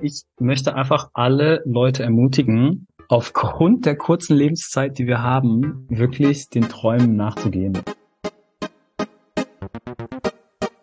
Ich 0.00 0.22
möchte 0.38 0.76
einfach 0.76 1.10
alle 1.12 1.60
Leute 1.64 2.04
ermutigen, 2.04 2.86
aufgrund 3.08 3.84
der 3.84 3.96
kurzen 3.96 4.36
Lebenszeit, 4.36 4.96
die 4.96 5.08
wir 5.08 5.22
haben, 5.22 5.86
wirklich 5.88 6.48
den 6.50 6.68
Träumen 6.68 7.16
nachzugehen. 7.16 7.78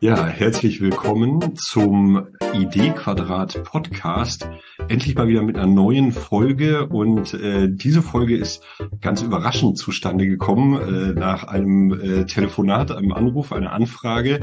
Ja, 0.06 0.28
herzlich 0.28 0.82
willkommen 0.82 1.56
zum 1.56 2.28
Idee-Quadrat 2.54 3.64
Podcast. 3.64 4.48
Endlich 4.88 5.16
mal 5.16 5.28
wieder 5.28 5.42
mit 5.42 5.58
einer 5.58 5.66
neuen 5.66 6.12
Folge 6.12 6.86
und 6.86 7.34
äh, 7.34 7.68
diese 7.72 8.04
Folge 8.04 8.38
ist 8.38 8.62
ganz 9.02 9.24
überraschend 9.24 9.80
zustande 9.80 10.28
gekommen 10.28 10.80
äh, 10.80 11.20
nach 11.20 11.46
einem 11.46 11.92
äh, 12.00 12.26
Telefonat, 12.26 12.92
einem 12.92 13.14
Anruf, 13.14 13.52
einer 13.52 13.74
Anfrage 13.74 14.42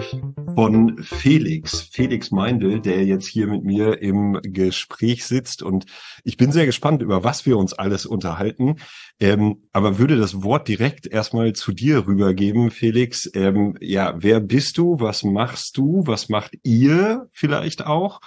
von 0.56 0.98
Felix, 1.00 1.82
Felix 1.92 2.32
Meindl, 2.32 2.80
der 2.80 3.04
jetzt 3.04 3.28
hier 3.28 3.46
mit 3.46 3.62
mir 3.62 4.02
im 4.02 4.40
Gespräch 4.42 5.24
sitzt 5.24 5.62
und 5.62 5.86
ich 6.24 6.36
bin 6.36 6.50
sehr 6.50 6.66
gespannt, 6.66 7.02
über 7.02 7.22
was 7.22 7.46
wir 7.46 7.56
uns 7.56 7.72
alles 7.72 8.04
unterhalten. 8.04 8.78
Ähm, 9.20 9.62
aber 9.72 9.98
würde 9.98 10.16
das 10.16 10.42
Wort 10.42 10.66
direkt 10.66 11.06
erstmal 11.06 11.52
zu 11.52 11.72
dir 11.72 12.08
rübergeben, 12.08 12.70
Felix. 12.72 13.30
Ähm, 13.34 13.76
ja, 13.80 14.14
wer 14.18 14.40
bist 14.40 14.78
du? 14.78 14.96
Was 14.98 15.22
machst 15.22 15.51
du? 15.72 16.02
Was 16.06 16.28
macht 16.28 16.54
ihr 16.62 17.28
vielleicht 17.32 17.86
auch? 17.86 18.20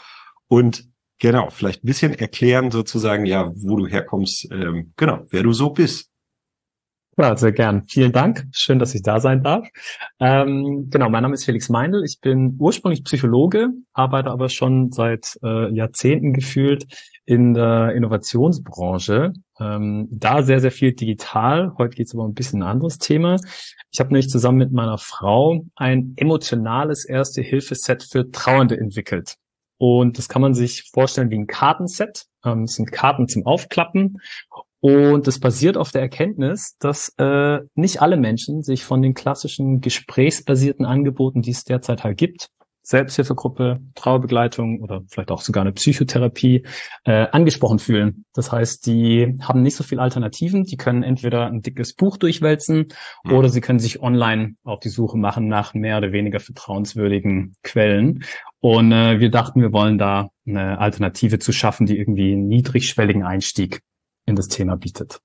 Und 0.48 0.86
genau, 1.20 1.50
vielleicht 1.50 1.84
ein 1.84 1.88
bisschen 1.88 2.14
erklären 2.14 2.72
sozusagen, 2.72 3.26
ja, 3.26 3.52
wo 3.56 3.78
du 3.78 3.88
herkommst, 3.88 4.52
ähm, 4.52 4.94
genau, 4.96 5.26
wer 5.30 5.44
du 5.44 5.54
so 5.54 5.72
bist. 5.72 6.10
Ja, 7.18 7.36
sehr 7.38 7.54
gern. 7.54 7.84
Vielen 7.88 8.12
Dank. 8.12 8.46
Schön, 8.52 8.78
dass 8.78 8.94
ich 8.94 9.02
da 9.02 9.22
sein 9.22 9.42
darf. 9.42 9.66
Ähm, 10.20 10.90
genau, 10.90 11.10
mein 11.10 11.24
Name 11.24 11.36
ist 11.36 11.46
Felix 11.46 11.70
Meindl. 11.70 12.04
Ich 12.04 12.20
bin 12.20 12.58
ursprünglich 12.60 13.06
Psychologe, 13.06 13.70
arbeite 13.94 14.32
aber 14.32 14.50
schon 14.50 14.92
seit 14.92 15.40
äh, 15.42 15.74
Jahrzehnten 15.74 16.34
gefühlt 16.34 16.86
in 17.26 17.54
der 17.54 17.94
Innovationsbranche. 17.94 19.34
Ähm, 19.60 20.08
da 20.12 20.44
sehr, 20.44 20.60
sehr 20.60 20.72
viel 20.72 20.94
digital. 20.94 21.74
Heute 21.78 21.96
geht 21.96 22.08
es 22.08 22.14
aber 22.14 22.26
ein 22.26 22.34
bisschen 22.34 22.62
ein 22.62 22.70
anderes 22.70 22.98
Thema. 22.98 23.38
Ich 23.92 24.00
habe 24.00 24.10
nämlich 24.10 24.30
zusammen 24.30 24.60
mit 24.60 24.72
meiner 24.72 24.98
Frau 24.98 25.66
ein 25.76 26.14
emotionales 26.18 27.06
Erste-Hilfe-Set 27.06 28.04
für 28.04 28.30
Trauernde 28.32 28.78
entwickelt. 28.78 29.36
Und 29.78 30.18
das 30.18 30.30
kann 30.30 30.42
man 30.42 30.54
sich 30.54 30.90
vorstellen 30.94 31.30
wie 31.32 31.38
ein 31.38 31.48
Kartenset. 31.48 32.26
Ähm, 32.44 32.64
es 32.64 32.76
sind 32.76 32.92
Karten 32.92 33.28
zum 33.28 33.46
Aufklappen. 33.46 34.20
Und 34.80 35.26
das 35.26 35.40
basiert 35.40 35.78
auf 35.78 35.92
der 35.92 36.02
Erkenntnis, 36.02 36.76
dass 36.78 37.12
äh, 37.18 37.60
nicht 37.74 38.02
alle 38.02 38.18
Menschen 38.18 38.62
sich 38.62 38.84
von 38.84 39.02
den 39.02 39.16
klassischen 39.16 39.82
gesprächsbasierten 39.82 40.86
Angeboten, 40.86 41.42
die 41.42 41.52
es 41.52 41.64
derzeit 41.64 42.04
halt 42.04 42.18
gibt, 42.18 42.50
Selbsthilfegruppe, 42.86 43.80
Trauerbegleitung 43.96 44.80
oder 44.82 45.02
vielleicht 45.08 45.32
auch 45.32 45.42
sogar 45.42 45.62
eine 45.62 45.74
Psychotherapie 45.74 46.68
äh, 47.04 47.28
angesprochen 47.32 47.80
fühlen. 47.80 48.26
Das 48.34 48.52
heißt, 48.52 48.86
die 48.86 49.40
haben 49.42 49.64
nicht 49.64 49.76
so 49.76 49.84
viele 49.84 50.02
Alternativen. 50.02 50.66
Die 50.66 50.78
können 50.78 51.02
entweder 51.02 51.48
ein 51.48 51.62
dickes 51.62 51.96
Buch 51.96 52.18
durchwälzen 52.18 52.90
mhm. 53.24 53.34
oder 53.34 53.50
sie 53.50 53.60
können 53.60 53.80
sich 53.80 54.04
online 54.04 54.56
auf 54.64 54.80
die 54.82 54.90
Suche 54.90 55.18
machen 55.18 55.48
nach 55.48 55.74
mehr 55.74 55.98
oder 55.98 56.12
weniger 56.12 56.40
vertrauenswürdigen 56.40 57.56
Quellen. 57.64 58.24
Und 58.60 58.92
äh, 58.92 59.20
wir 59.20 59.32
dachten, 59.32 59.62
wir 59.62 59.74
wollen 59.74 59.98
da 59.98 60.30
eine 60.46 60.78
Alternative 60.78 61.40
zu 61.40 61.52
schaffen, 61.52 61.88
die 61.88 61.98
irgendwie 61.98 62.34
einen 62.34 62.48
niedrigschwelligen 62.48 63.24
Einstieg 63.24 63.82
in 64.28 64.36
das 64.36 64.48
Thema 64.48 64.78
bietet. 64.78 65.22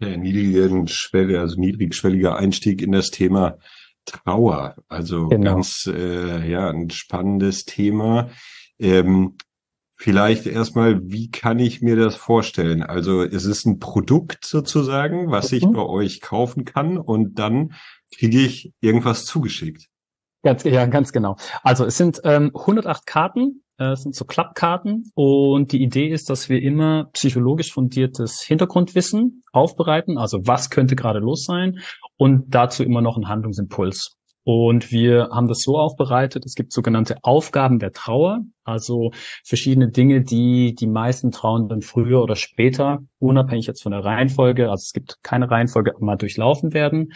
Ja, 0.00 0.16
niedrigen 0.16 0.88
Schwelle, 0.88 1.38
also 1.38 1.60
niedrigschwelliger 1.60 2.36
Einstieg 2.36 2.82
in 2.82 2.90
das 2.90 3.10
Thema 3.10 3.58
Trauer. 4.04 4.76
Also 4.88 5.28
genau. 5.28 5.54
ganz 5.54 5.88
äh, 5.92 6.48
ja 6.48 6.70
ein 6.70 6.90
spannendes 6.90 7.64
Thema. 7.64 8.30
Ähm, 8.78 9.36
vielleicht 9.94 10.46
erstmal, 10.46 11.00
wie 11.10 11.30
kann 11.30 11.58
ich 11.58 11.80
mir 11.80 11.96
das 11.96 12.16
vorstellen? 12.16 12.82
Also 12.82 13.22
es 13.22 13.44
ist 13.44 13.66
ein 13.66 13.78
Produkt 13.78 14.44
sozusagen, 14.44 15.30
was 15.30 15.52
mhm. 15.52 15.58
ich 15.58 15.64
bei 15.66 15.82
euch 15.82 16.20
kaufen 16.20 16.64
kann 16.64 16.98
und 16.98 17.38
dann 17.38 17.74
kriege 18.14 18.40
ich 18.40 18.72
irgendwas 18.80 19.24
zugeschickt. 19.24 19.88
Ganz, 20.42 20.64
ja, 20.64 20.86
ganz 20.86 21.12
genau. 21.12 21.36
Also 21.62 21.84
es 21.84 21.96
sind 21.96 22.20
ähm, 22.24 22.50
108 22.54 23.06
Karten, 23.06 23.62
äh, 23.82 23.92
es 23.92 24.02
sind 24.02 24.14
so 24.14 24.24
Klappkarten 24.24 25.10
und 25.14 25.72
die 25.72 25.82
Idee 25.82 26.08
ist, 26.08 26.30
dass 26.30 26.48
wir 26.48 26.62
immer 26.62 27.10
psychologisch 27.12 27.72
fundiertes 27.72 28.42
Hintergrundwissen 28.42 29.42
aufbereiten, 29.52 30.18
also 30.18 30.38
was 30.44 30.70
könnte 30.70 30.96
gerade 30.96 31.18
los 31.18 31.44
sein 31.44 31.80
und 32.16 32.54
dazu 32.54 32.84
immer 32.84 33.02
noch 33.02 33.16
einen 33.16 33.28
Handlungsimpuls. 33.28 34.16
Und 34.44 34.90
wir 34.90 35.28
haben 35.30 35.46
das 35.46 35.60
so 35.60 35.78
aufbereitet, 35.78 36.44
es 36.44 36.54
gibt 36.54 36.72
sogenannte 36.72 37.16
Aufgaben 37.22 37.78
der 37.78 37.92
Trauer, 37.92 38.40
also 38.64 39.12
verschiedene 39.44 39.90
Dinge, 39.90 40.22
die 40.22 40.74
die 40.74 40.88
meisten 40.88 41.30
Trauernden 41.30 41.80
früher 41.80 42.20
oder 42.22 42.34
später, 42.34 42.98
unabhängig 43.20 43.68
jetzt 43.68 43.84
von 43.84 43.92
der 43.92 44.04
Reihenfolge, 44.04 44.64
also 44.64 44.82
es 44.82 44.92
gibt 44.92 45.18
keine 45.22 45.48
Reihenfolge, 45.48 45.92
mal 46.00 46.16
durchlaufen 46.16 46.74
werden. 46.74 47.12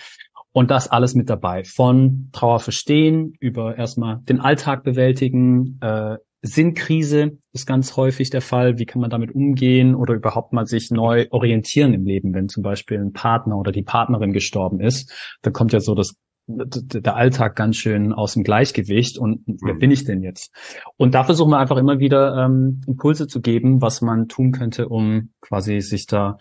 Und 0.52 0.70
das 0.70 0.88
alles 0.88 1.14
mit 1.14 1.28
dabei. 1.28 1.64
Von 1.64 2.30
Trauer 2.32 2.60
verstehen, 2.60 3.34
über 3.40 3.76
erstmal 3.76 4.20
den 4.20 4.40
Alltag 4.40 4.84
bewältigen, 4.84 5.78
äh, 5.82 6.16
Sinnkrise 6.46 7.38
ist 7.52 7.66
ganz 7.66 7.96
häufig 7.96 8.30
der 8.30 8.40
Fall. 8.40 8.78
Wie 8.78 8.86
kann 8.86 9.00
man 9.00 9.10
damit 9.10 9.34
umgehen 9.34 9.94
oder 9.94 10.14
überhaupt 10.14 10.52
mal 10.52 10.66
sich 10.66 10.90
neu 10.90 11.26
orientieren 11.30 11.94
im 11.94 12.04
Leben, 12.04 12.34
wenn 12.34 12.48
zum 12.48 12.62
Beispiel 12.62 12.98
ein 12.98 13.12
Partner 13.12 13.56
oder 13.56 13.72
die 13.72 13.82
Partnerin 13.82 14.32
gestorben 14.32 14.80
ist? 14.80 15.12
Da 15.42 15.50
kommt 15.50 15.72
ja 15.72 15.80
so 15.80 15.94
das 15.94 16.16
der 16.48 17.16
Alltag 17.16 17.56
ganz 17.56 17.76
schön 17.76 18.12
aus 18.12 18.34
dem 18.34 18.44
Gleichgewicht 18.44 19.18
und 19.18 19.42
wer 19.46 19.74
mhm. 19.74 19.78
bin 19.80 19.90
ich 19.90 20.04
denn 20.04 20.22
jetzt? 20.22 20.54
Und 20.96 21.14
da 21.14 21.24
versuchen 21.24 21.50
wir 21.50 21.58
einfach 21.58 21.76
immer 21.76 21.98
wieder 21.98 22.44
ähm, 22.44 22.80
Impulse 22.86 23.26
zu 23.26 23.40
geben, 23.40 23.82
was 23.82 24.00
man 24.00 24.28
tun 24.28 24.52
könnte, 24.52 24.88
um 24.88 25.32
quasi 25.40 25.80
sich 25.80 26.06
da 26.06 26.38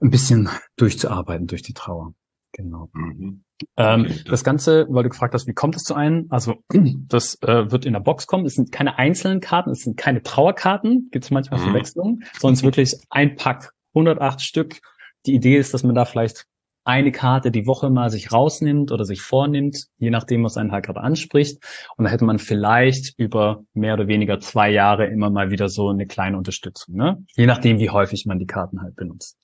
ein 0.00 0.08
bisschen 0.08 0.48
durchzuarbeiten 0.76 1.46
durch 1.46 1.60
die 1.62 1.74
Trauer. 1.74 2.14
Genau. 2.52 2.88
Mhm. 2.94 3.43
Ähm, 3.76 4.08
das 4.26 4.44
Ganze, 4.44 4.86
weil 4.88 5.04
du 5.04 5.08
gefragt 5.10 5.34
hast, 5.34 5.46
wie 5.46 5.52
kommt 5.52 5.76
es 5.76 5.84
zu 5.84 5.94
einem? 5.94 6.26
Also 6.30 6.56
das 7.08 7.40
äh, 7.42 7.70
wird 7.70 7.86
in 7.86 7.92
der 7.92 8.00
Box 8.00 8.26
kommen. 8.26 8.46
Es 8.46 8.54
sind 8.54 8.72
keine 8.72 8.98
einzelnen 8.98 9.40
Karten, 9.40 9.70
es 9.70 9.80
sind 9.80 9.96
keine 9.96 10.22
Trauerkarten, 10.22 11.08
gibt 11.10 11.24
es 11.24 11.30
manchmal 11.30 11.60
mhm. 11.60 11.64
Verwechslungen, 11.64 12.24
sondern 12.38 12.54
es 12.54 12.60
ist 12.60 12.64
wirklich 12.64 12.94
ein 13.10 13.36
Pack, 13.36 13.72
108 13.94 14.42
Stück. 14.42 14.80
Die 15.26 15.34
Idee 15.34 15.56
ist, 15.56 15.72
dass 15.72 15.84
man 15.84 15.94
da 15.94 16.04
vielleicht 16.04 16.46
eine 16.84 17.12
Karte 17.12 17.50
die 17.50 17.66
Woche 17.66 17.88
mal 17.88 18.10
sich 18.10 18.30
rausnimmt 18.30 18.92
oder 18.92 19.04
sich 19.04 19.22
vornimmt, 19.22 19.86
je 19.96 20.10
nachdem, 20.10 20.44
was 20.44 20.58
einen 20.58 20.70
halt 20.70 20.84
gerade 20.84 21.00
anspricht. 21.00 21.62
Und 21.96 22.04
da 22.04 22.10
hätte 22.10 22.26
man 22.26 22.38
vielleicht 22.38 23.18
über 23.18 23.64
mehr 23.72 23.94
oder 23.94 24.06
weniger 24.06 24.38
zwei 24.38 24.70
Jahre 24.70 25.06
immer 25.06 25.30
mal 25.30 25.50
wieder 25.50 25.68
so 25.68 25.88
eine 25.88 26.06
kleine 26.06 26.36
Unterstützung, 26.36 26.96
ne? 26.96 27.24
Je 27.36 27.46
nachdem, 27.46 27.78
wie 27.78 27.88
häufig 27.88 28.26
man 28.26 28.38
die 28.38 28.46
Karten 28.46 28.82
halt 28.82 28.96
benutzt. 28.96 29.38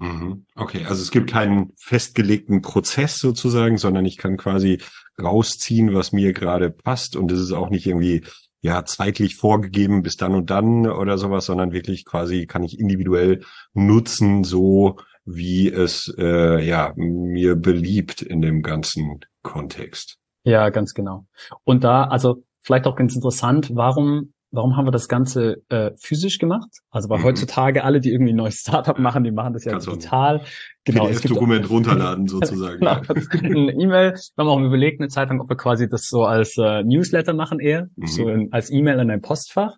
Mhm. 0.00 0.46
Okay, 0.54 0.86
also 0.86 1.02
es 1.02 1.10
gibt 1.10 1.30
keinen 1.30 1.72
festgelegten 1.76 2.62
Prozess 2.62 3.18
sozusagen, 3.18 3.76
sondern 3.76 4.06
ich 4.06 4.16
kann 4.16 4.38
quasi 4.38 4.80
rausziehen, 5.22 5.94
was 5.94 6.12
mir 6.12 6.32
gerade 6.32 6.70
passt 6.70 7.16
und 7.16 7.30
es 7.30 7.38
ist 7.38 7.52
auch 7.52 7.68
nicht 7.68 7.86
irgendwie 7.86 8.24
ja 8.62 8.84
zeitlich 8.84 9.36
vorgegeben 9.36 10.02
bis 10.02 10.16
dann 10.16 10.34
und 10.34 10.48
dann 10.48 10.86
oder 10.86 11.18
sowas, 11.18 11.46
sondern 11.46 11.72
wirklich 11.72 12.06
quasi 12.06 12.46
kann 12.46 12.62
ich 12.62 12.78
individuell 12.78 13.42
nutzen, 13.74 14.42
so 14.42 14.96
wie 15.26 15.70
es 15.70 16.12
äh, 16.18 16.64
ja 16.64 16.94
mir 16.96 17.56
beliebt 17.56 18.22
in 18.22 18.40
dem 18.40 18.62
ganzen 18.62 19.20
Kontext. 19.42 20.16
Ja, 20.44 20.70
ganz 20.70 20.94
genau. 20.94 21.26
Und 21.64 21.84
da 21.84 22.04
also 22.04 22.42
vielleicht 22.62 22.86
auch 22.86 22.96
ganz 22.96 23.14
interessant, 23.14 23.70
warum 23.74 24.32
warum 24.52 24.76
haben 24.76 24.86
wir 24.86 24.90
das 24.90 25.08
Ganze 25.08 25.62
äh, 25.68 25.92
physisch 25.98 26.38
gemacht? 26.38 26.68
Also 26.90 27.08
weil 27.08 27.18
mhm. 27.18 27.24
heutzutage 27.24 27.84
alle, 27.84 28.00
die 28.00 28.10
irgendwie 28.10 28.32
ein 28.32 28.36
neues 28.36 28.56
Startup 28.56 28.98
machen, 28.98 29.24
die 29.24 29.30
machen 29.30 29.52
das 29.52 29.64
ja 29.64 29.72
Kannst 29.72 29.86
digital. 29.86 30.42
Genau, 30.84 31.06
gibt 31.08 31.30
dokument 31.30 31.68
runterladen 31.68 32.26
sozusagen. 32.28 32.78
genau, 32.78 33.00
es 33.14 33.28
gibt 33.28 33.44
eine 33.44 33.72
E-Mail. 33.72 34.12
Wir 34.12 34.44
haben 34.44 34.48
auch 34.48 34.60
überlegt, 34.60 35.00
eine 35.00 35.08
Zeit 35.08 35.28
lang, 35.28 35.40
ob 35.40 35.48
wir 35.48 35.56
quasi 35.56 35.88
das 35.88 36.08
so 36.08 36.24
als 36.24 36.56
äh, 36.56 36.82
Newsletter 36.82 37.34
machen 37.34 37.60
eher, 37.60 37.88
mhm. 37.96 38.06
so 38.06 38.28
in, 38.28 38.52
als 38.52 38.70
E-Mail 38.70 38.98
in 39.00 39.10
ein 39.10 39.20
Postfach. 39.20 39.76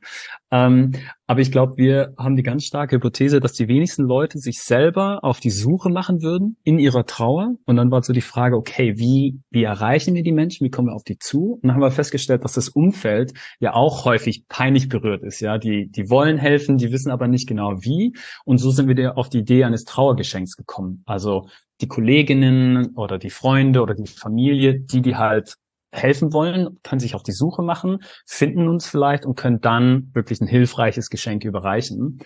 Ähm, 0.51 0.93
aber 1.33 1.41
ich 1.41 1.51
glaube, 1.51 1.79
wir 1.79 2.13
haben 2.19 2.37
die 2.37 2.43
ganz 2.43 2.67
starke 2.67 2.97
Hypothese, 2.97 3.41
dass 3.41 3.55
die 3.55 3.67
wenigsten 3.67 4.03
Leute 4.03 4.37
sich 4.39 4.61
selber 4.61 5.25
auf 5.25 5.41
die 5.41 5.49
Suche 5.49 5.89
machen 5.89 6.21
würden 6.21 6.59
in 6.63 6.79
ihrer 6.79 7.07
Trauer. 7.07 7.55
Und 7.65 7.77
dann 7.77 7.91
war 7.91 8.03
so 8.03 8.13
die 8.13 8.21
Frage, 8.21 8.55
okay, 8.55 8.99
wie, 8.99 9.41
wie 9.49 9.63
erreichen 9.63 10.15
wir 10.15 10.23
die 10.23 10.31
Menschen? 10.31 10.67
Wie 10.67 10.71
kommen 10.71 10.89
wir 10.89 10.95
auf 10.95 11.05
die 11.05 11.17
zu? 11.17 11.55
Und 11.55 11.63
dann 11.63 11.73
haben 11.73 11.81
wir 11.81 11.91
festgestellt, 11.91 12.45
dass 12.45 12.53
das 12.53 12.69
Umfeld 12.69 13.33
ja 13.61 13.73
auch 13.73 14.05
häufig 14.05 14.45
peinlich 14.47 14.91
berührt 14.91 15.23
ist. 15.23 15.41
Ja, 15.41 15.57
die, 15.57 15.89
die 15.91 16.11
wollen 16.11 16.37
helfen, 16.37 16.77
die 16.77 16.93
wissen 16.93 17.11
aber 17.11 17.29
nicht 17.29 17.49
genau 17.49 17.79
wie. 17.81 18.13
Und 18.45 18.59
so 18.59 18.71
sind 18.71 18.95
wir 18.95 19.17
auf 19.17 19.31
die 19.31 19.39
Idee 19.39 19.65
eines 19.65 19.85
Trauergeschenks 19.85 20.59
gekommen. 20.59 21.03
Also 21.07 21.49
die 21.81 21.89
Kolleginnen 21.89 22.95
oder 22.95 23.17
die 23.17 23.31
Freunde 23.31 23.81
oder 23.81 23.95
die 23.95 24.07
Familie, 24.07 24.81
die 24.81 25.01
die 25.01 25.17
halt 25.17 25.57
helfen 25.93 26.33
wollen, 26.33 26.79
können 26.83 27.01
sich 27.01 27.15
auf 27.15 27.23
die 27.23 27.33
Suche 27.33 27.63
machen, 27.63 27.99
finden 28.27 28.69
uns 28.69 28.87
vielleicht 28.87 29.27
und 29.27 29.37
können 29.37 29.61
dann 29.61 30.11
wirklich 30.15 30.41
ein 30.41 30.49
hilfreiches 30.49 31.11
Geschenk 31.11 31.45
überreichen. 31.45 32.19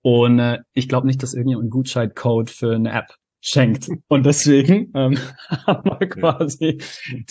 Und 0.00 0.38
äh, 0.40 0.58
ich 0.72 0.88
glaube 0.88 1.06
nicht, 1.06 1.22
dass 1.22 1.34
irgendjemand 1.34 1.64
einen 1.64 1.70
Gutscheincode 1.70 2.50
für 2.50 2.74
eine 2.74 2.92
App 2.92 3.14
schenkt. 3.42 3.88
Und 4.08 4.24
deswegen 4.24 4.90
ähm, 4.94 5.18
haben 5.66 5.90
wir 5.98 6.08
quasi 6.08 6.80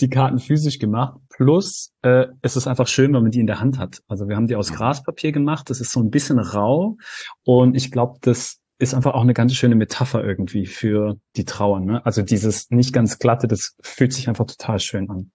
die 0.00 0.08
Karten 0.08 0.38
physisch 0.38 0.78
gemacht. 0.78 1.18
Plus, 1.30 1.92
äh, 2.02 2.26
es 2.42 2.56
ist 2.56 2.68
einfach 2.68 2.86
schön, 2.86 3.12
wenn 3.12 3.22
man 3.22 3.30
die 3.30 3.40
in 3.40 3.46
der 3.46 3.60
Hand 3.60 3.78
hat. 3.78 4.02
Also 4.06 4.28
wir 4.28 4.36
haben 4.36 4.46
die 4.46 4.56
aus 4.56 4.72
Graspapier 4.72 5.32
gemacht. 5.32 5.68
Das 5.68 5.80
ist 5.80 5.90
so 5.90 6.00
ein 6.00 6.10
bisschen 6.10 6.38
rau. 6.38 6.96
Und 7.44 7.74
ich 7.74 7.90
glaube, 7.90 8.18
das 8.20 8.58
ist 8.78 8.94
einfach 8.94 9.14
auch 9.14 9.22
eine 9.22 9.34
ganz 9.34 9.54
schöne 9.54 9.74
Metapher 9.74 10.24
irgendwie 10.24 10.66
für 10.66 11.16
die 11.36 11.44
Trauer. 11.44 11.80
Ne? 11.80 12.04
Also 12.04 12.22
dieses 12.22 12.70
nicht 12.70 12.92
ganz 12.92 13.18
glatte, 13.18 13.48
das 13.48 13.76
fühlt 13.82 14.12
sich 14.12 14.28
einfach 14.28 14.46
total 14.46 14.80
schön 14.80 15.08
an. 15.08 15.30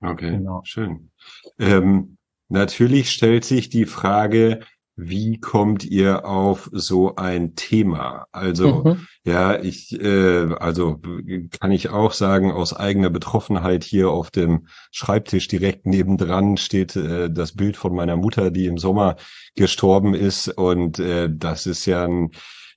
Okay, 0.00 0.30
genau. 0.30 0.62
schön. 0.64 1.10
Ähm, 1.58 2.16
natürlich 2.48 3.10
stellt 3.10 3.44
sich 3.44 3.68
die 3.68 3.86
Frage, 3.86 4.60
wie 5.02 5.38
kommt 5.40 5.84
ihr 5.84 6.26
auf 6.26 6.68
so 6.72 7.16
ein 7.16 7.54
Thema? 7.54 8.26
Also 8.32 8.84
mhm. 8.84 9.06
ja, 9.24 9.58
ich 9.58 9.98
äh, 9.98 10.52
also 10.58 11.00
kann 11.58 11.72
ich 11.72 11.88
auch 11.88 12.12
sagen 12.12 12.52
aus 12.52 12.74
eigener 12.74 13.08
Betroffenheit 13.08 13.82
hier 13.82 14.10
auf 14.10 14.30
dem 14.30 14.66
Schreibtisch 14.90 15.48
direkt 15.48 15.86
nebendran 15.86 16.56
steht 16.56 16.96
äh, 16.96 17.30
das 17.30 17.52
Bild 17.52 17.76
von 17.76 17.94
meiner 17.94 18.16
Mutter, 18.16 18.50
die 18.50 18.66
im 18.66 18.78
Sommer 18.78 19.16
gestorben 19.54 20.14
ist 20.14 20.48
und 20.48 20.98
äh, 20.98 21.30
das 21.32 21.66
ist 21.66 21.86
ja 21.86 22.04
ein 22.04 22.30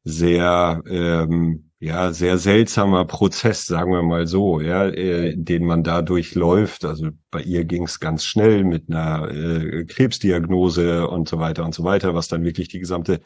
sehr 0.04 0.84
ähm, 0.88 1.72
ja 1.84 2.14
sehr 2.14 2.38
seltsamer 2.38 3.06
Prozess, 3.06 3.66
sagen 3.66 3.92
wir 3.92 4.04
mal 4.04 4.26
so, 4.26 4.62
ja, 4.62 4.88
äh, 4.88 5.36
den 5.36 5.66
man 5.66 5.84
da 5.84 6.02
durchläuft. 6.02 6.86
Also 6.86 7.10
bei 7.30 7.42
ihr 7.42 7.66
ging 7.66 7.84
es 7.84 8.00
ganz 8.00 8.24
schnell 8.24 8.64
mit 8.64 8.90
einer 8.90 9.30
äh, 9.30 9.84
Krebsdiagnose 9.86 11.08
und 11.08 11.28
so 11.28 11.40
weiter 11.40 11.66
und 11.66 11.76
so 11.76 11.84
weiter, 11.84 12.16
was 12.16 12.30
dann 12.30 12.46
wirklich 12.46 12.70
die 12.70 12.80
gesamte 12.80 13.20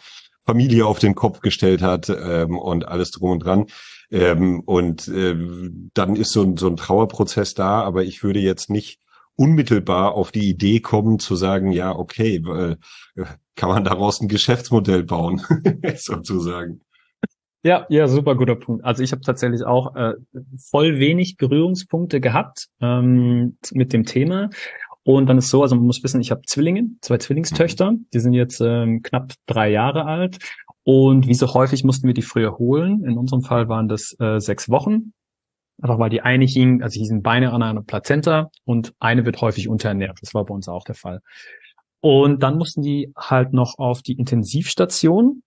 Familie 0.46 0.88
auf 0.88 0.98
den 0.98 1.14
Kopf 1.14 1.42
gestellt 1.42 1.84
hat 1.84 2.10
ähm, 2.10 2.58
und 2.58 2.88
alles 2.88 3.12
drum 3.12 3.32
und 3.32 3.40
dran. 3.46 3.66
Ähm, 4.10 4.62
und 4.62 5.08
äh, 5.08 5.36
dann 5.94 6.16
ist 6.16 6.32
so 6.32 6.42
ein, 6.42 6.58
so 6.58 6.68
ein 6.68 6.78
Trauerprozess 6.78 7.54
da, 7.54 7.82
aber 7.84 8.06
ich 8.06 8.24
würde 8.24 8.40
jetzt 8.40 8.72
nicht 8.72 9.00
unmittelbar 9.36 10.14
auf 10.14 10.32
die 10.32 10.50
Idee 10.50 10.80
kommen 10.80 11.20
zu 11.20 11.36
sagen, 11.36 11.72
ja, 11.72 11.96
okay, 11.96 12.38
äh, 12.38 12.76
kann 13.58 13.70
man 13.70 13.84
daraus 13.84 14.22
ein 14.22 14.30
Geschäftsmodell 14.30 15.04
bauen, 15.04 15.42
sozusagen. 15.96 16.82
Ja, 17.64 17.86
ja, 17.90 18.08
super 18.08 18.36
guter 18.36 18.56
Punkt. 18.56 18.86
Also 18.86 19.04
ich 19.04 19.12
habe 19.12 19.22
tatsächlich 19.24 19.66
auch 19.66 19.96
äh, 19.96 20.14
voll 20.70 21.00
wenig 21.00 21.36
Berührungspunkte 21.36 22.22
gehabt 22.22 22.68
ähm, 22.80 23.58
mit 23.74 23.92
dem 23.92 24.06
Thema. 24.06 24.50
Und 25.04 25.28
dann 25.28 25.38
ist 25.38 25.50
so, 25.50 25.64
also 25.64 25.76
man 25.76 25.86
muss 25.86 26.04
wissen, 26.04 26.22
ich 26.22 26.32
habe 26.32 26.44
Zwillinge, 26.46 26.92
zwei 27.02 27.18
Zwillingstöchter, 27.18 27.92
mhm. 27.94 28.06
die 28.14 28.20
sind 28.20 28.34
jetzt 28.34 28.62
ähm, 28.62 29.02
knapp 29.02 29.34
drei 29.48 29.70
Jahre 29.70 30.06
alt. 30.06 30.38
Und 30.84 31.28
wie 31.28 31.34
so 31.34 31.54
häufig 31.54 31.84
mussten 31.84 32.08
wir 32.08 32.14
die 32.14 32.22
früher 32.22 32.58
holen. 32.58 33.04
In 33.04 33.18
unserem 33.18 33.42
Fall 33.42 33.68
waren 33.68 33.90
das 33.90 34.16
äh, 34.20 34.40
sechs 34.40 34.70
Wochen. 34.70 35.14
Einfach 35.82 36.00
weil 36.00 36.10
die 36.10 36.22
eine 36.22 36.46
hing, 36.46 36.82
also 36.82 37.00
hießen 37.00 37.22
Beine 37.22 37.52
an 37.52 37.64
einer 37.64 37.84
Plazenta 37.84 38.50
und 38.66 38.94
eine 39.00 39.26
wird 39.26 39.42
häufig 39.42 39.68
unterernährt. 39.68 40.20
Das 40.22 40.34
war 40.34 40.46
bei 40.46 40.54
uns 40.54 40.70
auch 40.70 40.86
der 40.86 40.96
Fall. 40.96 41.22
Und 42.00 42.44
dann 42.44 42.58
mussten 42.58 42.82
die 42.82 43.12
halt 43.18 43.54
noch 43.54 43.76
auf 43.78 44.02
die 44.02 44.14
Intensivstation 44.14 45.42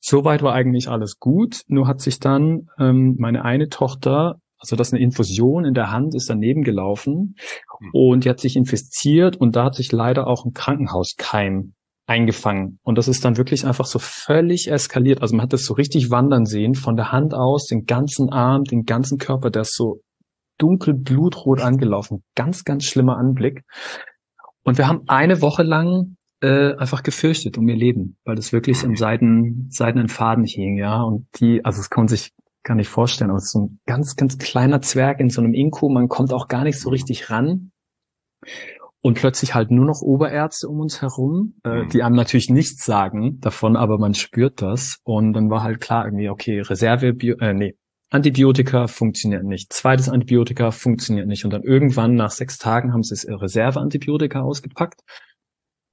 Soweit 0.00 0.42
war 0.42 0.54
eigentlich 0.54 0.88
alles 0.88 1.18
gut. 1.18 1.62
Nur 1.68 1.86
hat 1.86 2.00
sich 2.00 2.18
dann 2.18 2.68
ähm, 2.78 3.16
meine 3.18 3.44
eine 3.44 3.68
Tochter, 3.68 4.36
also 4.58 4.76
das 4.76 4.88
ist 4.88 4.94
eine 4.94 5.02
Infusion 5.02 5.64
in 5.64 5.74
der 5.74 5.90
Hand, 5.90 6.14
ist 6.14 6.30
daneben 6.30 6.62
gelaufen 6.62 7.36
hm. 7.78 7.90
und 7.92 8.24
die 8.24 8.30
hat 8.30 8.40
sich 8.40 8.56
infiziert 8.56 9.36
und 9.36 9.56
da 9.56 9.64
hat 9.64 9.74
sich 9.74 9.92
leider 9.92 10.26
auch 10.26 10.44
ein 10.44 10.52
Krankenhauskeim 10.52 11.74
eingefangen. 12.06 12.78
Und 12.82 12.98
das 12.98 13.08
ist 13.08 13.24
dann 13.24 13.36
wirklich 13.36 13.66
einfach 13.66 13.86
so 13.86 13.98
völlig 13.98 14.70
eskaliert. 14.70 15.22
Also 15.22 15.36
man 15.36 15.44
hat 15.44 15.52
das 15.52 15.64
so 15.64 15.74
richtig 15.74 16.10
wandern 16.10 16.46
sehen, 16.46 16.74
von 16.74 16.96
der 16.96 17.12
Hand 17.12 17.34
aus, 17.34 17.66
den 17.66 17.84
ganzen 17.84 18.30
Arm, 18.30 18.64
den 18.64 18.84
ganzen 18.84 19.18
Körper, 19.18 19.50
der 19.50 19.62
ist 19.62 19.76
so 19.76 20.00
dunkel 20.58 20.94
blutrot 20.94 21.60
angelaufen. 21.60 22.24
Ganz, 22.34 22.64
ganz 22.64 22.84
schlimmer 22.84 23.16
Anblick. 23.16 23.62
Und 24.64 24.78
wir 24.78 24.88
haben 24.88 25.02
eine 25.06 25.40
Woche 25.40 25.62
lang 25.62 26.16
äh, 26.42 26.74
einfach 26.76 27.02
gefürchtet 27.02 27.58
um 27.58 27.68
ihr 27.68 27.76
Leben, 27.76 28.16
weil 28.24 28.36
das 28.36 28.52
wirklich 28.52 28.82
im 28.84 28.96
Seiden, 28.96 29.68
seidenen 29.70 30.08
Faden 30.08 30.44
hing, 30.44 30.78
ja. 30.78 31.02
Und 31.02 31.26
die, 31.38 31.64
also 31.64 31.80
es 31.80 31.90
kann 31.90 32.02
man 32.02 32.08
sich 32.08 32.32
gar 32.62 32.74
nicht 32.74 32.88
vorstellen, 32.88 33.30
aber 33.30 33.38
es 33.38 33.44
ist 33.44 33.52
so 33.52 33.60
ein 33.60 33.80
ganz, 33.86 34.16
ganz 34.16 34.38
kleiner 34.38 34.80
Zwerg 34.82 35.20
in 35.20 35.30
so 35.30 35.40
einem 35.40 35.54
Inko, 35.54 35.88
man 35.88 36.08
kommt 36.08 36.32
auch 36.32 36.48
gar 36.48 36.64
nicht 36.64 36.78
so 36.78 36.90
richtig 36.90 37.30
ran. 37.30 37.72
Und 39.02 39.14
plötzlich 39.14 39.54
halt 39.54 39.70
nur 39.70 39.86
noch 39.86 40.02
Oberärzte 40.02 40.68
um 40.68 40.80
uns 40.80 41.00
herum, 41.00 41.54
äh, 41.64 41.84
mhm. 41.84 41.88
die 41.88 42.02
einem 42.02 42.16
natürlich 42.16 42.50
nichts 42.50 42.84
sagen 42.84 43.40
davon, 43.40 43.76
aber 43.76 43.96
man 43.98 44.12
spürt 44.12 44.60
das. 44.60 44.98
Und 45.04 45.32
dann 45.32 45.48
war 45.48 45.62
halt 45.62 45.80
klar 45.80 46.04
irgendwie, 46.04 46.28
okay, 46.28 46.60
Reserve, 46.60 47.14
Bio, 47.14 47.36
äh, 47.40 47.54
nee, 47.54 47.76
Antibiotika 48.10 48.88
funktioniert 48.88 49.44
nicht. 49.44 49.72
Zweites 49.72 50.08
Antibiotika 50.08 50.72
funktioniert 50.72 51.28
nicht. 51.28 51.44
Und 51.44 51.52
dann 51.52 51.62
irgendwann 51.62 52.14
nach 52.14 52.30
sechs 52.30 52.58
Tagen 52.58 52.92
haben 52.92 53.02
sie 53.02 53.14
das 53.14 53.26
Reserveantibiotika 53.26 54.40
ausgepackt. 54.40 55.00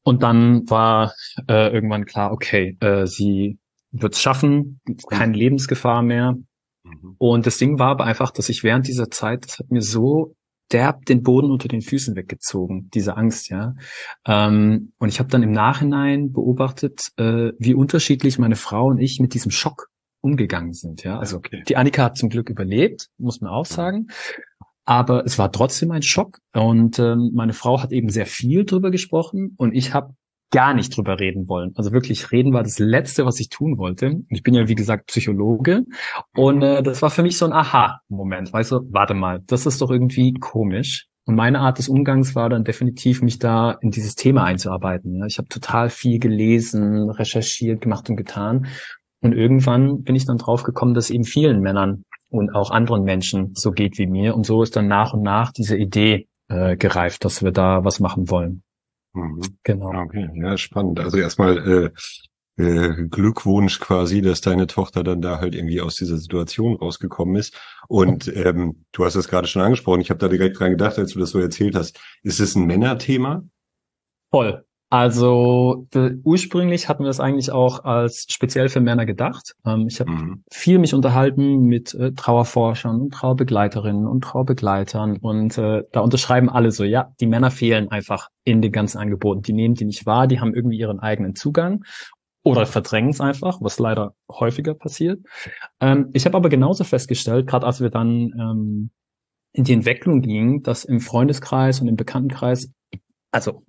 Und 0.04 0.24
dann 0.24 0.70
war 0.70 1.14
äh, 1.48 1.72
irgendwann 1.72 2.06
klar, 2.06 2.32
okay, 2.32 2.78
äh, 2.80 3.06
sie 3.06 3.60
wird 3.92 4.14
es 4.14 4.22
schaffen, 4.22 4.80
keine 5.10 5.34
Lebensgefahr 5.34 6.02
mehr. 6.02 6.36
Mhm. 6.84 7.16
Und 7.18 7.46
das 7.46 7.58
Ding 7.58 7.78
war 7.78 7.90
aber 7.90 8.06
einfach, 8.06 8.32
dass 8.32 8.50
ich 8.50 8.64
während 8.64 8.88
dieser 8.88 9.10
Zeit, 9.10 9.46
das 9.46 9.60
hat 9.60 9.70
mir 9.70 9.82
so 9.82 10.36
derb 10.72 11.06
den 11.06 11.24
Boden 11.24 11.52
unter 11.52 11.68
den 11.68 11.82
Füßen 11.82 12.16
weggezogen, 12.16 12.90
diese 12.94 13.16
Angst, 13.16 13.50
ja. 13.50 13.76
Ähm, 14.26 14.92
und 14.98 15.10
ich 15.10 15.20
habe 15.20 15.30
dann 15.30 15.44
im 15.44 15.52
Nachhinein 15.52 16.32
beobachtet, 16.32 17.10
äh, 17.18 17.52
wie 17.58 17.74
unterschiedlich 17.74 18.40
meine 18.40 18.56
Frau 18.56 18.88
und 18.88 19.00
ich 19.00 19.20
mit 19.20 19.34
diesem 19.34 19.52
Schock 19.52 19.88
umgegangen 20.28 20.74
sind, 20.74 21.04
ja. 21.04 21.18
Also 21.18 21.38
okay. 21.38 21.64
die 21.68 21.78
Annika 21.78 22.04
hat 22.04 22.18
zum 22.18 22.30
Glück 22.30 22.50
überlebt, 22.50 23.08
muss 23.18 23.42
man 23.42 23.52
auch 23.52 23.66
sagen. 23.66 24.08
Aber 24.86 25.26
es 25.26 25.38
war 25.38 25.52
trotzdem 25.52 25.92
ein 25.92 26.02
Schock 26.02 26.40
und 26.54 27.00
ähm, 27.00 27.32
meine 27.34 27.54
Frau 27.54 27.82
hat 27.82 27.92
eben 27.92 28.10
sehr 28.10 28.26
viel 28.26 28.66
drüber 28.66 28.92
gesprochen 28.92 29.54
und 29.58 29.74
ich 29.74 29.94
habe 29.94 30.14
gar 30.52 30.74
nicht 30.74 30.96
drüber 30.96 31.20
reden 31.20 31.48
wollen. 31.50 31.74
Also 31.76 31.92
wirklich 31.92 32.32
reden 32.32 32.54
war 32.54 32.64
das 32.64 32.80
Letzte, 32.80 33.26
was 33.26 33.40
ich 33.40 33.50
tun 33.50 33.78
wollte. 33.78 34.22
Ich 34.30 34.44
bin 34.44 34.54
ja 34.54 34.68
wie 34.68 34.76
gesagt 34.76 35.08
Psychologe 35.08 35.84
und 36.36 36.62
äh, 36.62 36.82
das 36.84 37.02
war 37.02 37.10
für 37.10 37.24
mich 37.24 37.38
so 37.38 37.46
ein 37.46 37.54
Aha-Moment. 37.54 38.54
Weißt 38.54 38.72
du, 38.72 38.82
warte 38.92 39.14
mal, 39.14 39.42
das 39.48 39.66
ist 39.66 39.82
doch 39.82 39.92
irgendwie 39.92 40.34
komisch. 40.34 41.08
Und 41.26 41.36
meine 41.36 41.60
Art 41.60 41.78
des 41.78 41.90
Umgangs 41.90 42.36
war 42.36 42.48
dann 42.48 42.64
definitiv, 42.64 43.22
mich 43.22 43.38
da 43.38 43.72
in 43.82 43.92
dieses 43.92 44.16
Thema 44.16 44.46
einzuarbeiten. 44.46 45.26
Ich 45.28 45.38
habe 45.38 45.50
total 45.50 45.90
viel 45.90 46.20
gelesen, 46.20 47.10
recherchiert, 47.10 47.82
gemacht 47.82 48.10
und 48.10 48.16
getan. 48.16 48.68
Und 49.22 49.34
irgendwann 49.34 50.04
bin 50.04 50.16
ich 50.16 50.26
dann 50.26 50.38
drauf 50.38 50.64
gekommen, 50.64 50.94
dass 50.94 51.10
eben 51.10 51.24
vielen 51.24 51.62
Männern 51.62 52.04
und 52.30 52.54
auch 52.54 52.72
anderen 52.72 53.04
Menschen 53.04 53.54
so 53.56 53.72
geht 53.72 53.98
wie 53.98 54.08
mir. 54.08 54.36
Und 54.36 54.46
so 54.46 54.62
ist 54.62 54.76
dann 54.76 54.88
nach 54.88 55.14
und 55.14 55.24
nach 55.24 55.52
diese 55.52 55.78
Idee 55.78 56.28
äh, 56.50 56.78
gereift, 56.78 57.26
dass 57.26 57.44
wir 57.44 57.52
da 57.52 57.84
was 57.84 58.00
machen 58.00 58.30
wollen. 58.30 58.64
Mhm. 59.14 59.42
Genau. 59.64 60.04
Okay, 60.04 60.30
ja, 60.36 60.58
spannend. 60.58 61.00
Also 61.00 61.18
erstmal 61.18 61.92
äh, 62.58 62.64
äh, 62.64 63.08
Glückwunsch 63.08 63.80
quasi, 63.80 64.22
dass 64.22 64.42
deine 64.42 64.68
Tochter 64.68 65.04
dann 65.04 65.22
da 65.22 65.40
halt 65.40 65.56
irgendwie 65.56 65.82
aus 65.82 65.96
dieser 65.96 66.18
Situation 66.18 66.76
rausgekommen 66.76 67.36
ist. 67.36 67.60
Und 67.88 68.28
ähm, 68.36 68.86
du 68.92 69.06
hast 69.06 69.16
es 69.16 69.28
gerade 69.28 69.48
schon 69.48 69.62
angesprochen, 69.62 70.02
ich 70.02 70.10
habe 70.10 70.20
da 70.20 70.28
direkt 70.28 70.60
dran 70.60 70.72
gedacht, 70.72 70.98
als 70.98 71.14
du 71.14 71.20
das 71.20 71.32
so 71.32 71.40
erzählt 71.40 71.76
hast. 71.76 72.00
Ist 72.24 72.40
es 72.40 72.56
ein 72.56 72.66
Männerthema? 72.66 73.44
Voll. 74.30 74.66
Also 74.90 75.86
ursprünglich 76.24 76.88
hatten 76.88 77.04
wir 77.04 77.10
es 77.10 77.20
eigentlich 77.20 77.52
auch 77.52 77.84
als 77.84 78.26
speziell 78.30 78.70
für 78.70 78.80
Männer 78.80 79.06
gedacht. 79.06 79.56
Ähm, 79.66 79.88
ich 79.90 80.00
habe 80.00 80.12
mhm. 80.12 80.44
viel 80.50 80.80
mich 80.80 80.94
unterhalten 80.94 81.64
mit 81.64 81.94
äh, 81.94 82.14
Trauerforschern 82.14 83.02
und 83.02 83.14
Trauerbegleiterinnen 83.14 84.08
und 84.08 84.24
Trauerbegleitern 84.24 85.18
und 85.18 85.58
äh, 85.58 85.84
da 85.92 86.00
unterschreiben 86.00 86.50
alle 86.50 86.72
so, 86.72 86.86
ja, 86.86 87.12
die 87.20 87.28
Männer 87.28 87.52
fehlen 87.52 87.92
einfach 87.92 88.30
in 88.46 88.62
den 88.62 88.72
ganzen 88.72 89.00
Angeboten. 89.00 89.42
Die 89.42 89.54
nehmen 89.54 89.76
die 89.76 89.86
nicht 89.86 90.06
wahr, 90.06 90.26
die 90.26 90.40
haben 90.40 90.54
irgendwie 90.54 90.78
ihren 90.78 91.02
eigenen 91.02 91.36
Zugang 91.36 91.84
oder 92.44 92.66
verdrängen 92.66 93.10
es 93.10 93.20
einfach, 93.20 93.60
was 93.60 93.80
leider 93.80 94.14
häufiger 94.32 94.74
passiert. 94.74 95.20
Ähm, 95.82 96.12
ich 96.14 96.26
habe 96.26 96.38
aber 96.38 96.48
genauso 96.48 96.86
festgestellt, 96.86 97.46
gerade 97.46 97.66
als 97.66 97.82
wir 97.82 97.90
dann 97.90 98.32
ähm, 98.40 98.90
in 99.52 99.66
die 99.66 99.74
Entwicklung 99.74 100.22
gingen, 100.22 100.64
dass 100.64 100.86
im 100.86 101.02
Freundeskreis 101.02 101.82
und 101.82 101.90
im 101.90 101.98
Bekanntenkreis 101.98 102.72
also 103.32 103.64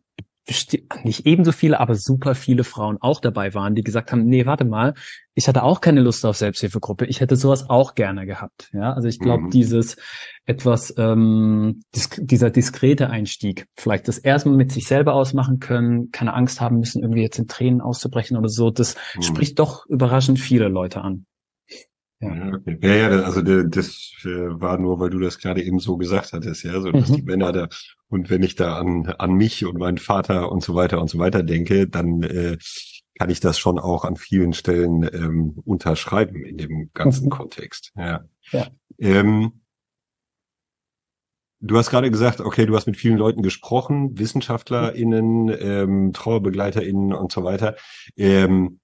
nicht 1.05 1.26
ebenso 1.26 1.52
viele, 1.52 1.78
aber 1.78 1.95
super 1.95 2.35
viele 2.35 2.64
Frauen 2.64 2.99
auch 3.00 3.21
dabei 3.21 3.55
waren, 3.55 3.75
die 3.75 3.83
gesagt 3.83 4.12
haben, 4.12 4.25
nee, 4.25 4.47
warte 4.47 4.64
mal, 4.64 4.95
ich 5.35 5.47
hatte 5.47 5.62
auch 5.62 5.81
keine 5.81 6.00
Lust 6.00 6.26
auf 6.26 6.37
Selbsthilfegruppe, 6.37 7.07
ich 7.07 7.21
hätte 7.21 7.37
sowas 7.37 7.69
auch 7.69 7.95
gerne 7.95 8.26
gehabt. 8.26 8.71
Ja, 8.73 8.93
also 8.93 9.07
ich 9.09 9.19
glaube, 9.19 9.45
mhm. 9.45 9.50
dieses 9.50 9.97
etwas, 10.47 10.93
ähm, 10.99 11.83
disk 11.95 12.19
dieser 12.21 12.50
diskrete 12.50 13.11
Einstieg, 13.11 13.67
vielleicht 13.76 14.09
das 14.09 14.19
erstmal 14.19 14.57
mit 14.57 14.73
sich 14.73 14.87
selber 14.87 15.14
ausmachen 15.14 15.61
können, 15.61 16.11
keine 16.11 16.35
Angst 16.35 16.61
haben 16.61 16.78
müssen, 16.78 17.02
irgendwie 17.02 17.23
jetzt 17.23 17.38
in 17.38 17.47
Tränen 17.47 17.81
auszubrechen 17.81 18.37
oder 18.37 18.49
so, 18.49 18.71
das 18.71 18.97
mhm. 19.17 19.23
spricht 19.23 19.59
doch 19.59 19.87
überraschend 19.87 20.40
viele 20.40 20.69
Leute 20.69 21.02
an. 21.02 21.26
Ja. 22.21 22.53
Okay. 22.53 22.79
ja, 22.83 22.95
ja, 22.95 23.09
also 23.23 23.43
das 23.43 24.13
äh, 24.25 24.29
war 24.29 24.77
nur, 24.79 24.99
weil 24.99 25.11
du 25.11 25.21
das 25.21 25.39
gerade 25.39 25.63
eben 25.63 25.79
so 25.79 25.97
gesagt 25.97 26.33
hattest, 26.33 26.65
ja, 26.65 26.81
so 26.81 26.91
dass 26.91 27.11
mhm. 27.11 27.15
die 27.15 27.23
Männer 27.23 27.53
da 27.53 27.69
und 28.09 28.29
wenn 28.29 28.43
ich 28.43 28.57
da 28.57 28.77
an 28.77 29.07
an 29.19 29.35
mich 29.35 29.65
und 29.65 29.79
meinen 29.79 29.99
Vater 29.99 30.51
und 30.51 30.63
so 30.63 30.75
weiter 30.75 31.01
und 31.01 31.09
so 31.09 31.19
weiter 31.19 31.45
denke, 31.45 31.87
dann 31.87 32.23
äh, 32.25 32.57
kann 33.19 33.31
ich 33.31 33.41
das 33.41 33.59
schon 33.59 33.79
auch 33.79 34.05
an 34.05 34.17
vielen 34.17 34.53
Stellen 34.53 35.03
ähm, 35.13 35.55
unterschreiben 35.65 36.45
in 36.45 36.57
dem 36.57 36.91
ganzen 36.95 37.27
mhm. 37.27 37.31
Kontext. 37.31 37.93
Ja. 37.97 38.25
ja. 38.53 38.67
Ähm, 38.99 39.61
du 41.61 41.77
hast 41.77 41.91
gerade 41.91 42.11
gesagt, 42.11 42.41
okay, 42.41 42.67
du 42.67 42.77
hast 42.77 42.87
mit 42.87 42.97
vielen 42.97 43.19
Leuten 43.19 43.43
gesprochen, 43.43 44.19
WissenschaftlerInnen, 44.19 45.55
ähm, 45.61 46.13
TrauerbegleiterInnen 46.13 47.13
und 47.13 47.33
so 47.33 47.43
weiter. 47.43 47.77
Ähm, 48.17 48.81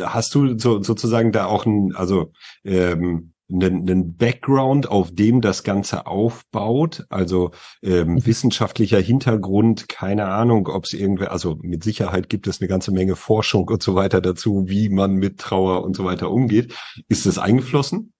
hast 0.00 0.34
du 0.34 0.58
so, 0.58 0.82
sozusagen 0.82 1.32
da 1.32 1.46
auch 1.46 1.66
ein, 1.66 1.94
also 1.94 2.32
ähm, 2.64 3.32
einen, 3.50 3.88
einen 3.88 4.16
Background, 4.16 4.88
auf 4.88 5.14
dem 5.14 5.40
das 5.40 5.62
Ganze 5.62 6.06
aufbaut, 6.06 7.04
also 7.10 7.52
ähm, 7.82 8.14
mhm. 8.14 8.26
wissenschaftlicher 8.26 9.00
Hintergrund, 9.00 9.88
keine 9.88 10.26
Ahnung, 10.26 10.68
ob 10.68 10.84
es 10.84 10.92
irgendwer, 10.92 11.30
also 11.30 11.56
mit 11.60 11.84
Sicherheit 11.84 12.28
gibt 12.28 12.46
es 12.46 12.60
eine 12.60 12.68
ganze 12.68 12.92
Menge 12.92 13.16
Forschung 13.16 13.68
und 13.68 13.82
so 13.82 13.94
weiter 13.94 14.20
dazu, 14.20 14.64
wie 14.66 14.88
man 14.88 15.14
mit 15.14 15.38
Trauer 15.38 15.84
und 15.84 15.94
so 15.94 16.04
weiter 16.04 16.30
umgeht. 16.30 16.74
Ist 17.08 17.26
das 17.26 17.38
eingeflossen? 17.38 18.12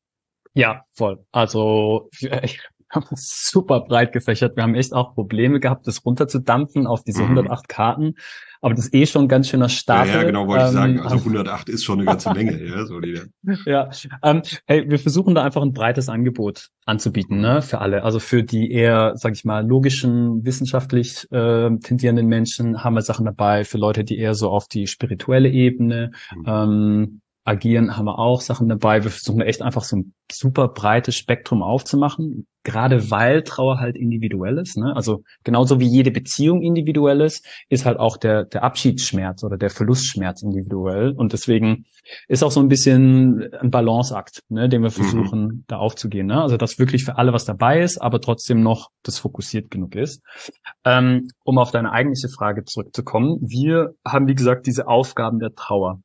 Ja, 0.55 0.85
voll. 0.93 1.25
Also 1.33 2.09
ich 2.43 2.61
super 3.15 3.81
breit 3.81 4.13
gefächert. 4.13 4.57
Wir 4.57 4.63
haben 4.63 4.75
echt 4.75 4.93
auch 4.93 5.15
Probleme 5.15 5.61
gehabt, 5.61 5.87
das 5.87 6.05
runterzudampfen 6.05 6.87
auf 6.87 7.05
diese 7.05 7.23
mhm. 7.23 7.39
108 7.39 7.69
Karten. 7.69 8.15
Aber 8.61 8.75
das 8.75 8.87
ist 8.87 8.95
eh 8.95 9.07
schon 9.07 9.27
ein 9.27 9.29
ganz 9.29 9.49
schöner 9.49 9.69
Start. 9.69 10.09
Ja, 10.09 10.17
ja, 10.17 10.23
genau, 10.25 10.49
wollte 10.49 10.65
ähm, 10.65 10.69
ich 10.69 10.75
sagen. 10.75 11.01
Also 11.01 11.17
108 11.17 11.69
ist 11.69 11.85
schon 11.85 11.99
eine 12.01 12.07
ganze 12.07 12.33
Menge, 12.33 12.65
ja, 12.65 12.85
so 12.87 13.01
die. 13.01 13.21
Ja, 13.67 13.91
ähm, 14.23 14.43
hey, 14.67 14.89
wir 14.89 14.99
versuchen 14.99 15.35
da 15.35 15.45
einfach 15.45 15.63
ein 15.63 15.73
breites 15.73 16.09
Angebot 16.09 16.71
anzubieten, 16.85 17.41
ne, 17.41 17.63
für 17.63 17.81
alle. 17.81 18.03
Also 18.03 18.19
für 18.19 18.43
die 18.43 18.71
eher, 18.71 19.13
sag 19.17 19.35
ich 19.35 19.45
mal, 19.45 19.67
logischen, 19.67 20.45
wissenschaftlich 20.45 21.31
äh, 21.31 21.71
tendierenden 21.79 22.27
Menschen 22.27 22.83
haben 22.83 22.95
wir 22.95 23.03
Sachen 23.03 23.27
dabei. 23.27 23.65
Für 23.65 23.79
Leute, 23.79 24.05
die 24.05 24.19
eher 24.19 24.35
so 24.35 24.51
auf 24.51 24.69
die 24.69 24.87
spirituelle 24.87 25.49
Ebene 25.49 26.13
mhm. 26.35 26.45
ähm, 26.47 27.21
agieren, 27.45 27.97
haben 27.97 28.07
wir 28.07 28.19
auch 28.19 28.41
Sachen 28.41 28.69
dabei. 28.69 29.05
Wir 29.05 29.11
versuchen 29.11 29.41
echt 29.41 29.63
einfach 29.63 29.85
so 29.85 29.97
ein 29.97 30.15
super 30.31 30.69
breites 30.69 31.17
Spektrum 31.17 31.63
aufzumachen, 31.63 32.47
gerade 32.67 33.13
weil 33.13 33.45
Trauer 33.45 33.79
halt 33.79 33.97
individuell 33.97 34.59
ist. 34.59 34.77
Ne? 34.77 34.93
Also 34.97 35.23
genauso 35.45 35.79
wie 35.79 35.87
jede 35.87 36.11
Beziehung 36.11 36.63
individuell 36.63 37.21
ist, 37.21 37.47
ist 37.69 37.87
halt 37.87 38.01
auch 38.01 38.17
der, 38.17 38.45
der 38.45 38.65
Abschiedsschmerz 38.65 39.45
oder 39.45 39.57
der 39.57 39.71
Verlustschmerz 39.71 40.43
individuell. 40.43 41.13
Und 41.13 41.33
deswegen 41.33 41.85
ist 42.27 42.43
auch 42.43 42.51
so 42.51 42.59
ein 42.59 42.67
bisschen 42.67 43.55
ein 43.61 43.71
Balanceakt, 43.71 44.43
ne, 44.49 44.69
den 44.69 44.83
wir 44.83 44.91
mhm. 44.91 44.95
versuchen 44.95 45.43
mhm. 45.43 45.65
da 45.69 45.77
aufzugehen. 45.77 46.27
Ne? 46.27 46.43
Also 46.43 46.57
dass 46.57 46.81
wirklich 46.81 47.05
für 47.05 47.19
alle 47.19 47.33
was 47.33 47.45
dabei 47.45 47.81
ist, 47.81 47.99
aber 47.99 48.21
trotzdem 48.21 48.63
noch 48.63 48.91
das 49.05 49.21
fokussiert 49.21 49.71
genug 49.71 49.95
ist. 49.95 50.21
Ähm, 50.85 51.29
um 51.45 51.59
auf 51.59 51.71
deine 51.71 51.93
eigentliche 51.93 52.29
Frage 52.29 52.65
zurückzukommen. 52.65 53.39
Wir 53.43 53.95
haben, 54.05 54.27
wie 54.27 54.35
gesagt, 54.35 54.67
diese 54.67 54.89
Aufgaben 54.89 55.39
der 55.39 55.55
Trauer. 55.55 56.01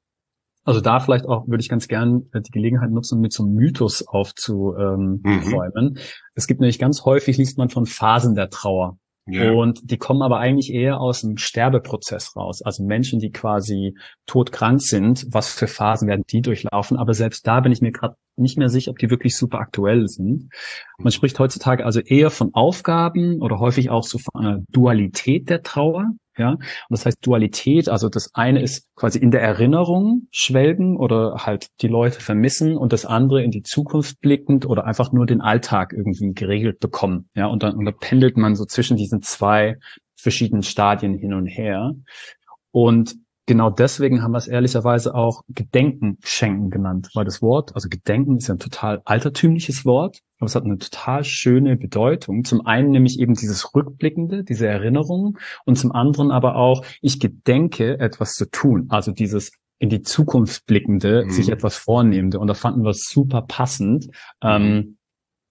Also 0.64 0.80
da 0.80 1.00
vielleicht 1.00 1.26
auch 1.26 1.48
würde 1.48 1.62
ich 1.62 1.70
ganz 1.70 1.88
gern 1.88 2.28
äh, 2.34 2.42
die 2.42 2.52
Gelegenheit 2.52 2.92
nutzen, 2.92 3.20
mit 3.20 3.34
so 3.34 3.44
einem 3.44 3.54
Mythos 3.54 4.08
aufzuräumen. 4.08 5.22
Mhm. 5.24 5.98
Es 6.36 6.48
gibt 6.48 6.60
nämlich 6.62 6.80
ganz 6.80 7.04
häufig, 7.04 7.38
liest 7.38 7.58
man 7.58 7.70
von 7.70 7.86
Phasen 7.86 8.36
der 8.36 8.50
Trauer. 8.50 8.98
Yeah. 9.30 9.52
Und 9.52 9.92
die 9.92 9.98
kommen 9.98 10.24
aber 10.24 10.40
eigentlich 10.40 10.74
eher 10.74 11.00
aus 11.00 11.22
dem 11.22 11.38
Sterbeprozess 11.38 12.36
raus. 12.36 12.62
Also 12.64 12.84
Menschen, 12.84 13.20
die 13.20 13.30
quasi 13.30 13.96
todkrank 14.26 14.82
sind, 14.82 15.28
was 15.30 15.54
für 15.54 15.68
Phasen 15.68 16.08
werden 16.08 16.24
die 16.30 16.42
durchlaufen. 16.42 16.98
Aber 16.98 17.14
selbst 17.14 17.46
da 17.46 17.60
bin 17.60 17.72
ich 17.72 17.82
mir 17.82 17.92
gerade 17.92 18.16
nicht 18.36 18.58
mehr 18.58 18.70
sicher, 18.70 18.92
ob 18.92 18.98
die 18.98 19.12
wirklich 19.12 19.38
super 19.38 19.60
aktuell 19.60 20.08
sind. 20.08 20.50
Man 20.98 21.12
spricht 21.12 21.38
heutzutage 21.38 21.86
also 21.86 22.00
eher 22.00 22.32
von 22.32 22.54
Aufgaben 22.54 23.42
oder 23.42 23.60
häufig 23.60 23.92
auch 23.92 24.04
so 24.04 24.18
von 24.18 24.42
einer 24.42 24.64
Dualität 24.70 25.50
der 25.50 25.62
Trauer. 25.62 26.06
Ja, 26.38 26.52
und 26.52 26.62
das 26.90 27.06
heißt 27.06 27.26
Dualität, 27.26 27.90
also 27.90 28.08
das 28.08 28.34
eine 28.34 28.62
ist 28.62 28.88
quasi 28.96 29.20
in 29.20 29.32
der 29.32 29.42
Erinnerung 29.42 30.28
schwelgen 30.32 30.96
oder 30.96 31.46
halt 31.46 31.68
die 31.82 31.90
Leute 31.90 32.22
vermissen 32.22 32.78
und 32.78 32.94
das 32.94 33.06
andere 33.06 33.44
in 33.44 33.52
die 33.52 33.64
Zukunft 33.64 34.22
blickend 34.22 34.66
oder 34.66 34.86
einfach 34.86 35.12
nur 35.12 35.26
den 35.26 35.42
Alltag 35.42 35.92
irgendwie 35.92 36.34
geregelt 36.34 36.80
bekommen. 36.80 37.30
Ja, 37.36 37.48
und 37.48 37.64
dann, 37.64 37.76
und 37.76 37.84
dann 37.84 37.98
pendelt 38.00 38.38
man 38.38 38.56
so 38.56 38.64
zwischen 38.64 38.96
diesen 38.96 39.22
zwei 39.22 39.78
verschiedenen 40.16 40.64
Stadien 40.64 41.16
hin 41.16 41.34
und 41.34 41.48
her. 41.48 41.92
Und 42.72 43.16
genau 43.52 43.70
deswegen 43.70 44.24
haben 44.24 44.32
wir 44.32 44.38
es 44.38 44.48
ehrlicherweise 44.48 45.14
auch 45.14 45.42
Gedenken 45.50 46.18
schenken 46.24 46.70
genannt, 46.70 47.10
weil 47.16 47.26
das 47.26 47.42
Wort, 47.42 47.76
also 47.76 47.90
Gedenken 47.90 48.38
ist 48.38 48.48
ja 48.48 48.56
ein 48.56 48.60
total 48.60 49.02
altertümliches 49.04 49.84
Wort, 49.84 50.20
aber 50.40 50.46
es 50.46 50.56
hat 50.56 50.64
eine 50.64 50.78
total 50.78 51.26
schöne 51.26 51.76
Bedeutung. 51.76 52.46
Zum 52.46 52.66
einen 52.66 52.92
nämlich 52.92 53.20
eben 53.20 53.34
dieses 53.34 53.76
Rückblickende, 53.76 54.46
diese 54.46 54.68
Erinnerung 54.68 55.38
und 55.66 55.78
zum 55.78 55.92
anderen 55.92 56.32
aber 56.32 56.56
auch, 56.56 56.86
ich 57.02 57.20
gedenke 57.20 58.00
etwas 58.00 58.36
zu 58.36 58.50
tun, 58.50 58.86
also 58.88 59.12
dieses 59.12 59.52
in 59.80 59.90
die 59.90 60.02
Zukunft 60.02 60.66
blickende, 60.66 61.26
mhm. 61.26 61.32
sich 61.32 61.50
etwas 61.50 61.76
vornehmende 61.76 62.40
und 62.40 62.48
da 62.48 62.54
fanden 62.54 62.84
wir 62.84 62.92
es 62.92 63.10
super 63.10 63.42
passend 63.42 64.08
ähm, 64.42 64.98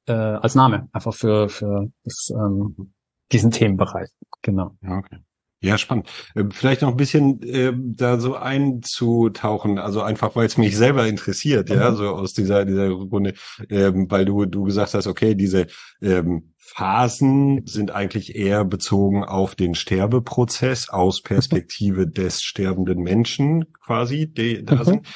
äh, 0.07 0.13
als 0.13 0.55
Name, 0.55 0.89
einfach 0.93 1.13
für, 1.13 1.51
für 1.51 1.91
das, 2.03 2.31
ähm, 2.35 2.95
diesen 3.31 3.51
Themenbereich. 3.51 4.09
Genau. 4.41 4.71
Ja, 4.81 4.97
okay. 4.97 5.19
Ja, 5.63 5.77
spannend. 5.77 6.09
Ähm, 6.35 6.51
vielleicht 6.51 6.81
noch 6.81 6.89
ein 6.89 6.97
bisschen 6.97 7.43
äh, 7.43 7.73
da 7.77 8.19
so 8.19 8.35
einzutauchen, 8.35 9.79
also 9.79 10.01
einfach, 10.01 10.35
weil 10.35 10.47
es 10.47 10.57
mich 10.57 10.75
selber 10.75 11.07
interessiert, 11.07 11.69
mhm. 11.69 11.75
ja, 11.75 11.93
so 11.93 12.09
aus 12.09 12.33
dieser 12.33 12.65
dieser 12.65 12.89
Runde, 12.89 13.35
ähm, 13.69 14.11
weil 14.11 14.25
du 14.25 14.47
du 14.47 14.65
gesagt 14.65 14.95
hast, 14.95 15.07
okay, 15.07 15.35
diese 15.35 15.67
ähm, 16.01 16.55
Phasen 16.57 17.67
sind 17.67 17.91
eigentlich 17.91 18.37
eher 18.37 18.65
bezogen 18.65 19.23
auf 19.25 19.55
den 19.55 19.75
Sterbeprozess 19.75 20.89
aus 20.89 21.21
Perspektive 21.21 22.07
des 22.07 22.43
sterbenden 22.43 23.01
Menschen 23.03 23.67
quasi, 23.85 24.33
die 24.33 24.65
da 24.65 24.77
mhm. 24.77 24.85
sind. 24.85 25.07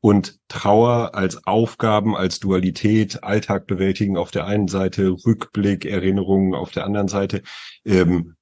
Und 0.00 0.38
Trauer 0.48 1.14
als 1.14 1.46
Aufgaben, 1.46 2.14
als 2.14 2.38
Dualität, 2.38 3.24
Alltag 3.24 3.66
bewältigen 3.66 4.16
auf 4.16 4.30
der 4.30 4.44
einen 4.44 4.68
Seite, 4.68 5.10
Rückblick, 5.10 5.84
Erinnerungen 5.84 6.54
auf 6.54 6.70
der 6.70 6.84
anderen 6.84 7.08
Seite, 7.08 7.42
ähm, 7.84 8.35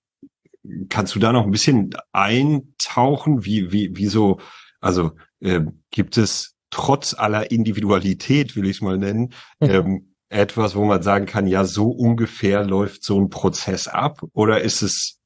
Kannst 0.88 1.14
du 1.14 1.18
da 1.18 1.32
noch 1.32 1.44
ein 1.44 1.50
bisschen 1.50 1.90
eintauchen? 2.12 3.44
Wie, 3.44 3.72
wie, 3.72 3.96
wie 3.96 4.06
so, 4.06 4.40
also 4.80 5.12
äh, 5.40 5.60
gibt 5.90 6.16
es 6.16 6.54
trotz 6.70 7.14
aller 7.14 7.50
Individualität, 7.50 8.56
will 8.56 8.66
ich 8.66 8.76
es 8.76 8.82
mal 8.82 8.98
nennen, 8.98 9.32
mhm. 9.60 9.70
ähm, 9.70 10.14
etwas, 10.28 10.74
wo 10.74 10.84
man 10.84 11.02
sagen 11.02 11.26
kann, 11.26 11.46
ja, 11.46 11.64
so 11.64 11.90
ungefähr 11.90 12.64
läuft 12.64 13.04
so 13.04 13.20
ein 13.20 13.30
Prozess 13.30 13.86
ab? 13.86 14.20
Oder 14.32 14.62
ist 14.62 14.82
es 14.82 15.20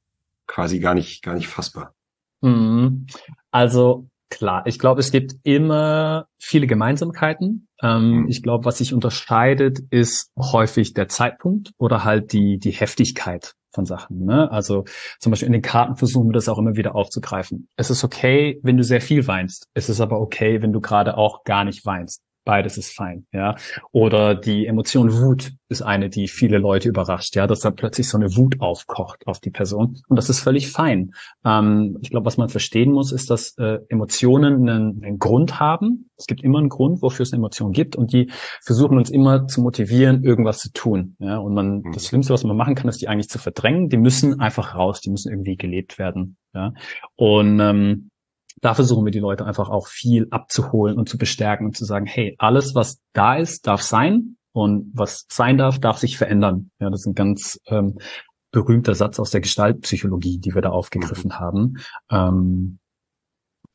quasi 0.45 0.79
gar 0.79 0.93
nicht, 0.93 1.23
gar 1.23 1.33
nicht 1.33 1.47
fassbar? 1.47 1.95
Mhm. 2.41 3.07
Also 3.49 4.09
klar, 4.29 4.67
ich 4.67 4.77
glaube, 4.77 4.99
es 4.99 5.11
gibt 5.11 5.35
immer 5.43 6.27
viele 6.37 6.67
Gemeinsamkeiten. 6.67 7.67
Ähm, 7.81 8.21
mhm. 8.21 8.27
Ich 8.29 8.43
glaube, 8.43 8.65
was 8.65 8.77
sich 8.77 8.93
unterscheidet, 8.93 9.79
ist 9.89 10.31
häufig 10.37 10.93
der 10.93 11.07
Zeitpunkt 11.07 11.71
oder 11.77 12.03
halt 12.03 12.31
die, 12.33 12.59
die 12.59 12.71
Heftigkeit 12.71 13.55
von 13.71 13.85
Sachen. 13.85 14.25
Ne? 14.25 14.51
Also 14.51 14.85
zum 15.19 15.31
Beispiel 15.31 15.47
in 15.47 15.53
den 15.53 15.61
Karten 15.61 15.95
versuchen 15.95 16.29
wir 16.29 16.33
das 16.33 16.49
auch 16.49 16.57
immer 16.57 16.75
wieder 16.75 16.95
aufzugreifen. 16.95 17.67
Es 17.75 17.89
ist 17.89 18.03
okay, 18.03 18.59
wenn 18.63 18.77
du 18.77 18.83
sehr 18.83 19.01
viel 19.01 19.27
weinst. 19.27 19.67
Es 19.73 19.89
ist 19.89 20.01
aber 20.01 20.19
okay, 20.19 20.61
wenn 20.61 20.73
du 20.73 20.81
gerade 20.81 21.17
auch 21.17 21.43
gar 21.43 21.63
nicht 21.63 21.85
weinst. 21.85 22.21
Beides 22.49 22.79
ist 22.79 22.95
fein, 22.95 23.27
ja. 23.31 23.57
Oder 23.91 24.33
die 24.33 24.65
Emotion 24.65 25.13
Wut 25.13 25.51
ist 25.67 25.83
eine, 25.83 26.09
die 26.09 26.27
viele 26.27 26.57
Leute 26.57 26.89
überrascht, 26.89 27.35
ja, 27.35 27.45
dass 27.45 27.59
dann 27.59 27.75
plötzlich 27.75 28.09
so 28.09 28.17
eine 28.17 28.35
Wut 28.35 28.59
aufkocht 28.59 29.27
auf 29.27 29.39
die 29.39 29.51
Person. 29.51 30.01
Und 30.07 30.15
das 30.15 30.31
ist 30.31 30.39
völlig 30.39 30.71
fein. 30.71 31.11
Ähm, 31.45 31.99
ich 32.01 32.09
glaube, 32.09 32.25
was 32.25 32.37
man 32.37 32.49
verstehen 32.49 32.91
muss, 32.91 33.11
ist, 33.11 33.29
dass 33.29 33.55
äh, 33.59 33.77
Emotionen 33.87 34.67
einen, 34.67 35.03
einen 35.03 35.19
Grund 35.19 35.59
haben. 35.59 36.09
Es 36.17 36.25
gibt 36.25 36.43
immer 36.43 36.57
einen 36.57 36.69
Grund, 36.69 37.03
wofür 37.03 37.21
es 37.21 37.31
eine 37.31 37.39
Emotion 37.39 37.71
gibt. 37.71 37.95
Und 37.95 38.13
die 38.13 38.31
versuchen 38.63 38.97
uns 38.97 39.11
immer 39.11 39.45
zu 39.45 39.61
motivieren, 39.61 40.23
irgendwas 40.23 40.57
zu 40.57 40.73
tun. 40.73 41.17
Ja, 41.19 41.37
und 41.37 41.53
man, 41.53 41.81
mhm. 41.81 41.91
das 41.91 42.07
Schlimmste, 42.07 42.33
was 42.33 42.43
man 42.43 42.57
machen 42.57 42.73
kann, 42.73 42.89
ist 42.89 42.99
die 42.99 43.09
eigentlich 43.09 43.29
zu 43.29 43.37
verdrängen. 43.37 43.89
Die 43.89 43.97
müssen 43.97 44.39
einfach 44.39 44.73
raus, 44.73 45.01
die 45.01 45.11
müssen 45.11 45.31
irgendwie 45.31 45.55
gelebt 45.55 45.99
werden. 45.99 46.35
Ja. 46.55 46.73
Und 47.15 47.59
ähm, 47.59 48.08
da 48.61 48.73
versuchen 48.73 49.05
wir 49.05 49.11
die 49.11 49.19
Leute 49.19 49.45
einfach 49.45 49.69
auch 49.69 49.87
viel 49.87 50.27
abzuholen 50.31 50.97
und 50.97 51.07
zu 51.07 51.17
bestärken 51.17 51.65
und 51.65 51.77
zu 51.77 51.85
sagen, 51.85 52.05
hey, 52.05 52.35
alles, 52.37 52.75
was 52.75 52.99
da 53.13 53.35
ist, 53.35 53.67
darf 53.67 53.81
sein 53.81 54.37
und 54.51 54.91
was 54.93 55.25
sein 55.29 55.57
darf, 55.57 55.79
darf 55.79 55.97
sich 55.97 56.17
verändern. 56.17 56.71
Ja, 56.79 56.89
das 56.89 57.01
ist 57.01 57.07
ein 57.07 57.15
ganz 57.15 57.59
ähm, 57.67 57.99
berühmter 58.51 58.95
Satz 58.95 59.19
aus 59.19 59.31
der 59.31 59.41
Gestaltpsychologie, 59.41 60.39
die 60.39 60.55
wir 60.55 60.61
da 60.61 60.69
aufgegriffen 60.69 61.31
mhm. 61.31 61.39
haben. 61.39 61.77
Ähm, 62.11 62.79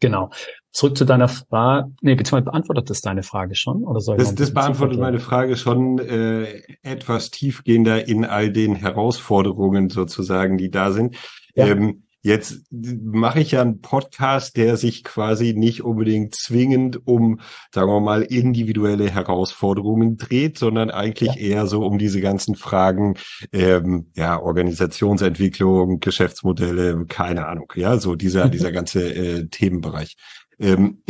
genau. 0.01 0.31
Zurück 0.73 0.97
zu 0.97 1.05
deiner 1.05 1.29
Frage, 1.29 1.93
nee, 2.03 2.17
beziehungsweise 2.17 2.51
beantwortet 2.51 2.91
das 2.91 3.01
deine 3.01 3.23
Frage 3.23 3.55
schon? 3.55 3.85
Oder 3.85 4.01
soll 4.01 4.17
das, 4.17 4.35
das 4.35 4.53
beantwortet 4.53 4.99
meine 4.99 5.21
Frage 5.21 5.57
schon 5.57 6.01
äh, 6.01 6.63
etwas 6.83 7.31
tiefgehender 7.31 8.09
in 8.09 8.25
all 8.25 8.51
den 8.51 8.75
Herausforderungen 8.75 9.89
sozusagen, 9.89 10.59
die 10.59 10.71
da 10.71 10.91
sind. 10.91 11.17
Ja. 11.55 11.69
Ähm, 11.69 12.05
Jetzt 12.27 12.63
mache 12.73 13.41
ich 13.41 13.51
ja 13.51 13.61
einen 13.61 13.83
Podcast, 13.83 14.57
der 14.57 14.79
sich 14.79 15.05
quasi 15.05 15.53
nicht 15.53 15.85
unbedingt 15.85 16.35
zwingend 16.35 17.07
um, 17.07 17.41
sagen 17.71 17.91
wir 17.91 18.01
mal, 18.01 18.23
individuelle 18.23 19.11
Herausforderungen 19.11 20.17
dreht, 20.17 20.57
sondern 20.57 20.91
eigentlich 20.91 21.35
ja. 21.35 21.41
eher 21.41 21.67
so 21.67 21.85
um 21.85 21.99
diese 21.99 22.23
ganzen 22.23 22.55
Fragen, 22.55 23.19
ähm, 23.53 24.11
ja, 24.17 24.41
Organisationsentwicklung, 24.41 26.01
Geschäftsmodelle, 26.01 27.05
keine 27.05 27.47
Ahnung, 27.47 27.71
ja, 27.77 27.99
so 27.99 28.15
dieser, 28.15 28.49
dieser 28.49 28.73
ganze 28.73 29.15
äh, 29.15 29.47
Themenbereich. 29.49 30.17
Ähm, 30.59 31.03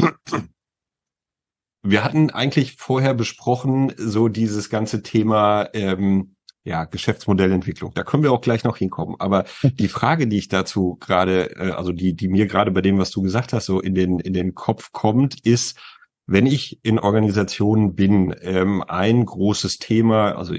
wir 1.84 2.02
hatten 2.02 2.30
eigentlich 2.30 2.74
vorher 2.76 3.14
besprochen, 3.14 3.92
so 3.96 4.26
dieses 4.26 4.68
ganze 4.68 5.04
Thema, 5.04 5.68
ähm, 5.74 6.33
ja, 6.64 6.84
Geschäftsmodellentwicklung. 6.84 7.92
Da 7.94 8.02
können 8.02 8.22
wir 8.22 8.32
auch 8.32 8.40
gleich 8.40 8.64
noch 8.64 8.78
hinkommen. 8.78 9.16
Aber 9.18 9.44
die 9.62 9.88
Frage, 9.88 10.26
die 10.26 10.38
ich 10.38 10.48
dazu 10.48 10.96
gerade, 11.00 11.56
äh, 11.56 11.70
also 11.70 11.92
die, 11.92 12.14
die 12.14 12.28
mir 12.28 12.46
gerade 12.46 12.70
bei 12.70 12.80
dem, 12.80 12.98
was 12.98 13.10
du 13.10 13.22
gesagt 13.22 13.52
hast, 13.52 13.66
so 13.66 13.80
in 13.80 13.94
den, 13.94 14.18
in 14.18 14.32
den 14.32 14.54
Kopf 14.54 14.90
kommt, 14.92 15.46
ist, 15.46 15.78
wenn 16.26 16.46
ich 16.46 16.80
in 16.82 16.98
Organisationen 16.98 17.94
bin, 17.94 18.34
ähm, 18.40 18.82
ein 18.86 19.26
großes 19.26 19.78
Thema, 19.78 20.32
also 20.32 20.54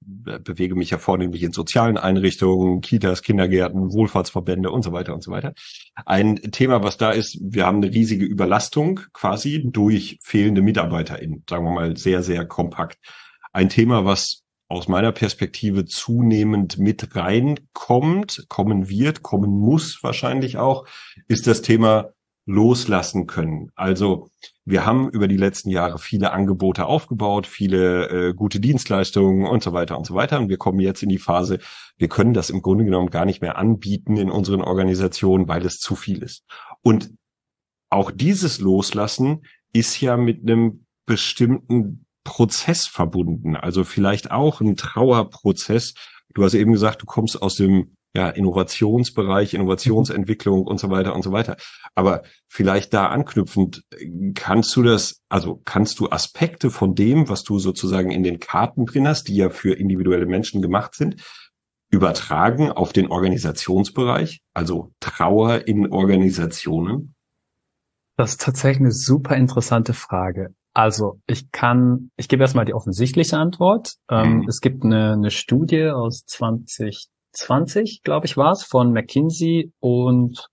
bewege 0.00 0.74
mich 0.74 0.90
ja 0.90 0.98
vornehmlich 0.98 1.42
in 1.42 1.52
sozialen 1.52 1.98
Einrichtungen, 1.98 2.80
Kitas, 2.80 3.22
Kindergärten, 3.22 3.92
Wohlfahrtsverbände 3.92 4.70
und 4.70 4.82
so 4.82 4.92
weiter 4.92 5.14
und 5.14 5.22
so 5.22 5.30
weiter. 5.30 5.52
Ein 6.06 6.36
Thema, 6.36 6.82
was 6.82 6.96
da 6.96 7.10
ist, 7.10 7.38
wir 7.42 7.66
haben 7.66 7.78
eine 7.78 7.92
riesige 7.92 8.24
Überlastung 8.24 9.00
quasi 9.12 9.64
durch 9.70 10.18
fehlende 10.22 10.62
MitarbeiterInnen, 10.62 11.44
sagen 11.48 11.64
wir 11.64 11.72
mal 11.72 11.96
sehr, 11.96 12.22
sehr 12.22 12.46
kompakt. 12.46 12.98
Ein 13.52 13.68
Thema, 13.68 14.06
was 14.06 14.44
aus 14.68 14.86
meiner 14.86 15.12
Perspektive 15.12 15.86
zunehmend 15.86 16.78
mit 16.78 17.16
reinkommt, 17.16 18.46
kommen 18.48 18.88
wird, 18.88 19.22
kommen 19.22 19.50
muss 19.50 20.02
wahrscheinlich 20.02 20.58
auch, 20.58 20.86
ist 21.26 21.46
das 21.46 21.62
Thema 21.62 22.10
loslassen 22.44 23.26
können. 23.26 23.70
Also 23.74 24.30
wir 24.64 24.86
haben 24.86 25.10
über 25.10 25.28
die 25.28 25.36
letzten 25.36 25.68
Jahre 25.68 25.98
viele 25.98 26.32
Angebote 26.32 26.86
aufgebaut, 26.86 27.46
viele 27.46 28.08
äh, 28.08 28.34
gute 28.34 28.58
Dienstleistungen 28.58 29.46
und 29.46 29.62
so 29.62 29.74
weiter 29.74 29.98
und 29.98 30.06
so 30.06 30.14
weiter. 30.14 30.38
Und 30.38 30.48
wir 30.48 30.56
kommen 30.56 30.80
jetzt 30.80 31.02
in 31.02 31.10
die 31.10 31.18
Phase, 31.18 31.58
wir 31.98 32.08
können 32.08 32.32
das 32.32 32.48
im 32.48 32.62
Grunde 32.62 32.84
genommen 32.84 33.10
gar 33.10 33.26
nicht 33.26 33.42
mehr 33.42 33.58
anbieten 33.58 34.16
in 34.16 34.30
unseren 34.30 34.62
Organisationen, 34.62 35.46
weil 35.46 35.64
es 35.64 35.78
zu 35.78 35.94
viel 35.94 36.22
ist. 36.22 36.44
Und 36.82 37.10
auch 37.90 38.10
dieses 38.10 38.60
Loslassen 38.60 39.44
ist 39.74 40.00
ja 40.00 40.16
mit 40.16 40.42
einem 40.42 40.86
bestimmten 41.04 42.06
Prozess 42.28 42.86
verbunden, 42.86 43.56
also 43.56 43.84
vielleicht 43.84 44.30
auch 44.30 44.60
ein 44.60 44.76
Trauerprozess. 44.76 45.94
Du 46.34 46.44
hast 46.44 46.52
eben 46.52 46.72
gesagt, 46.72 47.00
du 47.00 47.06
kommst 47.06 47.40
aus 47.40 47.54
dem 47.54 47.96
ja, 48.14 48.28
Innovationsbereich, 48.28 49.54
Innovationsentwicklung 49.54 50.66
und 50.66 50.78
so 50.78 50.90
weiter 50.90 51.14
und 51.14 51.22
so 51.22 51.32
weiter. 51.32 51.56
Aber 51.94 52.22
vielleicht 52.46 52.92
da 52.92 53.06
anknüpfend, 53.06 53.82
kannst 54.34 54.76
du 54.76 54.82
das, 54.82 55.22
also 55.30 55.62
kannst 55.64 56.00
du 56.00 56.10
Aspekte 56.10 56.70
von 56.70 56.94
dem, 56.94 57.30
was 57.30 57.44
du 57.44 57.58
sozusagen 57.58 58.10
in 58.10 58.22
den 58.22 58.40
Karten 58.40 58.84
drin 58.84 59.08
hast, 59.08 59.28
die 59.28 59.36
ja 59.36 59.48
für 59.48 59.72
individuelle 59.72 60.26
Menschen 60.26 60.60
gemacht 60.60 60.94
sind, 60.94 61.22
übertragen 61.90 62.70
auf 62.70 62.92
den 62.92 63.10
Organisationsbereich, 63.10 64.42
also 64.52 64.92
Trauer 65.00 65.66
in 65.66 65.90
Organisationen? 65.90 67.14
Das 68.18 68.32
ist 68.32 68.42
tatsächlich 68.42 68.80
eine 68.80 68.92
super 68.92 69.34
interessante 69.34 69.94
Frage. 69.94 70.54
Also 70.78 71.20
ich 71.26 71.50
kann, 71.50 72.12
ich 72.16 72.28
gebe 72.28 72.44
erstmal 72.44 72.64
die 72.64 72.72
offensichtliche 72.72 73.36
Antwort. 73.36 73.94
Ähm, 74.08 74.42
mhm. 74.42 74.48
Es 74.48 74.60
gibt 74.60 74.84
eine, 74.84 75.14
eine 75.14 75.32
Studie 75.32 75.88
aus 75.88 76.24
2020, 76.26 78.02
glaube 78.04 78.26
ich, 78.26 78.36
war 78.36 78.52
es, 78.52 78.62
von 78.62 78.92
McKinsey 78.92 79.72
und 79.80 80.48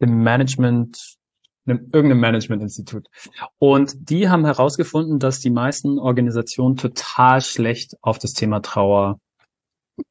dem 0.00 0.20
Management, 0.24 1.14
einem, 1.64 1.90
irgendeinem 1.92 2.18
Management-Institut. 2.18 3.06
Und 3.60 3.92
die 4.10 4.28
haben 4.28 4.44
herausgefunden, 4.44 5.20
dass 5.20 5.38
die 5.38 5.50
meisten 5.50 6.00
Organisationen 6.00 6.74
total 6.74 7.40
schlecht 7.40 7.94
auf 8.02 8.18
das 8.18 8.32
Thema 8.32 8.62
Trauer 8.62 9.20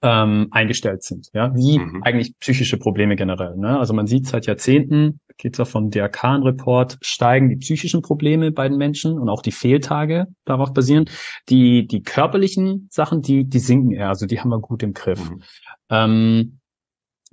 ähm, 0.01 0.47
eingestellt 0.51 1.03
sind, 1.03 1.29
ja, 1.33 1.53
wie 1.55 1.79
mhm. 1.79 2.03
eigentlich 2.03 2.37
psychische 2.39 2.77
Probleme 2.77 3.15
generell. 3.15 3.55
Ne? 3.57 3.79
Also 3.79 3.93
man 3.93 4.07
sieht 4.07 4.27
seit 4.27 4.45
Jahrzehnten, 4.45 5.19
geht 5.37 5.53
es 5.53 5.57
ja 5.59 5.65
vom 5.65 5.89
DRK-Report, 5.89 6.97
steigen 7.01 7.49
die 7.49 7.57
psychischen 7.57 8.01
Probleme 8.01 8.51
bei 8.51 8.67
den 8.67 8.77
Menschen 8.77 9.19
und 9.19 9.29
auch 9.29 9.41
die 9.41 9.51
Fehltage 9.51 10.27
darauf 10.45 10.73
basieren. 10.73 11.05
Die, 11.49 11.87
die 11.87 12.03
körperlichen 12.03 12.87
Sachen, 12.91 13.21
die, 13.21 13.45
die 13.45 13.59
sinken 13.59 13.91
eher, 13.91 14.09
also 14.09 14.25
die 14.25 14.39
haben 14.39 14.49
wir 14.49 14.59
gut 14.59 14.83
im 14.83 14.93
Griff. 14.93 15.29
Mhm. 15.29 15.41
Ähm, 15.89 16.59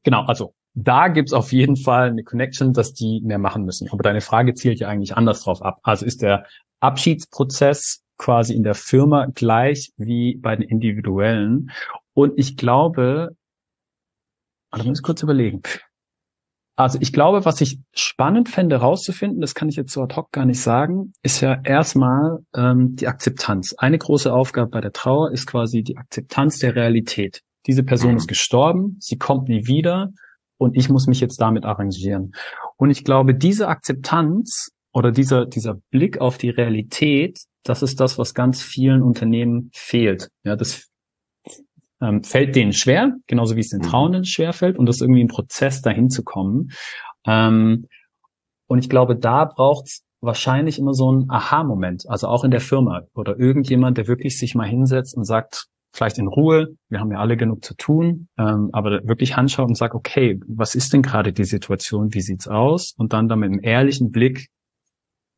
genau, 0.02 0.22
also 0.24 0.54
da 0.74 1.08
gibt's 1.08 1.32
auf 1.32 1.52
jeden 1.52 1.76
Fall 1.76 2.10
eine 2.10 2.22
Connection, 2.22 2.72
dass 2.72 2.94
die 2.94 3.20
mehr 3.24 3.38
machen 3.38 3.64
müssen. 3.64 3.88
Aber 3.90 4.02
deine 4.02 4.20
Frage 4.20 4.54
zielt 4.54 4.78
ja 4.78 4.88
eigentlich 4.88 5.16
anders 5.16 5.42
drauf 5.42 5.62
ab. 5.62 5.80
Also 5.82 6.06
ist 6.06 6.22
der 6.22 6.46
Abschiedsprozess 6.80 8.04
quasi 8.18 8.54
in 8.54 8.62
der 8.62 8.74
Firma 8.74 9.26
gleich 9.26 9.92
wie 9.96 10.36
bei 10.36 10.56
den 10.56 10.68
individuellen. 10.68 11.70
Und 12.14 12.32
ich 12.36 12.56
glaube, 12.56 13.36
also 14.70 14.86
muss 14.86 14.98
ich 14.98 15.04
kurz 15.04 15.22
überlegen. 15.22 15.62
Also 16.76 16.98
ich 17.00 17.12
glaube, 17.12 17.44
was 17.44 17.60
ich 17.60 17.80
spannend 17.92 18.48
fände 18.48 18.76
rauszufinden, 18.76 19.40
das 19.40 19.56
kann 19.56 19.68
ich 19.68 19.74
jetzt 19.74 19.92
so 19.92 20.02
ad 20.02 20.14
hoc 20.14 20.30
gar 20.30 20.44
nicht 20.44 20.60
sagen, 20.60 21.12
ist 21.22 21.40
ja 21.40 21.60
erstmal 21.64 22.38
ähm, 22.54 22.94
die 22.94 23.08
Akzeptanz. 23.08 23.74
Eine 23.76 23.98
große 23.98 24.32
Aufgabe 24.32 24.70
bei 24.70 24.80
der 24.80 24.92
Trauer 24.92 25.32
ist 25.32 25.46
quasi 25.46 25.82
die 25.82 25.96
Akzeptanz 25.96 26.58
der 26.58 26.76
Realität. 26.76 27.42
Diese 27.66 27.82
Person 27.82 28.12
mhm. 28.12 28.18
ist 28.18 28.28
gestorben, 28.28 28.96
sie 29.00 29.18
kommt 29.18 29.48
nie 29.48 29.66
wieder 29.66 30.12
und 30.56 30.76
ich 30.76 30.88
muss 30.88 31.08
mich 31.08 31.18
jetzt 31.18 31.40
damit 31.40 31.64
arrangieren. 31.64 32.32
Und 32.76 32.90
ich 32.90 33.02
glaube, 33.02 33.34
diese 33.34 33.66
Akzeptanz 33.66 34.70
oder 34.92 35.10
dieser, 35.10 35.46
dieser 35.46 35.74
Blick 35.90 36.20
auf 36.20 36.38
die 36.38 36.50
Realität, 36.50 37.40
das 37.68 37.82
ist 37.82 38.00
das, 38.00 38.18
was 38.18 38.34
ganz 38.34 38.62
vielen 38.62 39.02
Unternehmen 39.02 39.70
fehlt. 39.74 40.30
Ja, 40.44 40.56
das 40.56 40.88
ähm, 42.00 42.22
fällt 42.22 42.56
denen 42.56 42.72
schwer, 42.72 43.14
genauso 43.26 43.56
wie 43.56 43.60
es 43.60 43.70
den 43.70 43.80
mhm. 43.80 43.86
Trauenden 43.86 44.24
schwer 44.24 44.52
fällt 44.52 44.78
und 44.78 44.86
das 44.86 44.96
ist 44.96 45.02
irgendwie 45.02 45.24
ein 45.24 45.28
Prozess, 45.28 45.82
dahin 45.82 46.10
zu 46.10 46.22
kommen. 46.22 46.70
Ähm, 47.26 47.86
und 48.66 48.78
ich 48.78 48.88
glaube, 48.88 49.16
da 49.16 49.44
braucht 49.44 49.86
es 49.86 50.04
wahrscheinlich 50.20 50.78
immer 50.78 50.94
so 50.94 51.10
ein 51.12 51.26
Aha-Moment, 51.28 52.04
also 52.08 52.28
auch 52.28 52.44
in 52.44 52.50
der 52.50 52.60
Firma 52.60 53.02
oder 53.14 53.38
irgendjemand, 53.38 53.98
der 53.98 54.08
wirklich 54.08 54.38
sich 54.38 54.54
mal 54.54 54.68
hinsetzt 54.68 55.16
und 55.16 55.24
sagt, 55.24 55.66
vielleicht 55.92 56.18
in 56.18 56.28
Ruhe, 56.28 56.68
wir 56.88 57.00
haben 57.00 57.10
ja 57.10 57.18
alle 57.18 57.36
genug 57.36 57.64
zu 57.64 57.74
tun, 57.74 58.28
ähm, 58.38 58.70
aber 58.72 59.00
wirklich 59.04 59.36
anschaut 59.36 59.68
und 59.68 59.76
sagt, 59.76 59.94
okay, 59.94 60.38
was 60.46 60.74
ist 60.74 60.92
denn 60.92 61.02
gerade 61.02 61.32
die 61.32 61.44
Situation, 61.44 62.14
wie 62.14 62.20
sieht's 62.20 62.46
aus? 62.46 62.94
Und 62.96 63.12
dann 63.12 63.28
dann 63.28 63.40
mit 63.40 63.50
einem 63.50 63.60
ehrlichen 63.62 64.10
Blick 64.10 64.48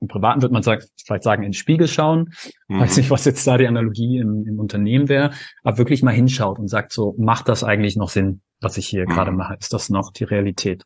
im 0.01 0.09
Privaten 0.09 0.43
wird 0.43 0.53
man 0.53 0.63
sagt, 0.63 0.89
vielleicht 1.05 1.23
sagen, 1.23 1.43
in 1.43 1.51
den 1.51 1.55
Spiegel 1.55 1.87
schauen. 1.87 2.33
Mhm. 2.69 2.81
Weiß 2.81 2.97
nicht, 2.97 3.11
was 3.11 3.25
jetzt 3.25 3.47
da 3.47 3.59
die 3.59 3.67
Analogie 3.67 4.19
im, 4.19 4.47
im 4.47 4.59
Unternehmen 4.59 5.09
wäre, 5.09 5.33
aber 5.63 5.79
wirklich 5.79 6.03
mal 6.03 6.15
hinschaut 6.15 6.59
und 6.59 6.69
sagt 6.69 6.93
so, 6.93 7.15
macht 7.19 7.49
das 7.49 7.65
eigentlich 7.65 7.97
noch 7.97 8.09
Sinn, 8.09 8.41
was 8.61 8.79
ich 8.79 8.87
hier 8.87 9.05
mhm. 9.07 9.13
gerade 9.13 9.33
mache? 9.33 9.57
Ist 9.61 9.73
das 9.73 9.91
noch 9.91 10.11
die 10.13 10.25
Realität? 10.25 10.85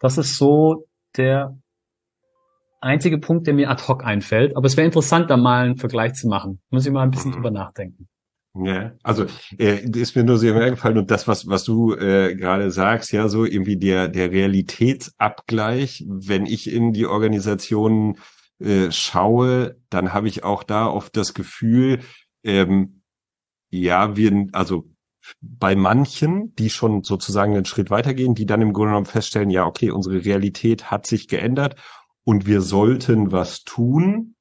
Das 0.00 0.18
ist 0.18 0.36
so 0.36 0.86
der 1.16 1.56
einzige 2.80 3.18
Punkt, 3.18 3.46
der 3.46 3.54
mir 3.54 3.70
ad 3.70 3.82
hoc 3.88 4.04
einfällt. 4.04 4.56
Aber 4.56 4.66
es 4.66 4.76
wäre 4.76 4.86
interessant, 4.86 5.30
da 5.30 5.36
mal 5.36 5.64
einen 5.64 5.76
Vergleich 5.76 6.14
zu 6.14 6.28
machen. 6.28 6.60
Muss 6.70 6.86
ich 6.86 6.92
mal 6.92 7.02
ein 7.02 7.10
bisschen 7.10 7.30
mhm. 7.30 7.36
drüber 7.36 7.50
nachdenken. 7.50 8.08
Ja, 8.56 8.92
also 9.02 9.26
äh, 9.58 9.84
ist 9.98 10.14
mir 10.14 10.22
nur 10.22 10.38
sehr 10.38 10.54
eingefallen 10.54 10.98
und 10.98 11.10
das, 11.10 11.26
was 11.26 11.48
was 11.48 11.64
du 11.64 11.94
äh, 11.94 12.36
gerade 12.36 12.70
sagst, 12.70 13.10
ja, 13.12 13.28
so 13.28 13.44
irgendwie 13.44 13.76
der 13.76 14.08
der 14.08 14.30
Realitätsabgleich, 14.30 16.04
wenn 16.08 16.46
ich 16.46 16.72
in 16.72 16.92
die 16.92 17.06
Organisation 17.06 18.16
äh, 18.60 18.92
schaue, 18.92 19.76
dann 19.90 20.12
habe 20.12 20.28
ich 20.28 20.44
auch 20.44 20.62
da 20.62 20.86
oft 20.86 21.16
das 21.16 21.34
Gefühl, 21.34 21.98
ähm, 22.44 23.02
ja, 23.70 24.16
wir, 24.16 24.46
also 24.52 24.88
bei 25.40 25.74
manchen, 25.74 26.54
die 26.54 26.70
schon 26.70 27.02
sozusagen 27.02 27.54
einen 27.54 27.64
Schritt 27.64 27.90
weitergehen, 27.90 28.34
die 28.34 28.46
dann 28.46 28.62
im 28.62 28.72
Grunde 28.72 28.90
genommen 28.90 29.06
feststellen, 29.06 29.50
ja, 29.50 29.66
okay, 29.66 29.90
unsere 29.90 30.24
Realität 30.24 30.90
hat 30.90 31.06
sich 31.06 31.26
geändert 31.26 31.76
und 32.24 32.46
wir 32.46 32.60
sollten 32.60 33.32
was 33.32 33.64
tun. 33.64 34.36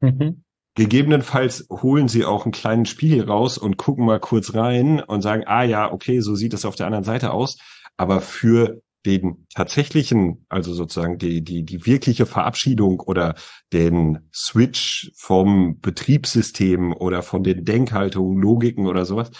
Mhm. 0.00 0.42
Gegebenenfalls 0.74 1.66
holen 1.70 2.08
sie 2.08 2.24
auch 2.24 2.44
einen 2.44 2.52
kleinen 2.52 2.86
Spiegel 2.86 3.24
raus 3.24 3.58
und 3.58 3.76
gucken 3.76 4.06
mal 4.06 4.20
kurz 4.20 4.54
rein 4.54 5.00
und 5.00 5.20
sagen, 5.20 5.44
ah 5.46 5.64
ja, 5.64 5.92
okay, 5.92 6.20
so 6.20 6.34
sieht 6.34 6.54
es 6.54 6.64
auf 6.64 6.76
der 6.76 6.86
anderen 6.86 7.04
Seite 7.04 7.32
aus. 7.32 7.58
Aber 7.98 8.22
für 8.22 8.80
den 9.04 9.46
tatsächlichen, 9.54 10.46
also 10.48 10.72
sozusagen 10.72 11.18
die, 11.18 11.42
die, 11.42 11.64
die 11.64 11.86
wirkliche 11.86 12.24
Verabschiedung 12.24 13.00
oder 13.00 13.34
den 13.72 14.30
Switch 14.32 15.10
vom 15.16 15.80
Betriebssystem 15.80 16.94
oder 16.94 17.22
von 17.22 17.42
den 17.42 17.64
Denkhaltungen, 17.64 18.40
Logiken 18.40 18.86
oder 18.86 19.04
sowas, 19.04 19.30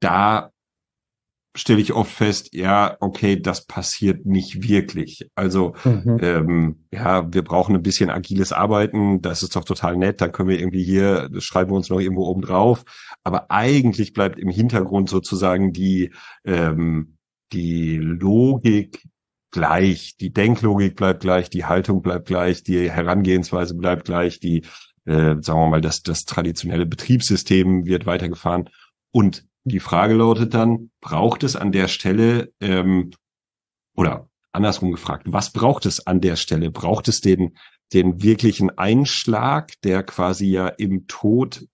da 0.00 0.50
stelle 1.56 1.80
ich 1.80 1.92
oft 1.92 2.12
fest, 2.12 2.54
ja, 2.54 2.96
okay, 3.00 3.40
das 3.40 3.66
passiert 3.66 4.24
nicht 4.24 4.68
wirklich. 4.68 5.28
Also 5.34 5.74
mhm. 5.84 6.18
ähm, 6.22 6.84
ja, 6.92 7.32
wir 7.32 7.42
brauchen 7.42 7.74
ein 7.74 7.82
bisschen 7.82 8.08
agiles 8.08 8.52
Arbeiten, 8.52 9.20
das 9.20 9.42
ist 9.42 9.56
doch 9.56 9.64
total 9.64 9.96
nett, 9.96 10.20
dann 10.20 10.30
können 10.30 10.48
wir 10.48 10.60
irgendwie 10.60 10.84
hier, 10.84 11.28
das 11.28 11.42
schreiben 11.42 11.70
wir 11.70 11.76
uns 11.76 11.90
noch 11.90 11.98
irgendwo 11.98 12.26
oben 12.26 12.42
drauf. 12.42 12.84
Aber 13.24 13.50
eigentlich 13.50 14.12
bleibt 14.12 14.38
im 14.38 14.48
Hintergrund 14.48 15.08
sozusagen 15.08 15.72
die, 15.72 16.12
ähm, 16.44 17.16
die 17.52 17.96
Logik 17.96 19.02
gleich, 19.50 20.16
die 20.20 20.32
Denklogik 20.32 20.94
bleibt 20.94 21.22
gleich, 21.22 21.50
die 21.50 21.64
Haltung 21.64 22.02
bleibt 22.02 22.28
gleich, 22.28 22.62
die 22.62 22.88
Herangehensweise 22.88 23.74
bleibt 23.74 24.04
gleich, 24.04 24.38
die, 24.38 24.62
äh, 25.04 25.34
sagen 25.40 25.60
wir 25.60 25.68
mal, 25.68 25.80
das, 25.80 26.02
das 26.02 26.24
traditionelle 26.24 26.86
Betriebssystem 26.86 27.86
wird 27.86 28.06
weitergefahren. 28.06 28.70
Und 29.10 29.49
die 29.64 29.80
Frage 29.80 30.14
lautet 30.14 30.54
dann, 30.54 30.90
braucht 31.00 31.42
es 31.42 31.56
an 31.56 31.72
der 31.72 31.88
Stelle, 31.88 32.52
ähm, 32.60 33.10
oder 33.94 34.28
andersrum 34.52 34.92
gefragt, 34.92 35.24
was 35.28 35.52
braucht 35.52 35.86
es 35.86 36.06
an 36.06 36.20
der 36.20 36.36
Stelle? 36.36 36.70
Braucht 36.70 37.08
es 37.08 37.20
den, 37.20 37.56
den 37.92 38.22
wirklichen 38.22 38.70
Einschlag, 38.70 39.72
der 39.82 40.02
quasi 40.02 40.46
ja 40.46 40.68
im 40.68 41.06
Tod 41.06 41.66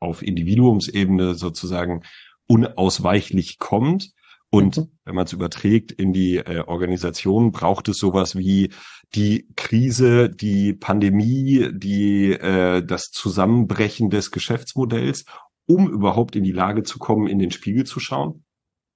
auf 0.00 0.22
Individuumsebene 0.22 1.34
sozusagen 1.34 2.02
unausweichlich 2.46 3.58
kommt? 3.58 4.12
Und 4.50 4.76
mhm. 4.76 4.90
wenn 5.04 5.14
man 5.16 5.26
es 5.26 5.32
überträgt 5.32 5.90
in 5.90 6.12
die 6.12 6.36
äh, 6.36 6.60
Organisation, 6.60 7.50
braucht 7.50 7.88
es 7.88 7.98
sowas 7.98 8.36
wie 8.36 8.70
die 9.14 9.48
Krise, 9.56 10.30
die 10.30 10.74
Pandemie, 10.74 11.70
die 11.72 12.32
äh, 12.32 12.84
das 12.84 13.10
Zusammenbrechen 13.10 14.10
des 14.10 14.30
Geschäftsmodells, 14.30 15.24
um 15.66 15.90
überhaupt 15.90 16.36
in 16.36 16.44
die 16.44 16.52
Lage 16.52 16.82
zu 16.82 16.98
kommen, 16.98 17.26
in 17.26 17.38
den 17.38 17.50
Spiegel 17.50 17.84
zu 17.84 18.00
schauen? 18.00 18.44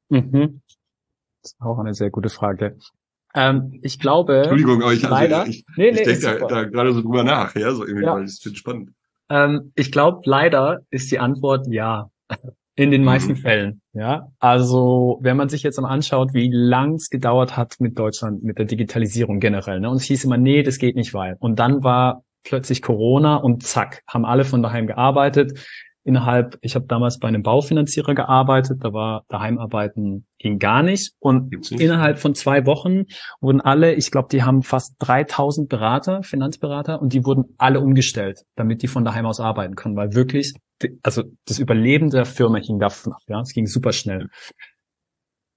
Mhm. 0.09 0.63
Das 1.43 1.53
ist 1.53 1.61
auch 1.61 1.79
eine 1.79 1.95
sehr 1.95 2.11
gute 2.11 2.29
Frage. 2.29 2.77
Ähm, 3.35 3.79
ich 3.83 3.99
glaube. 3.99 4.39
Entschuldigung, 4.39 4.83
aber 4.83 4.93
ich, 4.93 5.05
also, 5.05 5.15
leider, 5.15 5.47
ich, 5.47 5.65
nee, 5.77 5.93
nee, 5.93 6.01
ich 6.01 6.05
denke 6.05 6.39
da, 6.41 6.47
da 6.47 6.65
gerade 6.65 6.93
so 6.93 7.03
drüber 7.03 7.25
nach, 7.25 7.55
ja, 7.55 7.73
so 7.73 7.85
irgendwie, 7.85 8.05
ja. 8.05 8.15
weil 8.15 8.25
ich 8.25 8.41
finde 8.43 8.59
spannend. 8.59 8.91
Ähm, 9.31 9.73
ich 9.75 9.93
glaube, 9.93 10.23
leider 10.25 10.81
ist 10.91 11.11
die 11.11 11.19
Antwort 11.19 11.67
ja. 11.71 12.11
In 12.75 12.93
den 12.93 13.03
meisten 13.03 13.33
mhm. 13.33 13.39
Fällen, 13.39 13.81
ja. 13.93 14.31
Also, 14.39 15.19
wenn 15.21 15.37
man 15.37 15.49
sich 15.49 15.65
jetzt 15.65 15.81
mal 15.81 15.89
anschaut, 15.89 16.33
wie 16.33 16.49
lang 16.53 16.95
es 16.95 17.11
gedauert 17.11 17.57
hat 17.57 17.75
mit 17.81 17.99
Deutschland, 17.99 18.45
mit 18.45 18.57
der 18.57 18.67
Digitalisierung 18.67 19.41
generell, 19.41 19.81
ne? 19.81 19.91
Und 19.91 19.97
es 19.97 20.05
hieß 20.05 20.23
immer, 20.23 20.37
nee, 20.37 20.63
das 20.63 20.79
geht 20.79 20.95
nicht 20.95 21.13
weit. 21.13 21.39
Und 21.41 21.59
dann 21.59 21.83
war 21.83 22.23
plötzlich 22.45 22.81
Corona 22.81 23.35
und 23.35 23.65
zack, 23.65 24.05
haben 24.07 24.25
alle 24.25 24.45
von 24.45 24.63
daheim 24.63 24.87
gearbeitet 24.87 25.59
innerhalb, 26.09 26.59
ich 26.63 26.75
habe 26.75 26.87
damals 26.87 27.19
bei 27.19 27.29
einem 27.29 27.43
Baufinanzierer 27.43 28.15
gearbeitet, 28.15 28.79
da 28.83 28.93
war 28.93 29.25
Daheimarbeiten 29.29 30.27
ging 30.39 30.59
gar 30.59 30.83
nicht 30.83 31.13
und 31.21 31.53
nicht. 31.53 31.71
innerhalb 31.73 32.19
von 32.19 32.35
zwei 32.35 32.65
Wochen 32.65 33.05
wurden 33.41 33.61
alle, 33.61 33.95
ich 33.95 34.11
glaube, 34.11 34.29
die 34.33 34.43
haben 34.43 34.63
fast 34.63 34.95
3000 35.01 35.69
Berater, 35.69 36.23
Finanzberater 36.23 37.01
und 37.01 37.13
die 37.13 37.25
wurden 37.27 37.55
alle 37.59 37.81
umgestellt, 37.81 38.45
damit 38.57 38.83
die 38.83 38.89
von 38.89 39.05
daheim 39.05 39.27
aus 39.27 39.39
arbeiten 39.39 39.75
können, 39.75 39.97
weil 39.97 40.15
wirklich, 40.15 40.55
also 41.03 41.25
das 41.47 41.59
Überleben 41.59 42.09
der 42.09 42.25
Firma 42.25 42.59
hing 42.59 42.79
davon 42.79 43.13
ab, 43.13 43.21
ja, 43.29 43.41
es 43.41 43.53
ging 43.53 43.67
super 43.67 43.93
schnell. 43.93 44.29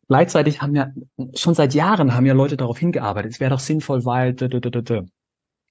Gleichzeitig 0.09 0.61
haben 0.61 0.75
ja 0.75 0.89
schon 1.35 1.53
seit 1.53 1.73
Jahren 1.73 2.13
haben 2.13 2.25
ja 2.25 2.33
Leute 2.33 2.57
darauf 2.57 2.77
hingearbeitet. 2.77 3.31
Es 3.31 3.39
wäre 3.39 3.51
doch 3.51 3.59
sinnvoll, 3.59 4.03
weil 4.03 4.35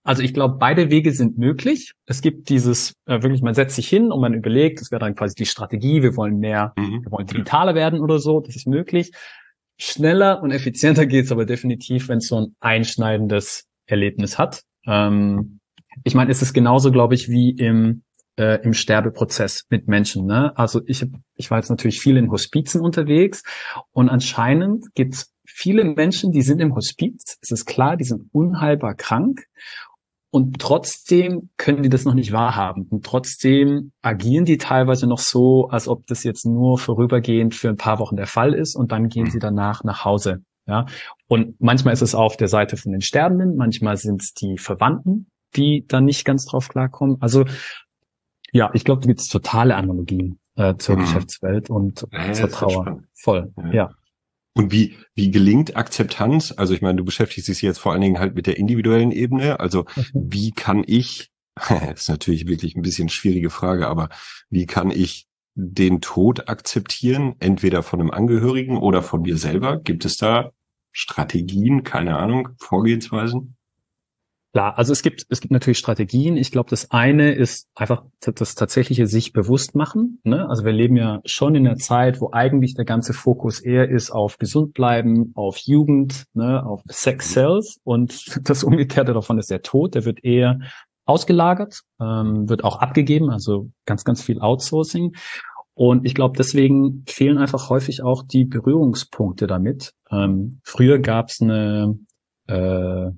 also 0.02 0.22
ich 0.22 0.32
glaube, 0.32 0.56
beide 0.58 0.90
Wege 0.90 1.12
sind 1.12 1.36
möglich. 1.36 1.92
Es 2.06 2.22
gibt 2.22 2.48
dieses 2.48 2.94
äh, 3.06 3.22
wirklich, 3.22 3.42
man 3.42 3.54
setzt 3.54 3.76
sich 3.76 3.88
hin 3.88 4.10
und 4.10 4.20
man 4.20 4.34
überlegt, 4.34 4.80
das 4.80 4.90
wäre 4.90 5.00
dann 5.00 5.14
quasi 5.14 5.34
die 5.34 5.46
Strategie, 5.46 6.02
wir 6.02 6.16
wollen 6.16 6.38
mehr, 6.38 6.72
mhm. 6.76 7.04
wir 7.04 7.12
wollen 7.12 7.26
digitaler 7.26 7.74
werden 7.74 8.00
oder 8.00 8.18
so, 8.18 8.40
das 8.40 8.56
ist 8.56 8.66
möglich. 8.66 9.12
Schneller 9.78 10.42
und 10.42 10.50
effizienter 10.50 11.06
geht's 11.06 11.32
aber 11.32 11.44
definitiv, 11.44 12.08
wenn 12.08 12.18
es 12.18 12.28
so 12.28 12.36
ein 12.36 12.56
einschneidendes 12.60 13.66
Erlebnis 13.86 14.38
hat. 14.38 14.62
Ähm, 14.86 15.60
ich 16.04 16.14
meine, 16.14 16.30
es 16.30 16.42
ist 16.42 16.54
genauso, 16.54 16.92
glaube 16.92 17.14
ich, 17.14 17.28
wie 17.28 17.50
im 17.50 18.02
äh, 18.36 18.62
im 18.62 18.72
Sterbeprozess 18.72 19.66
mit 19.68 19.86
Menschen. 19.86 20.24
Ne? 20.24 20.56
Also 20.56 20.80
ich, 20.86 21.04
ich 21.34 21.50
war 21.50 21.58
jetzt 21.58 21.68
natürlich 21.68 22.00
viel 22.00 22.16
in 22.16 22.30
Hospizen 22.30 22.80
unterwegs 22.80 23.42
und 23.92 24.08
anscheinend 24.08 24.86
gibt's 24.94 25.34
viele 25.44 25.84
Menschen, 25.84 26.32
die 26.32 26.42
sind 26.42 26.60
im 26.60 26.74
Hospiz. 26.74 27.38
Es 27.42 27.50
ist 27.50 27.66
klar, 27.66 27.96
die 27.96 28.04
sind 28.04 28.28
unheilbar 28.32 28.94
krank 28.94 29.42
und 30.30 30.60
trotzdem 30.60 31.50
können 31.56 31.82
die 31.82 31.88
das 31.88 32.04
noch 32.04 32.14
nicht 32.14 32.32
wahrhaben. 32.32 32.86
Und 32.88 33.04
trotzdem 33.04 33.92
agieren 34.00 34.44
die 34.44 34.58
teilweise 34.58 35.06
noch 35.08 35.18
so, 35.18 35.68
als 35.68 35.88
ob 35.88 36.06
das 36.06 36.22
jetzt 36.22 36.46
nur 36.46 36.78
vorübergehend 36.78 37.54
für 37.54 37.68
ein 37.68 37.76
paar 37.76 37.98
Wochen 37.98 38.16
der 38.16 38.26
Fall 38.26 38.54
ist 38.54 38.76
und 38.76 38.92
dann 38.92 39.08
gehen 39.08 39.30
sie 39.30 39.40
danach 39.40 39.82
nach 39.82 40.04
Hause. 40.04 40.42
Ja, 40.66 40.86
und 41.26 41.60
manchmal 41.60 41.94
ist 41.94 42.02
es 42.02 42.14
auf 42.14 42.36
der 42.36 42.46
Seite 42.46 42.76
von 42.76 42.92
den 42.92 43.00
Sterbenden, 43.00 43.56
manchmal 43.56 43.96
sind 43.96 44.22
es 44.22 44.34
die 44.34 44.56
Verwandten, 44.56 45.26
die 45.56 45.84
da 45.88 46.00
nicht 46.00 46.24
ganz 46.24 46.46
drauf 46.46 46.68
klarkommen. 46.68 47.16
Also 47.20 47.44
ja, 48.52 48.70
ich 48.72 48.84
glaube, 48.84 49.00
da 49.00 49.08
gibt 49.08 49.20
es 49.20 49.28
totale 49.28 49.74
Analogien 49.74 50.38
äh, 50.54 50.76
zur 50.76 50.96
mhm. 50.96 51.00
Geschäftswelt 51.00 51.70
und 51.70 52.06
ja, 52.12 52.32
zur 52.32 52.50
Trauer. 52.50 53.00
Voll, 53.14 53.52
ja. 53.56 53.72
ja. 53.72 53.90
Und 54.54 54.72
wie, 54.72 54.96
wie 55.14 55.30
gelingt 55.30 55.76
Akzeptanz? 55.76 56.52
Also 56.56 56.74
ich 56.74 56.82
meine, 56.82 56.96
du 56.96 57.04
beschäftigst 57.04 57.48
dich 57.48 57.62
jetzt 57.62 57.78
vor 57.78 57.92
allen 57.92 58.00
Dingen 58.00 58.18
halt 58.18 58.34
mit 58.34 58.46
der 58.46 58.56
individuellen 58.56 59.12
Ebene. 59.12 59.60
Also 59.60 59.84
mhm. 59.94 60.04
wie 60.14 60.50
kann 60.50 60.82
ich, 60.86 61.30
das 61.54 61.70
ist 62.00 62.08
natürlich 62.08 62.46
wirklich 62.46 62.74
ein 62.74 62.82
bisschen 62.82 63.08
schwierige 63.08 63.50
Frage, 63.50 63.86
aber 63.86 64.08
wie 64.48 64.66
kann 64.66 64.90
ich 64.90 65.26
den 65.54 66.00
Tod 66.00 66.48
akzeptieren, 66.48 67.34
entweder 67.38 67.82
von 67.82 68.00
einem 68.00 68.10
Angehörigen 68.10 68.78
oder 68.78 69.02
von 69.02 69.22
mir 69.22 69.36
selber? 69.36 69.78
Gibt 69.78 70.04
es 70.04 70.16
da 70.16 70.50
Strategien, 70.92 71.84
keine 71.84 72.18
Ahnung, 72.18 72.50
Vorgehensweisen? 72.58 73.56
Klar, 74.52 74.76
also 74.76 74.92
es 74.92 75.02
gibt, 75.02 75.26
es 75.28 75.40
gibt 75.40 75.52
natürlich 75.52 75.78
Strategien. 75.78 76.36
Ich 76.36 76.50
glaube, 76.50 76.70
das 76.70 76.90
eine 76.90 77.32
ist 77.32 77.68
einfach 77.76 78.02
das 78.20 78.56
tatsächliche 78.56 79.06
sich 79.06 79.32
bewusst 79.32 79.76
machen. 79.76 80.20
Ne? 80.24 80.48
Also 80.48 80.64
wir 80.64 80.72
leben 80.72 80.96
ja 80.96 81.20
schon 81.24 81.54
in 81.54 81.68
einer 81.68 81.76
Zeit, 81.76 82.20
wo 82.20 82.30
eigentlich 82.32 82.74
der 82.74 82.84
ganze 82.84 83.12
Fokus 83.12 83.60
eher 83.60 83.88
ist 83.88 84.10
auf 84.10 84.38
gesund 84.38 84.74
bleiben, 84.74 85.30
auf 85.36 85.58
Jugend, 85.58 86.24
ne? 86.34 86.66
auf 86.66 86.82
Sex 86.88 87.32
Cells 87.32 87.78
und 87.84 88.24
das 88.48 88.64
Umgekehrte 88.64 89.12
davon 89.12 89.38
ist 89.38 89.52
der 89.52 89.62
Tod. 89.62 89.94
Der 89.94 90.04
wird 90.04 90.24
eher 90.24 90.58
ausgelagert, 91.04 91.82
ähm, 92.00 92.48
wird 92.48 92.64
auch 92.64 92.80
abgegeben, 92.80 93.30
also 93.30 93.70
ganz, 93.86 94.02
ganz 94.04 94.20
viel 94.20 94.40
Outsourcing. 94.40 95.12
Und 95.74 96.04
ich 96.04 96.14
glaube, 96.14 96.36
deswegen 96.36 97.04
fehlen 97.06 97.38
einfach 97.38 97.70
häufig 97.70 98.02
auch 98.02 98.24
die 98.24 98.44
Berührungspunkte 98.44 99.46
damit. 99.46 99.94
Ähm, 100.10 100.60
früher 100.64 100.98
gab 100.98 101.28
es 101.28 101.40
eine 101.40 101.98
äh, 102.48 103.10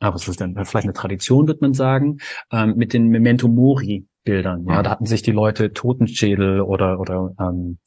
aber 0.00 0.16
es 0.16 0.28
ist 0.28 0.40
dann 0.40 0.54
vielleicht 0.64 0.86
eine 0.86 0.92
Tradition, 0.92 1.48
wird 1.48 1.60
man 1.60 1.74
sagen, 1.74 2.18
ähm, 2.52 2.74
mit 2.76 2.92
den 2.92 3.08
Memento 3.08 3.48
Mori 3.48 4.06
Bildern. 4.24 4.64
Ja, 4.66 4.78
mhm. 4.78 4.84
da 4.84 4.90
hatten 4.90 5.06
sich 5.06 5.22
die 5.22 5.32
Leute 5.32 5.72
Totenschädel 5.72 6.60
oder 6.60 7.00
oder 7.00 7.34
ähm, 7.40 7.78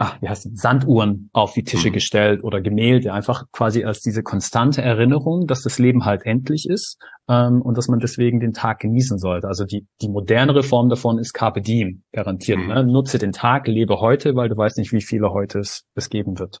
ach, 0.00 0.16
wie 0.22 0.28
heißt 0.28 0.46
es, 0.46 0.60
Sanduhren 0.60 1.28
auf 1.34 1.52
die 1.52 1.62
Tische 1.62 1.90
mhm. 1.90 1.92
gestellt 1.92 2.42
oder 2.42 2.62
Gemälde, 2.62 3.12
einfach 3.12 3.44
quasi 3.52 3.84
als 3.84 4.00
diese 4.00 4.22
konstante 4.22 4.80
Erinnerung, 4.80 5.46
dass 5.46 5.62
das 5.62 5.78
Leben 5.78 6.06
halt 6.06 6.24
endlich 6.24 6.66
ist 6.66 6.98
ähm, 7.28 7.60
und 7.60 7.76
dass 7.76 7.88
man 7.88 7.98
deswegen 7.98 8.40
den 8.40 8.54
Tag 8.54 8.78
genießen 8.78 9.18
sollte. 9.18 9.46
Also 9.46 9.66
die, 9.66 9.86
die 10.00 10.08
modernere 10.08 10.62
Form 10.62 10.88
davon 10.88 11.18
ist 11.18 11.34
Carpe 11.34 11.60
Diem, 11.60 12.02
garantiert. 12.12 12.58
Mhm. 12.58 12.68
Ne? 12.68 12.84
Nutze 12.84 13.18
den 13.18 13.32
Tag, 13.32 13.68
lebe 13.68 14.00
heute, 14.00 14.34
weil 14.34 14.48
du 14.48 14.56
weißt 14.56 14.78
nicht, 14.78 14.92
wie 14.92 15.02
viele 15.02 15.34
heute 15.34 15.58
es, 15.58 15.84
es 15.94 16.08
geben 16.08 16.38
wird. 16.38 16.60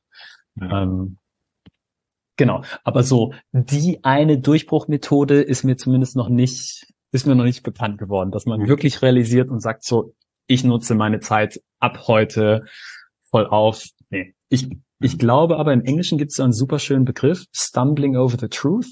Ja. 0.56 0.82
Ähm, 0.82 1.16
Genau. 2.40 2.62
Aber 2.84 3.02
so, 3.02 3.34
die 3.52 4.02
eine 4.02 4.38
Durchbruchmethode 4.38 5.42
ist 5.42 5.62
mir 5.62 5.76
zumindest 5.76 6.16
noch 6.16 6.30
nicht, 6.30 6.86
ist 7.12 7.26
mir 7.26 7.34
noch 7.34 7.44
nicht 7.44 7.62
bekannt 7.62 7.98
geworden, 7.98 8.30
dass 8.30 8.46
man 8.46 8.60
mhm. 8.60 8.68
wirklich 8.68 9.02
realisiert 9.02 9.50
und 9.50 9.60
sagt 9.60 9.84
so, 9.84 10.14
ich 10.46 10.64
nutze 10.64 10.94
meine 10.94 11.20
Zeit 11.20 11.60
ab 11.80 12.08
heute 12.08 12.64
voll 13.28 13.46
auf. 13.46 13.84
Nee. 14.08 14.34
Ich, 14.48 14.70
ich 15.00 15.18
glaube 15.18 15.58
aber 15.58 15.74
im 15.74 15.84
Englischen 15.84 16.16
gibt 16.16 16.30
es 16.30 16.38
so 16.38 16.42
einen 16.42 16.54
super 16.54 16.78
schönen 16.78 17.04
Begriff, 17.04 17.44
stumbling 17.52 18.16
over 18.16 18.38
the 18.40 18.48
truth. 18.48 18.88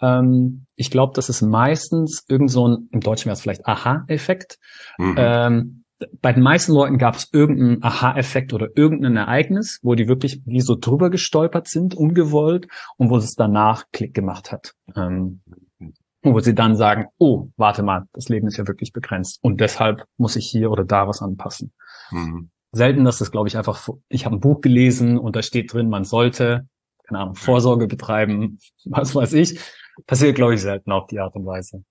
Ähm, 0.00 0.66
ich 0.74 0.90
glaube, 0.90 1.12
das 1.14 1.28
ist 1.28 1.42
meistens 1.42 2.24
irgend 2.28 2.50
so 2.50 2.66
ein, 2.66 2.88
im 2.90 2.98
Deutschen 2.98 3.26
wäre 3.26 3.34
es 3.34 3.40
vielleicht 3.40 3.66
Aha-Effekt. 3.66 4.58
Mhm. 4.98 5.14
Ähm, 5.16 5.79
bei 6.20 6.32
den 6.32 6.42
meisten 6.42 6.72
Leuten 6.72 6.98
gab 6.98 7.16
es 7.16 7.28
irgendeinen 7.32 7.82
Aha-Effekt 7.82 8.52
oder 8.52 8.68
irgendein 8.74 9.16
Ereignis, 9.16 9.78
wo 9.82 9.94
die 9.94 10.08
wirklich 10.08 10.40
wie 10.46 10.60
so 10.60 10.76
drüber 10.78 11.10
gestolpert 11.10 11.68
sind, 11.68 11.94
ungewollt, 11.94 12.68
und 12.96 13.10
wo 13.10 13.16
es 13.16 13.34
danach 13.34 13.84
Klick 13.92 14.14
gemacht 14.14 14.52
hat. 14.52 14.74
Ähm, 14.96 15.42
wo 16.22 16.38
sie 16.40 16.54
dann 16.54 16.76
sagen, 16.76 17.06
oh, 17.18 17.48
warte 17.56 17.82
mal, 17.82 18.06
das 18.12 18.28
Leben 18.28 18.46
ist 18.46 18.58
ja 18.58 18.66
wirklich 18.66 18.92
begrenzt 18.92 19.38
und 19.42 19.60
deshalb 19.60 20.04
muss 20.18 20.36
ich 20.36 20.46
hier 20.46 20.70
oder 20.70 20.84
da 20.84 21.08
was 21.08 21.22
anpassen. 21.22 21.72
Mhm. 22.10 22.50
Selten, 22.72 23.04
dass 23.04 23.18
das, 23.18 23.30
glaube 23.30 23.48
ich, 23.48 23.56
einfach, 23.56 23.88
ich 24.08 24.26
habe 24.26 24.36
ein 24.36 24.40
Buch 24.40 24.60
gelesen 24.60 25.18
und 25.18 25.34
da 25.34 25.42
steht 25.42 25.72
drin, 25.72 25.88
man 25.88 26.04
sollte, 26.04 26.68
keine 27.04 27.20
Ahnung, 27.20 27.34
Vorsorge 27.34 27.86
betreiben, 27.86 28.58
was 28.84 29.14
weiß 29.14 29.32
ich. 29.34 29.60
Passiert, 30.06 30.36
glaube 30.36 30.54
ich, 30.54 30.62
selten 30.62 30.92
auf 30.92 31.06
die 31.08 31.18
Art 31.20 31.34
und 31.34 31.46
Weise. 31.46 31.84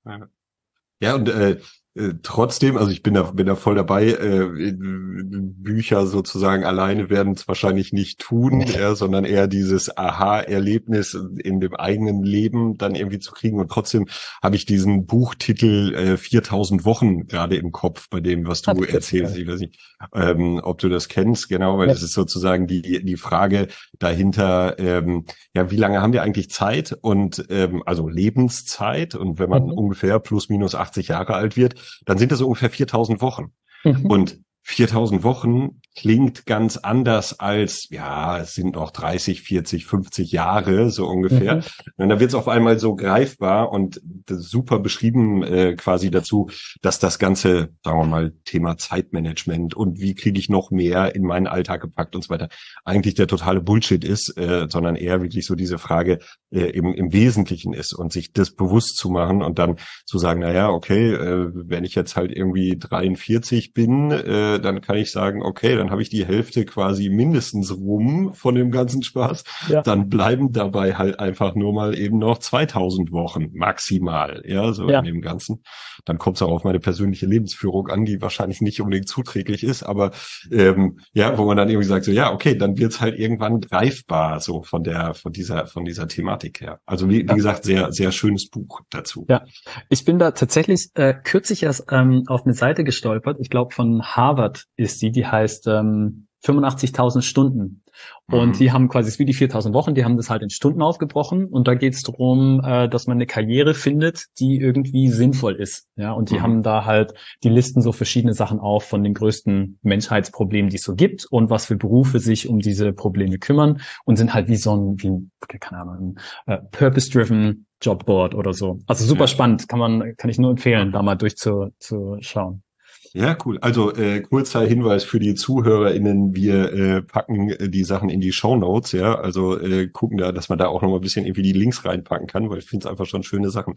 Ja, 1.02 1.16
und 1.16 1.30
äh, 1.30 1.60
äh, 2.00 2.14
trotzdem, 2.24 2.78
also 2.78 2.92
ich 2.92 3.04
bin 3.04 3.14
da, 3.14 3.24
bin 3.24 3.46
da 3.46 3.56
voll 3.56 3.76
dabei, 3.76 4.08
äh, 4.08 4.74
Bücher 4.74 6.08
sozusagen 6.08 6.64
alleine 6.64 7.10
werden 7.10 7.34
es 7.34 7.48
wahrscheinlich 7.48 7.92
nicht 7.92 8.20
tun, 8.20 8.62
ja, 8.62 8.96
sondern 8.96 9.26
eher 9.26 9.48
dieses 9.48 9.96
Aha-Erlebnis 9.98 11.18
in 11.44 11.60
dem 11.60 11.76
eigenen 11.76 12.24
Leben 12.24 12.78
dann 12.78 12.96
irgendwie 12.96 13.20
zu 13.20 13.32
kriegen. 13.32 13.60
Und 13.60 13.70
trotzdem 13.70 14.08
habe 14.42 14.56
ich 14.56 14.66
diesen 14.66 15.06
Buchtitel 15.06 15.94
äh, 15.94 16.18
4000 16.18 16.86
Wochen 16.86 17.28
gerade 17.28 17.58
im 17.58 17.72
Kopf 17.72 18.10
bei 18.10 18.22
dem, 18.22 18.48
was 18.48 18.62
du 18.62 18.84
erzählst. 18.84 19.38
Ich 19.38 19.48
weiß 19.48 19.60
nicht, 19.60 19.80
ähm, 20.14 20.62
ob 20.64 20.80
du 20.80 20.88
das 20.88 21.10
kennst, 21.10 21.50
genau, 21.50 21.78
weil 21.78 21.88
ja. 21.88 21.94
das 21.94 22.04
ist 22.04 22.14
sozusagen 22.14 22.68
die, 22.68 23.04
die 23.04 23.18
Frage 23.18 23.68
dahinter, 24.00 24.80
ähm, 24.80 25.26
ja, 25.54 25.70
wie 25.70 25.78
lange 25.78 26.02
haben 26.02 26.14
wir 26.14 26.24
eigentlich 26.24 26.50
Zeit 26.50 26.98
und 27.02 27.46
ähm, 27.50 27.84
also 27.86 28.08
Lebenszeit 28.08 29.16
und 29.16 29.40
wenn 29.40 29.50
man 29.50 29.66
mhm. 29.66 29.72
ungefähr 29.72 30.20
plus 30.20 30.50
minus 30.50 30.76
80 30.76 31.10
Jahre 31.10 31.34
alt 31.34 31.58
wird, 31.58 31.76
dann 32.06 32.18
sind 32.18 32.32
das 32.32 32.42
ungefähr 32.42 32.70
4000 32.70 33.22
Wochen. 33.22 33.54
Mhm. 33.84 34.06
Und 34.06 34.40
4000 34.70 35.24
Wochen 35.24 35.82
klingt 35.96 36.46
ganz 36.46 36.78
anders 36.78 37.40
als, 37.40 37.88
ja, 37.90 38.38
es 38.38 38.54
sind 38.54 38.76
noch 38.76 38.92
30, 38.92 39.42
40, 39.42 39.86
50 39.86 40.32
Jahre, 40.32 40.92
so 40.92 41.08
ungefähr. 41.08 41.58
Mhm. 41.58 41.64
Und 41.98 42.10
dann 42.10 42.20
wird 42.20 42.30
es 42.30 42.36
auf 42.36 42.48
einmal 42.48 42.80
so 42.80 42.96
greifbar 42.96 43.72
und 43.72 44.00
super 44.28 44.80
beschrieben 44.80 45.44
äh, 45.44 45.76
quasi 45.76 46.12
dazu, 46.12 46.50
dass 46.82 47.00
das 47.00 47.18
ganze, 47.20 47.70
sagen 47.84 48.00
wir 48.00 48.06
mal, 48.06 48.32
Thema 48.46 48.78
Zeitmanagement 48.78 49.74
und 49.74 50.00
wie 50.00 50.14
kriege 50.14 50.40
ich 50.40 50.50
noch 50.50 50.70
mehr 50.72 51.16
in 51.16 51.24
meinen 51.24 51.48
Alltag 51.48 51.82
gepackt 51.82 52.16
und 52.16 52.24
so 52.24 52.30
weiter, 52.30 52.50
eigentlich 52.86 53.16
der 53.16 53.28
totale 53.28 53.60
Bullshit 53.60 54.04
ist, 54.04 54.38
äh, 54.38 54.68
sondern 54.70 54.96
eher 54.96 55.22
wirklich 55.22 55.46
so 55.48 55.56
diese 55.56 55.80
Frage 55.80 56.20
äh, 56.52 56.70
im, 56.70 56.94
im 56.94 57.12
Wesentlichen 57.12 57.74
ist 57.74 57.94
und 57.94 58.14
sich 58.14 58.32
das 58.32 58.52
bewusst 58.52 58.98
zu 58.98 59.10
machen 59.10 59.42
und 59.42 59.60
dann 59.60 59.78
zu 60.06 60.20
sagen, 60.20 60.42
na 60.42 60.54
ja, 60.54 60.70
okay, 60.70 61.14
äh, 61.14 61.50
wenn 61.54 61.84
ich 61.84 61.96
jetzt 61.96 62.16
halt 62.16 62.32
irgendwie 62.32 62.78
43 62.78 63.74
bin, 63.74 64.12
äh, 64.12 64.59
dann 64.60 64.82
kann 64.82 64.98
ich 64.98 65.12
sagen, 65.12 65.42
okay, 65.44 65.76
dann 65.76 65.92
habe 65.92 66.02
ich 66.02 66.10
die 66.10 66.26
Hälfte 66.26 66.66
quasi 66.66 67.10
mindestens 67.10 67.76
rum 67.76 68.34
von 68.34 68.56
dem 68.56 68.72
ganzen 68.72 69.04
Spaß. 69.04 69.44
Ja. 69.68 69.82
Dann 69.82 70.10
bleiben 70.10 70.52
dabei 70.52 70.96
halt 70.96 71.20
einfach 71.20 71.56
nur 71.56 71.74
mal 71.74 71.98
eben 71.98 72.18
noch 72.18 72.40
2000 72.40 73.12
Wochen 73.12 73.50
maximal, 73.54 74.44
ja, 74.46 74.72
so 74.74 74.90
ja. 74.90 75.00
in 75.00 75.06
dem 75.06 75.22
Ganzen. 75.22 75.64
Dann 76.06 76.18
kommt 76.18 76.38
es 76.38 76.42
auch 76.42 76.52
auf 76.52 76.64
meine 76.64 76.80
persönliche 76.80 77.26
Lebensführung 77.26 77.88
an, 77.88 78.06
die 78.06 78.22
wahrscheinlich 78.22 78.62
nicht 78.62 78.82
unbedingt 78.82 79.08
zuträglich 79.08 79.64
ist, 79.64 79.84
aber 79.84 80.12
ähm, 80.52 81.00
ja, 81.14 81.38
wo 81.38 81.46
man 81.46 81.58
dann 81.58 81.70
irgendwie 81.70 81.88
sagt, 81.88 82.06
so 82.06 82.12
ja, 82.12 82.32
okay, 82.34 82.56
dann 82.56 82.78
wird's 82.78 83.02
halt 83.02 83.18
irgendwann 83.18 83.62
greifbar, 83.62 84.40
so 84.40 84.64
von 84.64 84.84
der, 84.84 85.14
von 85.14 85.32
dieser, 85.32 85.68
von 85.68 85.86
dieser 85.86 86.08
Thematik 86.08 86.62
her. 86.62 86.80
Also 86.86 87.10
wie, 87.10 87.22
wie 87.22 87.36
gesagt, 87.36 87.64
sehr, 87.64 87.92
sehr 87.92 88.12
schönes 88.12 88.50
Buch 88.50 88.82
dazu. 88.90 89.26
Ja, 89.30 89.44
ich 89.90 90.06
bin 90.06 90.20
da 90.20 90.32
tatsächlich 90.32 90.90
äh, 90.96 91.14
kürzlich 91.14 91.64
erst 91.64 91.86
ähm, 91.92 92.24
auf 92.28 92.46
eine 92.46 92.54
Seite 92.54 92.84
gestolpert, 92.84 93.38
ich 93.40 93.50
glaube 93.50 93.74
von 93.74 94.02
Harvard 94.04 94.39
Harvard 94.40 94.66
ist 94.76 95.02
die, 95.02 95.12
die 95.12 95.26
heißt 95.26 95.68
ähm, 95.68 96.28
85.000 96.46 97.22
Stunden. 97.22 97.84
Und 98.28 98.50
mhm. 98.50 98.54
die 98.54 98.72
haben 98.72 98.88
quasi, 98.88 99.10
es 99.10 99.16
ist 99.16 99.20
wie 99.20 99.26
die 99.26 99.34
4000 99.34 99.76
Wochen, 99.76 99.94
die 99.94 100.06
haben 100.06 100.16
das 100.16 100.30
halt 100.30 100.42
in 100.42 100.50
Stunden 100.50 100.82
aufgebrochen. 100.82 101.48
Und 101.48 101.68
da 101.68 101.76
geht 101.76 101.96
es 101.96 102.04
darum, 102.04 102.62
äh, 102.64 102.88
dass 102.88 103.08
man 103.08 103.18
eine 103.18 103.26
Karriere 103.26 103.74
findet, 103.74 104.28
die 104.40 104.58
irgendwie 104.58 105.10
sinnvoll 105.10 105.56
ist. 105.56 105.88
Ja, 105.98 106.14
und 106.14 106.30
die 106.30 106.36
mhm. 106.36 106.42
haben 106.42 106.64
da 106.64 106.86
halt, 106.86 107.14
die 107.44 107.50
listen 107.50 107.82
so 107.82 107.92
verschiedene 107.92 108.34
Sachen 108.34 108.60
auf 108.60 108.86
von 108.86 109.04
den 109.04 109.14
größten 109.14 109.80
Menschheitsproblemen, 109.82 110.70
die 110.70 110.78
es 110.78 110.84
so 110.84 110.96
gibt 110.96 111.26
und 111.26 111.50
was 111.50 111.66
für 111.66 111.76
Berufe 111.76 112.20
sich 112.20 112.48
um 112.48 112.60
diese 112.60 112.94
Probleme 112.94 113.38
kümmern 113.38 113.82
und 114.06 114.16
sind 114.16 114.34
halt 114.34 114.48
wie 114.48 114.56
so 114.56 114.74
ein, 114.74 114.96
wie, 115.02 115.30
keine 115.60 115.82
Ahnung, 115.82 116.16
ein 116.48 116.54
äh, 116.54 116.58
purpose-driven 116.72 117.66
Jobboard 117.82 118.34
oder 118.34 118.54
so. 118.54 118.80
Also 118.88 119.04
super 119.04 119.22
ja. 119.22 119.28
spannend, 119.28 119.68
kann 119.68 119.80
man, 119.80 120.16
kann 120.16 120.30
ich 120.30 120.38
nur 120.38 120.52
empfehlen, 120.52 120.94
da 120.94 121.02
mal 121.02 121.16
durchzuschauen. 121.16 122.64
Ja, 123.14 123.36
cool. 123.44 123.58
Also 123.62 123.92
äh, 123.96 124.22
kurzer 124.22 124.62
Hinweis 124.62 125.04
für 125.04 125.20
die 125.20 125.34
ZuhörerInnen, 125.34 126.36
wir 126.36 126.72
äh, 126.72 127.02
packen 127.02 127.50
äh, 127.50 127.68
die 127.68 127.84
Sachen 127.84 128.10
in 128.10 128.22
die 128.22 128.32
Show 128.32 128.56
Notes, 128.56 128.92
ja. 128.92 129.16
Also 129.16 129.60
äh, 129.60 129.88
gucken 129.88 130.20
da, 130.20 130.32
dass 130.32 130.50
man 130.50 130.60
da 130.60 130.68
auch 130.68 130.84
noch 130.84 130.90
mal 130.90 130.98
ein 130.98 131.02
bisschen 131.02 131.26
irgendwie 131.26 131.42
die 131.42 131.54
Links 131.54 131.84
reinpacken 131.86 132.28
kann, 132.28 132.50
weil 132.52 132.60
ich 132.60 132.66
finde 132.66 132.86
es 132.86 132.92
einfach 132.92 133.08
schon 133.08 133.24
schöne 133.24 133.50
Sachen. 133.50 133.76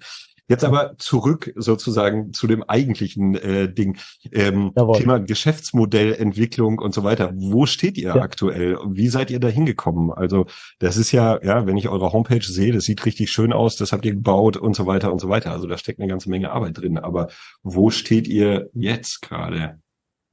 Jetzt 0.48 0.64
aber 0.64 0.96
zurück 0.98 1.52
sozusagen 1.56 2.32
zu 2.32 2.46
dem 2.46 2.62
eigentlichen 2.62 3.36
äh, 3.36 3.72
Ding. 3.72 3.96
Ähm, 4.32 4.72
Thema 4.94 5.18
Geschäftsmodellentwicklung 5.18 6.78
und 6.78 6.92
so 6.92 7.04
weiter. 7.04 7.32
Wo 7.34 7.64
steht 7.66 7.96
ihr 7.96 8.14
ja. 8.16 8.22
aktuell? 8.22 8.78
Wie 8.90 9.08
seid 9.08 9.30
ihr 9.30 9.40
da 9.40 9.48
hingekommen? 9.48 10.10
Also 10.10 10.46
das 10.78 10.96
ist 10.96 11.12
ja, 11.12 11.38
ja, 11.42 11.66
wenn 11.66 11.76
ich 11.76 11.88
eure 11.88 12.12
Homepage 12.12 12.42
sehe, 12.42 12.72
das 12.72 12.84
sieht 12.84 13.06
richtig 13.06 13.30
schön 13.30 13.52
aus, 13.52 13.76
das 13.76 13.92
habt 13.92 14.04
ihr 14.04 14.12
gebaut 14.12 14.56
und 14.56 14.74
so 14.74 14.86
weiter 14.86 15.12
und 15.12 15.20
so 15.20 15.28
weiter. 15.28 15.52
Also 15.52 15.66
da 15.66 15.78
steckt 15.78 16.00
eine 16.00 16.08
ganze 16.08 16.28
Menge 16.28 16.50
Arbeit 16.50 16.78
drin. 16.78 16.98
Aber 16.98 17.28
wo 17.62 17.90
steht 17.90 18.26
ihr 18.26 18.68
jetzt 18.74 19.22
gerade? 19.22 19.80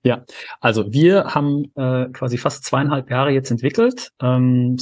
Ja, 0.04 0.24
also 0.62 0.94
wir 0.94 1.26
haben 1.36 1.66
äh, 1.76 2.06
quasi 2.14 2.38
fast 2.38 2.64
zweieinhalb 2.64 3.10
Jahre 3.10 3.32
jetzt 3.32 3.52
entwickelt, 3.52 4.12
ähm, 4.22 4.78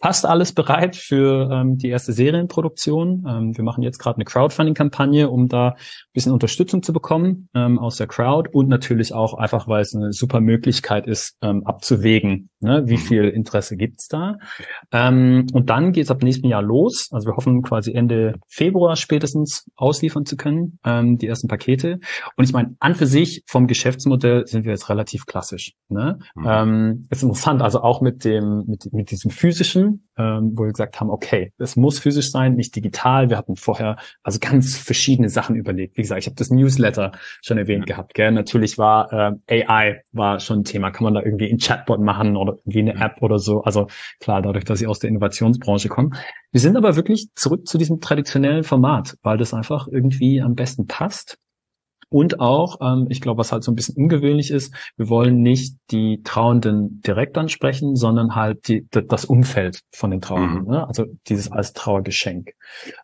fast 0.00 0.24
alles 0.24 0.52
bereit 0.52 0.96
für 0.96 1.50
ähm, 1.50 1.76
die 1.76 1.88
erste 1.88 2.12
Serienproduktion. 2.14 3.24
Ähm, 3.28 3.56
wir 3.56 3.64
machen 3.64 3.82
jetzt 3.82 3.98
gerade 3.98 4.16
eine 4.16 4.24
Crowdfunding-Kampagne, 4.24 5.28
um 5.28 5.48
da 5.48 5.68
ein 5.68 5.76
bisschen 6.14 6.32
Unterstützung 6.32 6.82
zu 6.82 6.94
bekommen 6.94 7.48
ähm, 7.54 7.78
aus 7.78 7.96
der 7.96 8.06
Crowd 8.06 8.48
und 8.52 8.68
natürlich 8.68 9.12
auch 9.12 9.34
einfach, 9.34 9.68
weil 9.68 9.82
es 9.82 9.94
eine 9.94 10.12
super 10.12 10.40
Möglichkeit 10.40 11.06
ist, 11.06 11.36
ähm, 11.42 11.62
abzuwägen, 11.66 12.48
ne, 12.60 12.84
wie 12.86 12.94
mhm. 12.94 12.98
viel 12.98 13.24
Interesse 13.28 13.76
gibt's 13.76 14.08
da. 14.08 14.36
Ähm, 14.90 15.46
und 15.52 15.68
dann 15.68 15.92
geht's 15.92 16.10
ab 16.10 16.22
nächsten 16.22 16.48
Jahr 16.48 16.62
los. 16.62 17.08
Also 17.10 17.28
wir 17.28 17.36
hoffen 17.36 17.60
quasi 17.62 17.92
Ende 17.92 18.36
Februar 18.48 18.96
spätestens 18.96 19.66
ausliefern 19.76 20.24
zu 20.24 20.36
können, 20.36 20.78
ähm, 20.84 21.16
die 21.18 21.26
ersten 21.26 21.48
Pakete. 21.48 22.00
Und 22.36 22.44
ich 22.44 22.52
meine, 22.52 22.74
an 22.80 22.94
für 22.94 23.06
sich 23.06 23.42
vom 23.46 23.66
Geschäftsmodell 23.66 24.13
sind 24.20 24.64
wir 24.64 24.72
jetzt 24.72 24.88
relativ 24.88 25.26
klassisch. 25.26 25.74
Ne? 25.88 26.18
Mhm. 26.34 26.46
Ähm, 26.46 27.06
ist 27.10 27.22
interessant, 27.22 27.62
also 27.62 27.82
auch 27.82 28.00
mit 28.00 28.24
dem, 28.24 28.64
mit, 28.66 28.92
mit 28.92 29.10
diesem 29.10 29.30
physischen, 29.30 30.08
ähm, 30.16 30.52
wo 30.54 30.64
wir 30.64 30.72
gesagt 30.72 31.00
haben, 31.00 31.10
okay, 31.10 31.52
es 31.58 31.76
muss 31.76 31.98
physisch 31.98 32.30
sein, 32.30 32.54
nicht 32.54 32.74
digital. 32.74 33.30
Wir 33.30 33.36
hatten 33.36 33.56
vorher 33.56 33.96
also 34.22 34.38
ganz 34.40 34.76
verschiedene 34.76 35.28
Sachen 35.28 35.56
überlegt. 35.56 35.96
Wie 35.96 36.02
gesagt, 36.02 36.20
ich 36.20 36.26
habe 36.26 36.36
das 36.36 36.50
Newsletter 36.50 37.12
schon 37.42 37.58
erwähnt 37.58 37.88
ja. 37.88 37.94
gehabt. 37.94 38.14
Gell? 38.14 38.32
Natürlich 38.32 38.78
war 38.78 39.38
äh, 39.48 39.64
AI 39.64 40.02
war 40.12 40.40
schon 40.40 40.60
ein 40.60 40.64
Thema. 40.64 40.90
Kann 40.90 41.04
man 41.04 41.14
da 41.14 41.22
irgendwie 41.22 41.50
ein 41.50 41.58
Chatbot 41.58 42.00
machen 42.00 42.36
oder 42.36 42.54
irgendwie 42.64 42.80
eine 42.80 42.94
App 42.94 43.22
oder 43.22 43.38
so? 43.38 43.62
Also 43.62 43.88
klar, 44.20 44.42
dadurch, 44.42 44.64
dass 44.64 44.80
ich 44.80 44.86
aus 44.86 44.98
der 44.98 45.10
Innovationsbranche 45.10 45.88
komme. 45.88 46.10
Wir 46.52 46.60
sind 46.60 46.76
aber 46.76 46.96
wirklich 46.96 47.28
zurück 47.34 47.66
zu 47.66 47.78
diesem 47.78 48.00
traditionellen 48.00 48.64
Format, 48.64 49.16
weil 49.22 49.38
das 49.38 49.54
einfach 49.54 49.88
irgendwie 49.88 50.40
am 50.40 50.54
besten 50.54 50.86
passt. 50.86 51.38
Und 52.14 52.38
auch, 52.38 52.78
ähm, 52.80 53.08
ich 53.08 53.20
glaube, 53.20 53.38
was 53.38 53.50
halt 53.50 53.64
so 53.64 53.72
ein 53.72 53.74
bisschen 53.74 53.96
ungewöhnlich 53.96 54.52
ist, 54.52 54.72
wir 54.96 55.08
wollen 55.08 55.42
nicht 55.42 55.74
die 55.90 56.22
Trauenden 56.22 57.00
direkt 57.00 57.36
ansprechen, 57.36 57.96
sondern 57.96 58.36
halt 58.36 58.68
die, 58.68 58.86
das 58.88 59.24
Umfeld 59.24 59.80
von 59.90 60.12
den 60.12 60.20
Trauenden. 60.20 60.62
Mhm. 60.62 60.70
Ne? 60.70 60.86
Also 60.86 61.06
dieses 61.26 61.50
als 61.50 61.72
Trauergeschenk. 61.72 62.52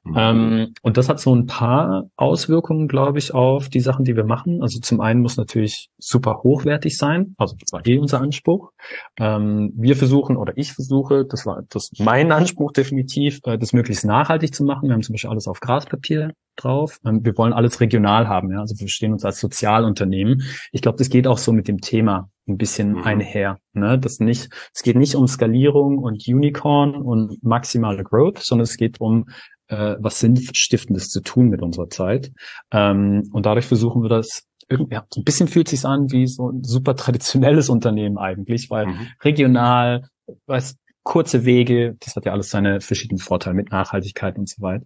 Mhm. 0.05 0.15
Ähm, 0.17 0.75
und 0.83 0.97
das 0.97 1.09
hat 1.09 1.19
so 1.19 1.35
ein 1.35 1.47
paar 1.47 2.05
Auswirkungen, 2.15 2.87
glaube 2.87 3.19
ich, 3.19 3.35
auf 3.35 3.69
die 3.69 3.81
Sachen, 3.81 4.05
die 4.05 4.15
wir 4.15 4.23
machen. 4.23 4.63
Also 4.63 4.79
zum 4.79 5.01
einen 5.01 5.23
muss 5.23 5.37
natürlich 5.37 5.89
super 5.99 6.45
hochwertig 6.45 6.97
sein. 6.97 7.35
Also 7.37 7.57
das 7.59 7.73
war 7.73 7.85
eh 7.85 7.99
unser 7.99 8.21
Anspruch. 8.21 8.71
Ähm, 9.19 9.73
wir 9.75 9.97
versuchen, 9.97 10.37
oder 10.37 10.53
ich 10.55 10.73
versuche, 10.73 11.25
das 11.25 11.47
war 11.47 11.65
das 11.69 11.91
mein 11.99 12.31
Anspruch 12.31 12.71
definitiv, 12.71 13.41
äh, 13.43 13.59
das 13.59 13.73
möglichst 13.73 14.05
nachhaltig 14.05 14.55
zu 14.55 14.63
machen. 14.63 14.89
Wir 14.89 14.95
haben 14.95 15.03
zum 15.03 15.15
Beispiel 15.15 15.31
alles 15.31 15.49
auf 15.49 15.59
Graspapier 15.59 16.33
drauf. 16.63 16.99
Ähm, 17.05 17.25
wir 17.25 17.37
wollen 17.37 17.53
alles 17.53 17.81
regional 17.81 18.29
haben, 18.29 18.53
ja. 18.53 18.61
Also 18.61 18.75
wir 18.75 18.87
verstehen 18.87 19.13
uns 19.13 19.25
als 19.25 19.41
Sozialunternehmen. 19.41 20.43
Ich 20.73 20.83
glaube, 20.83 20.99
das 20.99 21.11
geht 21.11 21.27
auch 21.27 21.39
so 21.39 21.53
mit 21.53 21.69
dem 21.69 21.81
Thema 21.81 22.31
ein 22.49 22.59
bisschen 22.59 22.93
mhm. 22.93 23.03
einher. 23.05 23.59
Ne? 23.73 23.99
Das 23.99 24.21
nicht, 24.21 24.51
es 24.75 24.83
geht 24.83 24.97
nicht 24.97 25.15
um 25.15 25.27
Skalierung 25.27 25.99
und 25.99 26.27
Unicorn 26.27 26.95
und 26.95 27.43
maximale 27.43 28.05
Growth, 28.05 28.39
sondern 28.39 28.65
es 28.65 28.77
geht 28.77 29.01
um 29.01 29.29
äh, 29.69 29.97
was 29.99 30.21
Sinnstiftendes 30.21 31.09
zu 31.09 31.21
tun 31.23 31.49
mit 31.49 31.63
unserer 31.63 31.89
Zeit. 31.89 32.33
Ähm, 32.73 33.29
und 33.33 33.47
dadurch 33.47 33.67
versuchen 33.67 34.03
wir 34.03 34.09
das 34.09 34.45
irgendwie, 34.69 34.95
ja, 34.95 35.05
ein 35.17 35.25
bisschen 35.25 35.49
fühlt 35.49 35.69
sich 35.69 35.85
an 35.85 36.11
wie 36.13 36.27
so 36.27 36.51
ein 36.51 36.63
super 36.63 36.95
traditionelles 36.95 37.69
Unternehmen 37.69 38.19
eigentlich, 38.19 38.71
weil 38.71 38.87
mhm. 38.87 39.09
regional, 39.23 40.09
weiß, 40.47 40.77
kurze 41.03 41.45
Wege, 41.45 41.97
das 42.01 42.17
hat 42.17 42.27
ja 42.27 42.33
alles 42.33 42.51
seine 42.51 42.81
verschiedenen 42.81 43.19
Vorteile 43.19 43.55
mit 43.55 43.71
Nachhaltigkeit 43.71 44.39
und 44.39 44.49
so 44.49 44.63
weiter. 44.63 44.85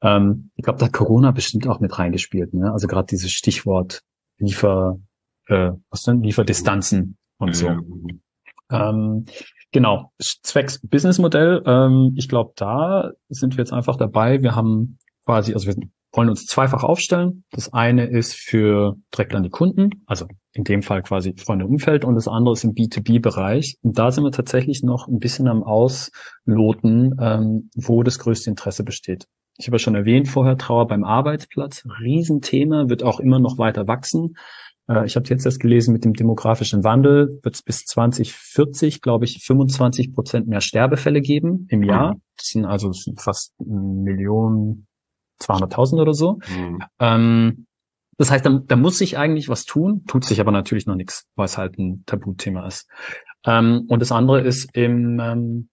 Ähm, 0.00 0.50
ich 0.56 0.64
glaube, 0.64 0.78
da 0.78 0.86
hat 0.86 0.92
Corona 0.92 1.30
bestimmt 1.30 1.66
auch 1.68 1.80
mit 1.80 1.98
reingespielt. 1.98 2.54
Ne? 2.54 2.72
Also 2.72 2.86
gerade 2.86 3.06
dieses 3.06 3.32
Stichwort 3.32 4.02
Liefer, 4.38 4.98
äh, 5.48 5.72
was 5.90 6.02
denn? 6.02 6.22
Lieferdistanzen 6.22 7.16
und 7.38 7.54
so. 7.54 7.70
Mhm. 7.70 8.22
Ähm, 8.70 9.26
genau, 9.70 10.12
zwecks 10.18 10.80
Businessmodell. 10.80 11.62
Ähm, 11.66 12.14
ich 12.16 12.28
glaube, 12.28 12.52
da 12.56 13.12
sind 13.28 13.56
wir 13.56 13.62
jetzt 13.62 13.72
einfach 13.72 13.96
dabei. 13.96 14.42
Wir 14.42 14.56
haben 14.56 14.98
quasi, 15.24 15.54
also 15.54 15.66
wir 15.66 15.76
wollen 16.12 16.28
uns 16.28 16.46
zweifach 16.46 16.84
aufstellen. 16.84 17.44
Das 17.50 17.72
eine 17.72 18.06
ist 18.06 18.34
für 18.34 18.96
direkt 19.12 19.34
an 19.34 19.42
die 19.42 19.50
Kunden, 19.50 19.90
also 20.06 20.26
in 20.52 20.64
dem 20.64 20.82
Fall 20.82 21.02
quasi 21.02 21.34
Freunde 21.36 21.66
Umfeld 21.66 22.04
und 22.04 22.14
das 22.14 22.28
andere 22.28 22.52
ist 22.52 22.64
im 22.64 22.74
B2B-Bereich. 22.74 23.78
Und 23.82 23.98
da 23.98 24.10
sind 24.10 24.24
wir 24.24 24.32
tatsächlich 24.32 24.82
noch 24.82 25.08
ein 25.08 25.18
bisschen 25.18 25.48
am 25.48 25.62
Ausloten, 25.62 27.16
ähm, 27.20 27.70
wo 27.74 28.02
das 28.02 28.18
größte 28.18 28.50
Interesse 28.50 28.84
besteht. 28.84 29.26
Ich 29.56 29.66
habe 29.66 29.76
ja 29.76 29.78
schon 29.78 29.94
erwähnt 29.94 30.28
vorher, 30.28 30.56
Trauer 30.56 30.86
beim 30.86 31.04
Arbeitsplatz, 31.04 31.84
Riesenthema, 32.00 32.88
wird 32.88 33.02
auch 33.02 33.20
immer 33.20 33.38
noch 33.38 33.58
weiter 33.58 33.86
wachsen. 33.86 34.34
Äh, 34.88 35.06
ich 35.06 35.16
habe 35.16 35.28
jetzt 35.28 35.46
erst 35.46 35.60
gelesen, 35.60 35.92
mit 35.92 36.04
dem 36.04 36.14
demografischen 36.14 36.84
Wandel 36.84 37.40
wird 37.42 37.54
es 37.54 37.62
bis 37.62 37.84
2040, 37.84 39.00
glaube 39.00 39.24
ich, 39.24 39.42
25 39.44 40.14
Prozent 40.14 40.48
mehr 40.48 40.60
Sterbefälle 40.60 41.20
geben 41.20 41.66
im 41.70 41.82
Jahr. 41.82 42.14
Mhm. 42.14 42.22
Das 42.36 42.46
sind 42.46 42.64
also 42.64 42.90
fast 43.16 43.54
Millionen, 43.60 44.86
200.000 45.42 46.00
oder 46.00 46.14
so. 46.14 46.38
Mhm. 46.48 46.78
Ähm, 46.98 47.66
das 48.18 48.30
heißt, 48.30 48.44
da, 48.46 48.60
da 48.64 48.76
muss 48.76 48.98
sich 48.98 49.18
eigentlich 49.18 49.48
was 49.48 49.64
tun, 49.64 50.04
tut 50.06 50.24
sich 50.24 50.40
aber 50.40 50.52
natürlich 50.52 50.86
noch 50.86 50.94
nichts, 50.94 51.26
weil 51.34 51.46
es 51.46 51.58
halt 51.58 51.78
ein 51.78 52.04
Tabuthema 52.06 52.66
ist. 52.66 52.88
Ähm, 53.44 53.86
und 53.88 54.00
das 54.00 54.12
andere 54.12 54.40
ist 54.42 54.70
im 54.74 55.18
ähm, 55.20 55.68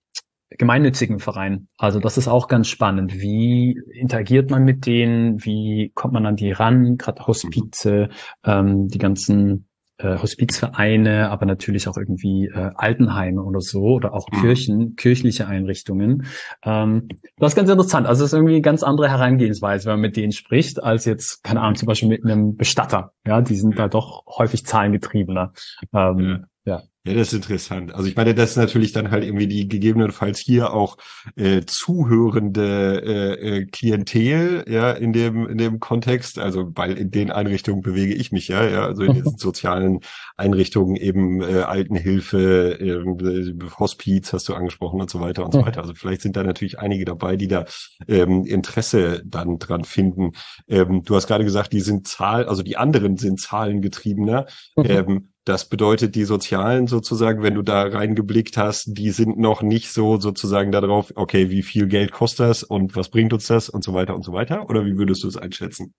gemeinnützigen 0.49 1.19
Verein. 1.19 1.67
Also 1.77 1.99
das 1.99 2.17
ist 2.17 2.27
auch 2.27 2.47
ganz 2.47 2.67
spannend. 2.67 3.13
Wie 3.21 3.79
interagiert 3.93 4.49
man 4.49 4.63
mit 4.63 4.85
denen? 4.85 5.43
Wie 5.43 5.91
kommt 5.93 6.13
man 6.13 6.25
an 6.25 6.35
die 6.35 6.51
ran? 6.51 6.97
Gerade 6.97 7.27
Hospize, 7.27 8.09
ähm, 8.43 8.87
die 8.87 8.97
ganzen 8.97 9.68
äh, 9.99 10.17
Hospizvereine, 10.17 11.29
aber 11.29 11.45
natürlich 11.45 11.87
auch 11.87 11.97
irgendwie 11.97 12.47
äh, 12.47 12.71
Altenheime 12.75 13.43
oder 13.43 13.59
so 13.59 13.81
oder 13.81 14.13
auch 14.13 14.27
mhm. 14.31 14.41
Kirchen, 14.41 14.95
kirchliche 14.95 15.47
Einrichtungen. 15.47 16.25
Ähm, 16.63 17.09
das 17.37 17.51
ist 17.51 17.55
ganz 17.55 17.69
interessant. 17.69 18.07
Also 18.07 18.23
es 18.23 18.31
ist 18.31 18.37
irgendwie 18.37 18.53
eine 18.53 18.61
ganz 18.61 18.81
andere 18.81 19.09
Herangehensweise, 19.09 19.85
wenn 19.85 19.93
man 19.93 20.01
mit 20.01 20.17
denen 20.17 20.31
spricht, 20.31 20.81
als 20.81 21.05
jetzt, 21.05 21.43
keine 21.43 21.61
Ahnung, 21.61 21.75
zum 21.75 21.87
Beispiel 21.87 22.09
mit 22.09 22.23
einem 22.23 22.55
Bestatter. 22.55 23.11
Ja, 23.27 23.41
die 23.41 23.55
sind 23.55 23.77
da 23.77 23.87
doch 23.87 24.25
häufig 24.25 24.65
zahlengetriebener. 24.65 25.51
Ähm, 25.93 26.27
ja. 26.29 26.45
Ja, 26.65 26.83
das 27.05 27.15
ist 27.15 27.33
interessant. 27.33 27.95
Also 27.95 28.07
ich 28.07 28.17
meine, 28.17 28.35
das 28.35 28.51
ist 28.51 28.55
natürlich 28.57 28.91
dann 28.91 29.09
halt 29.09 29.23
irgendwie 29.23 29.47
die 29.47 29.69
gegebenenfalls 29.69 30.37
hier 30.37 30.73
auch 30.73 30.97
äh, 31.37 31.61
zuhörende 31.65 33.01
äh, 33.05 33.57
äh, 33.57 33.65
Klientel, 33.65 34.65
ja, 34.67 34.91
in 34.91 35.13
dem 35.13 35.47
in 35.47 35.57
dem 35.57 35.79
Kontext. 35.79 36.39
Also 36.39 36.71
weil 36.75 36.97
in 36.97 37.09
den 37.09 37.31
Einrichtungen 37.31 37.81
bewege 37.81 38.13
ich 38.13 38.33
mich 38.33 38.49
ja, 38.49 38.67
ja, 38.67 38.85
also 38.85 39.03
in 39.03 39.13
diesen 39.13 39.37
sozialen 39.37 40.01
Einrichtungen 40.35 40.97
eben 40.97 41.41
äh, 41.41 41.61
Altenhilfe, 41.61 42.79
äh, 42.79 43.69
Hospiz 43.79 44.33
hast 44.33 44.49
du 44.49 44.53
angesprochen 44.53 44.99
und 44.99 45.09
so 45.09 45.21
weiter 45.21 45.45
und 45.45 45.53
so 45.53 45.65
weiter. 45.65 45.81
Also 45.81 45.93
vielleicht 45.93 46.21
sind 46.21 46.35
da 46.35 46.43
natürlich 46.43 46.79
einige 46.79 47.05
dabei, 47.05 47.37
die 47.37 47.47
da 47.47 47.65
ähm, 48.09 48.45
Interesse 48.45 49.21
dann 49.25 49.57
dran 49.57 49.85
finden. 49.85 50.33
Ähm, 50.67 51.03
du 51.05 51.15
hast 51.15 51.27
gerade 51.27 51.45
gesagt, 51.45 51.71
die 51.71 51.81
sind 51.81 52.07
Zahl, 52.07 52.45
also 52.45 52.61
die 52.61 52.75
anderen 52.75 53.15
sind 53.15 53.39
zahlengetriebener. 53.39 54.47
Mhm. 54.75 54.85
Ähm, 54.85 55.29
das 55.49 55.67
bedeutet, 55.67 56.13
die 56.13 56.25
Sozialen 56.25 56.85
sozusagen, 56.89 57.41
wenn 57.43 57.55
du 57.55 57.61
da 57.61 57.83
reingeblickt 57.83 58.57
hast, 58.57 58.97
die 58.97 59.11
sind 59.11 59.37
noch 59.37 59.61
nicht 59.61 59.91
so 59.91 60.19
sozusagen 60.19 60.71
darauf, 60.71 61.13
okay, 61.15 61.49
wie 61.49 61.63
viel 61.63 61.87
Geld 61.87 62.11
kostet 62.11 62.49
das 62.49 62.63
und 62.63 62.95
was 62.95 63.09
bringt 63.09 63.33
uns 63.33 63.47
das 63.47 63.69
und 63.69 63.83
so 63.83 63.93
weiter 63.93 64.15
und 64.15 64.23
so 64.23 64.33
weiter? 64.33 64.69
Oder 64.69 64.85
wie 64.85 64.97
würdest 64.97 65.23
du 65.23 65.27
es 65.27 65.37
einschätzen? 65.37 65.93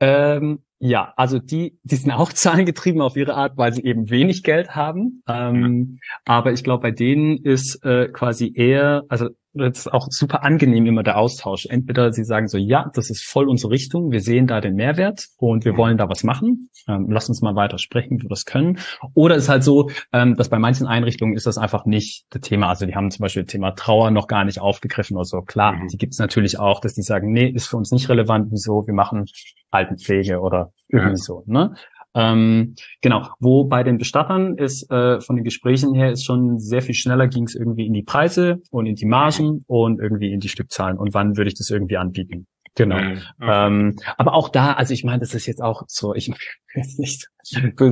Ähm, 0.00 0.60
ja, 0.78 1.14
also 1.16 1.38
die, 1.38 1.78
die 1.82 1.96
sind 1.96 2.10
auch 2.10 2.32
zahlengetrieben 2.32 3.00
auf 3.00 3.16
ihre 3.16 3.34
Art, 3.34 3.56
weil 3.56 3.72
sie 3.72 3.84
eben 3.84 4.10
wenig 4.10 4.42
Geld 4.42 4.70
haben. 4.74 5.22
Ähm, 5.28 5.98
ja. 6.00 6.16
Aber 6.24 6.52
ich 6.52 6.64
glaube, 6.64 6.82
bei 6.82 6.90
denen 6.90 7.38
ist 7.38 7.84
äh, 7.84 8.08
quasi 8.08 8.52
eher, 8.54 9.04
also 9.08 9.28
das 9.56 9.80
ist 9.80 9.92
auch 9.92 10.08
super 10.10 10.44
angenehm 10.44 10.86
immer 10.86 11.02
der 11.02 11.18
Austausch. 11.18 11.66
Entweder 11.66 12.12
sie 12.12 12.24
sagen 12.24 12.48
so, 12.48 12.58
ja, 12.58 12.90
das 12.94 13.10
ist 13.10 13.24
voll 13.24 13.48
unsere 13.48 13.72
Richtung, 13.72 14.10
wir 14.10 14.20
sehen 14.20 14.46
da 14.46 14.60
den 14.60 14.74
Mehrwert 14.74 15.26
und 15.38 15.64
wir 15.64 15.72
mhm. 15.72 15.78
wollen 15.78 15.98
da 15.98 16.08
was 16.08 16.24
machen. 16.24 16.70
Ähm, 16.88 17.06
lass 17.10 17.28
uns 17.28 17.42
mal 17.42 17.54
weiter 17.56 17.78
sprechen, 17.78 18.18
wie 18.18 18.24
wir 18.24 18.28
das 18.28 18.44
können. 18.44 18.78
Oder 19.14 19.36
es 19.36 19.44
ist 19.44 19.48
halt 19.48 19.64
so, 19.64 19.90
ähm, 20.12 20.36
dass 20.36 20.48
bei 20.48 20.58
manchen 20.58 20.86
Einrichtungen 20.86 21.34
ist 21.34 21.46
das 21.46 21.58
einfach 21.58 21.86
nicht 21.86 22.26
das 22.30 22.42
Thema. 22.42 22.68
Also 22.68 22.86
die 22.86 22.94
haben 22.94 23.10
zum 23.10 23.22
Beispiel 23.22 23.42
das 23.42 23.52
Thema 23.52 23.72
Trauer 23.72 24.10
noch 24.10 24.28
gar 24.28 24.44
nicht 24.44 24.60
aufgegriffen 24.60 25.16
oder 25.16 25.24
so. 25.24 25.42
Klar, 25.42 25.72
mhm. 25.72 25.88
die 25.88 25.98
gibt 25.98 26.12
es 26.12 26.18
natürlich 26.18 26.58
auch, 26.58 26.80
dass 26.80 26.94
die 26.94 27.02
sagen, 27.02 27.32
nee, 27.32 27.48
ist 27.48 27.68
für 27.68 27.76
uns 27.76 27.90
nicht 27.90 28.08
relevant, 28.08 28.50
wieso, 28.50 28.86
wir 28.86 28.94
machen 28.94 29.26
Altenpflege 29.70 30.40
oder 30.40 30.72
irgendwie 30.88 31.10
ja. 31.10 31.16
so. 31.16 31.42
Ne? 31.46 31.74
Ähm, 32.16 32.74
genau, 33.02 33.28
wo 33.40 33.64
bei 33.64 33.82
den 33.82 33.98
Bestattern 33.98 34.56
ist 34.56 34.90
äh, 34.90 35.20
von 35.20 35.36
den 35.36 35.44
Gesprächen 35.44 35.94
her 35.94 36.10
ist 36.10 36.24
schon 36.24 36.58
sehr 36.58 36.80
viel 36.80 36.94
schneller 36.94 37.28
ging 37.28 37.44
es 37.44 37.54
irgendwie 37.54 37.86
in 37.86 37.92
die 37.92 38.02
Preise 38.02 38.62
und 38.70 38.86
in 38.86 38.94
die 38.94 39.04
Margen 39.04 39.64
und 39.66 40.00
irgendwie 40.00 40.32
in 40.32 40.40
die 40.40 40.48
Stückzahlen 40.48 40.96
und 40.96 41.12
wann 41.12 41.36
würde 41.36 41.48
ich 41.48 41.56
das 41.56 41.68
irgendwie 41.68 41.98
anbieten. 41.98 42.46
Genau. 42.74 42.96
Okay. 42.96 43.18
Ähm, 43.40 43.96
aber 44.16 44.34
auch 44.34 44.48
da, 44.48 44.72
also 44.72 44.94
ich 44.94 45.04
meine, 45.04 45.20
das 45.20 45.34
ist 45.34 45.46
jetzt 45.46 45.62
auch 45.62 45.82
so, 45.88 46.14
ich 46.14 46.28
will 46.28 46.36
jetzt 46.74 46.98
nicht 46.98 47.28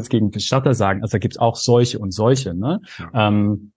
gegen 0.08 0.30
Bestatter 0.30 0.72
sagen, 0.72 1.02
also 1.02 1.12
da 1.12 1.18
gibt's 1.18 1.38
auch 1.38 1.56
solche 1.56 1.98
und 1.98 2.12
solche, 2.12 2.54
ne? 2.54 2.80
Ja. 2.98 3.28
Ähm, 3.28 3.72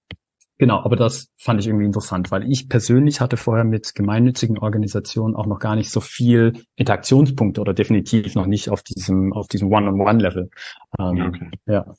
Genau, 0.59 0.79
aber 0.79 0.95
das 0.95 1.29
fand 1.37 1.59
ich 1.59 1.67
irgendwie 1.67 1.85
interessant, 1.85 2.31
weil 2.31 2.51
ich 2.51 2.67
persönlich 2.67 3.21
hatte 3.21 3.37
vorher 3.37 3.63
mit 3.63 3.93
gemeinnützigen 3.93 4.57
Organisationen 4.57 5.35
auch 5.35 5.45
noch 5.45 5.59
gar 5.59 5.75
nicht 5.75 5.91
so 5.91 6.01
viel 6.01 6.63
Interaktionspunkte 6.75 7.61
oder 7.61 7.75
definitiv 7.75 8.33
noch 8.33 8.47
nicht 8.47 8.69
auf 8.69 8.81
diesem 8.81 9.33
auf 9.33 9.47
diesem 9.47 9.71
One-on-One-Level. 9.71 10.49
Ähm, 10.99 11.21
okay. 11.27 11.51
Ja. 11.67 11.93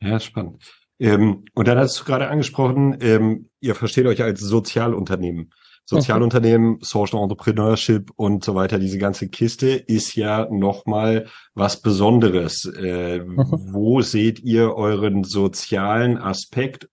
Ja, 0.00 0.20
spannend. 0.20 0.62
Ähm, 1.00 1.44
und 1.54 1.66
dann 1.66 1.78
hast 1.78 2.00
du 2.00 2.04
gerade 2.04 2.28
angesprochen, 2.28 2.96
ähm, 3.00 3.48
ihr 3.60 3.74
versteht 3.74 4.06
euch 4.06 4.22
als 4.22 4.40
Sozialunternehmen. 4.40 5.50
Sozialunternehmen, 5.84 6.72
mhm. 6.72 6.78
Social 6.82 7.22
Entrepreneurship 7.22 8.10
und 8.14 8.44
so 8.44 8.54
weiter, 8.54 8.78
diese 8.78 8.98
ganze 8.98 9.28
Kiste 9.28 9.68
ist 9.70 10.14
ja 10.16 10.46
nochmal 10.50 11.28
was 11.54 11.80
Besonderes. 11.80 12.64
Äh, 12.66 13.20
mhm. 13.20 13.44
Wo 13.72 14.02
seht 14.02 14.38
ihr 14.40 14.74
euren 14.74 15.24
sozialen 15.24 16.18
Aspekt 16.18 16.88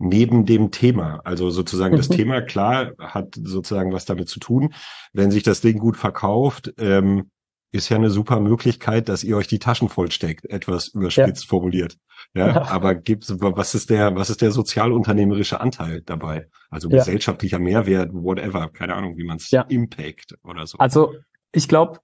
neben 0.00 0.46
dem 0.46 0.70
Thema. 0.70 1.20
Also 1.24 1.50
sozusagen 1.50 1.96
das 1.96 2.08
mhm. 2.08 2.14
Thema, 2.14 2.40
klar, 2.40 2.92
hat 2.98 3.38
sozusagen 3.40 3.92
was 3.92 4.06
damit 4.06 4.28
zu 4.28 4.40
tun. 4.40 4.74
Wenn 5.12 5.30
sich 5.30 5.42
das 5.42 5.60
Ding 5.60 5.78
gut 5.78 5.96
verkauft, 5.96 6.72
ähm, 6.78 7.30
ist 7.72 7.88
ja 7.88 7.96
eine 7.96 8.10
super 8.10 8.40
Möglichkeit, 8.40 9.08
dass 9.08 9.22
ihr 9.22 9.36
euch 9.36 9.46
die 9.46 9.60
Taschen 9.60 9.88
vollsteckt, 9.88 10.44
etwas 10.46 10.88
überspitzt 10.88 11.44
ja. 11.44 11.48
formuliert. 11.48 11.98
Ja, 12.34 12.48
ja, 12.48 12.68
aber 12.68 12.94
gibt's, 12.96 13.32
was 13.38 13.74
ist 13.74 13.90
der, 13.90 14.16
was 14.16 14.30
ist 14.30 14.42
der 14.42 14.50
sozialunternehmerische 14.50 15.60
Anteil 15.60 16.02
dabei? 16.02 16.48
Also 16.70 16.88
ja. 16.88 16.98
gesellschaftlicher 16.98 17.58
Mehrwert, 17.58 18.10
whatever, 18.12 18.68
keine 18.70 18.94
Ahnung, 18.94 19.16
wie 19.16 19.24
man 19.24 19.36
es. 19.36 19.52
Impact 19.68 20.36
oder 20.42 20.66
so. 20.66 20.78
Also 20.78 21.14
ich 21.52 21.66
glaube, 21.66 21.98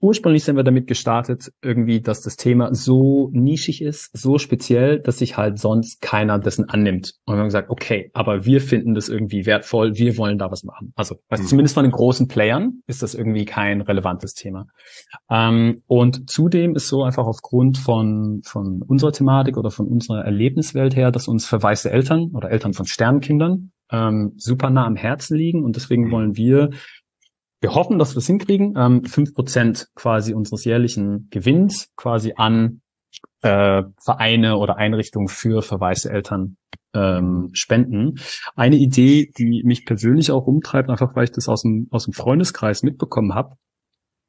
ursprünglich 0.00 0.44
sind 0.44 0.56
wir 0.56 0.62
damit 0.62 0.86
gestartet, 0.86 1.50
irgendwie, 1.62 2.02
dass 2.02 2.20
das 2.20 2.36
Thema 2.36 2.74
so 2.74 3.30
nischig 3.32 3.80
ist, 3.80 4.10
so 4.16 4.36
speziell, 4.38 5.00
dass 5.00 5.18
sich 5.18 5.38
halt 5.38 5.58
sonst 5.58 6.02
keiner 6.02 6.38
dessen 6.38 6.68
annimmt. 6.68 7.14
Und 7.24 7.34
wir 7.34 7.38
haben 7.38 7.46
gesagt, 7.46 7.70
okay, 7.70 8.10
aber 8.12 8.44
wir 8.44 8.60
finden 8.60 8.94
das 8.94 9.08
irgendwie 9.08 9.46
wertvoll, 9.46 9.96
wir 9.96 10.18
wollen 10.18 10.38
da 10.38 10.50
was 10.50 10.64
machen. 10.64 10.92
Also 10.96 11.16
mhm. 11.30 11.46
zumindest 11.46 11.74
von 11.74 11.84
den 11.84 11.92
großen 11.92 12.28
Playern 12.28 12.82
ist 12.86 13.02
das 13.02 13.14
irgendwie 13.14 13.46
kein 13.46 13.80
relevantes 13.80 14.34
Thema. 14.34 14.66
Ähm, 15.30 15.82
und 15.86 16.28
zudem 16.28 16.74
ist 16.74 16.88
so 16.88 17.04
einfach 17.04 17.26
aufgrund 17.26 17.78
von, 17.78 18.42
von 18.44 18.82
unserer 18.82 19.12
Thematik 19.12 19.56
oder 19.56 19.70
von 19.70 19.88
unserer 19.88 20.24
Erlebniswelt 20.24 20.94
her, 20.94 21.10
dass 21.10 21.26
uns 21.26 21.46
verwaiste 21.46 21.90
Eltern 21.90 22.32
oder 22.34 22.50
Eltern 22.50 22.74
von 22.74 22.84
Sternkindern 22.84 23.70
ähm, 23.90 24.32
super 24.36 24.68
nah 24.70 24.86
am 24.86 24.96
Herzen 24.96 25.36
liegen 25.36 25.64
und 25.64 25.76
deswegen 25.76 26.08
mhm. 26.08 26.10
wollen 26.10 26.36
wir 26.36 26.70
wir 27.64 27.74
hoffen, 27.74 27.98
dass 27.98 28.14
wir 28.14 28.18
es 28.18 28.26
hinkriegen, 28.26 28.74
ähm, 28.76 29.04
fünf 29.04 29.30
ähm, 29.30 29.34
Prozent 29.34 29.88
quasi 29.94 30.34
unseres 30.34 30.66
jährlichen 30.66 31.28
Gewinns 31.30 31.88
quasi 31.96 32.34
an 32.36 32.82
äh, 33.40 33.84
Vereine 33.98 34.58
oder 34.58 34.76
Einrichtungen 34.76 35.28
für 35.28 35.62
verwaiste 35.62 36.10
Eltern 36.10 36.58
ähm, 36.92 37.48
spenden. 37.54 38.16
Eine 38.54 38.76
Idee, 38.76 39.32
die 39.38 39.62
mich 39.64 39.86
persönlich 39.86 40.30
auch 40.30 40.46
umtreibt, 40.46 40.90
einfach 40.90 41.16
weil 41.16 41.24
ich 41.24 41.32
das 41.32 41.48
aus 41.48 41.62
dem, 41.62 41.88
aus 41.90 42.04
dem 42.04 42.12
Freundeskreis 42.12 42.82
mitbekommen 42.82 43.34
habe, 43.34 43.56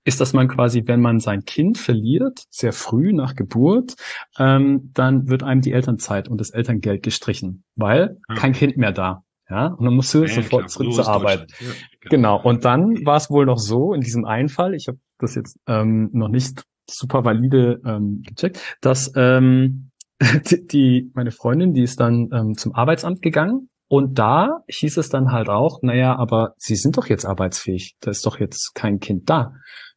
ist, 0.06 0.22
dass 0.22 0.32
man 0.32 0.48
quasi, 0.48 0.84
wenn 0.86 1.02
man 1.02 1.20
sein 1.20 1.44
Kind 1.44 1.78
verliert, 1.78 2.46
sehr 2.50 2.72
früh 2.72 3.12
nach 3.12 3.36
Geburt, 3.36 3.96
ähm, 4.40 4.92
dann 4.94 5.28
wird 5.28 5.44
einem 5.44 5.60
die 5.60 5.74
Elternzeit 5.74 6.30
und 6.30 6.40
das 6.40 6.52
Elterngeld 6.52 7.04
gestrichen, 7.04 7.66
weil 7.76 8.18
kein 8.34 8.54
Kind 8.54 8.78
mehr 8.78 8.94
da. 8.94 9.25
Ja, 9.50 9.68
und 9.68 9.86
dann 9.86 9.96
musst 9.96 10.14
du 10.14 10.24
ja, 10.24 10.28
sofort 10.28 10.50
klar, 10.50 10.68
zurück 10.68 10.94
zur 10.94 11.08
Arbeit. 11.08 11.52
Ja, 11.60 11.68
genau. 12.02 12.10
genau. 12.10 12.42
Und 12.42 12.66
dann 12.66 13.06
war 13.06 13.18
es 13.18 13.30
wohl 13.30 13.46
noch 13.46 13.60
so 13.60 13.94
in 13.94 14.02
diesem 14.02 14.26
einen 14.26 14.50
Fall, 14.50 14.74
ich 14.74 14.88
habe 14.88 14.98
das 15.20 15.36
jetzt 15.36 15.60
ähm, 15.68 16.10
noch 16.14 16.30
nicht 16.30 16.64
super 16.90 17.24
valide 17.24 17.80
ähm, 17.86 18.24
gecheckt, 18.26 18.60
dass 18.82 19.12
ähm, 19.16 19.92
die, 20.50 20.66
die 20.66 21.12
meine 21.14 21.32
Freundin, 21.32 21.74
die 21.74 21.84
ist 21.84 22.00
dann 22.00 22.30
ähm, 22.34 22.56
zum 22.58 22.74
Arbeitsamt 22.74 23.22
gegangen 23.22 23.70
und 23.88 24.18
da 24.18 24.64
hieß 24.68 24.98
es 24.98 25.10
dann 25.10 25.32
halt 25.32 25.50
auch, 25.50 25.82
naja, 25.82 26.16
aber 26.16 26.56
sie 26.58 26.76
sind 26.76 26.98
doch 26.98 27.08
jetzt 27.08 27.26
arbeitsfähig, 27.26 27.96
da 28.00 28.12
ist 28.12 28.26
doch 28.26 28.40
jetzt 28.40 28.74
kein 28.74 29.00
Kind 29.00 29.30
da. 29.30 29.54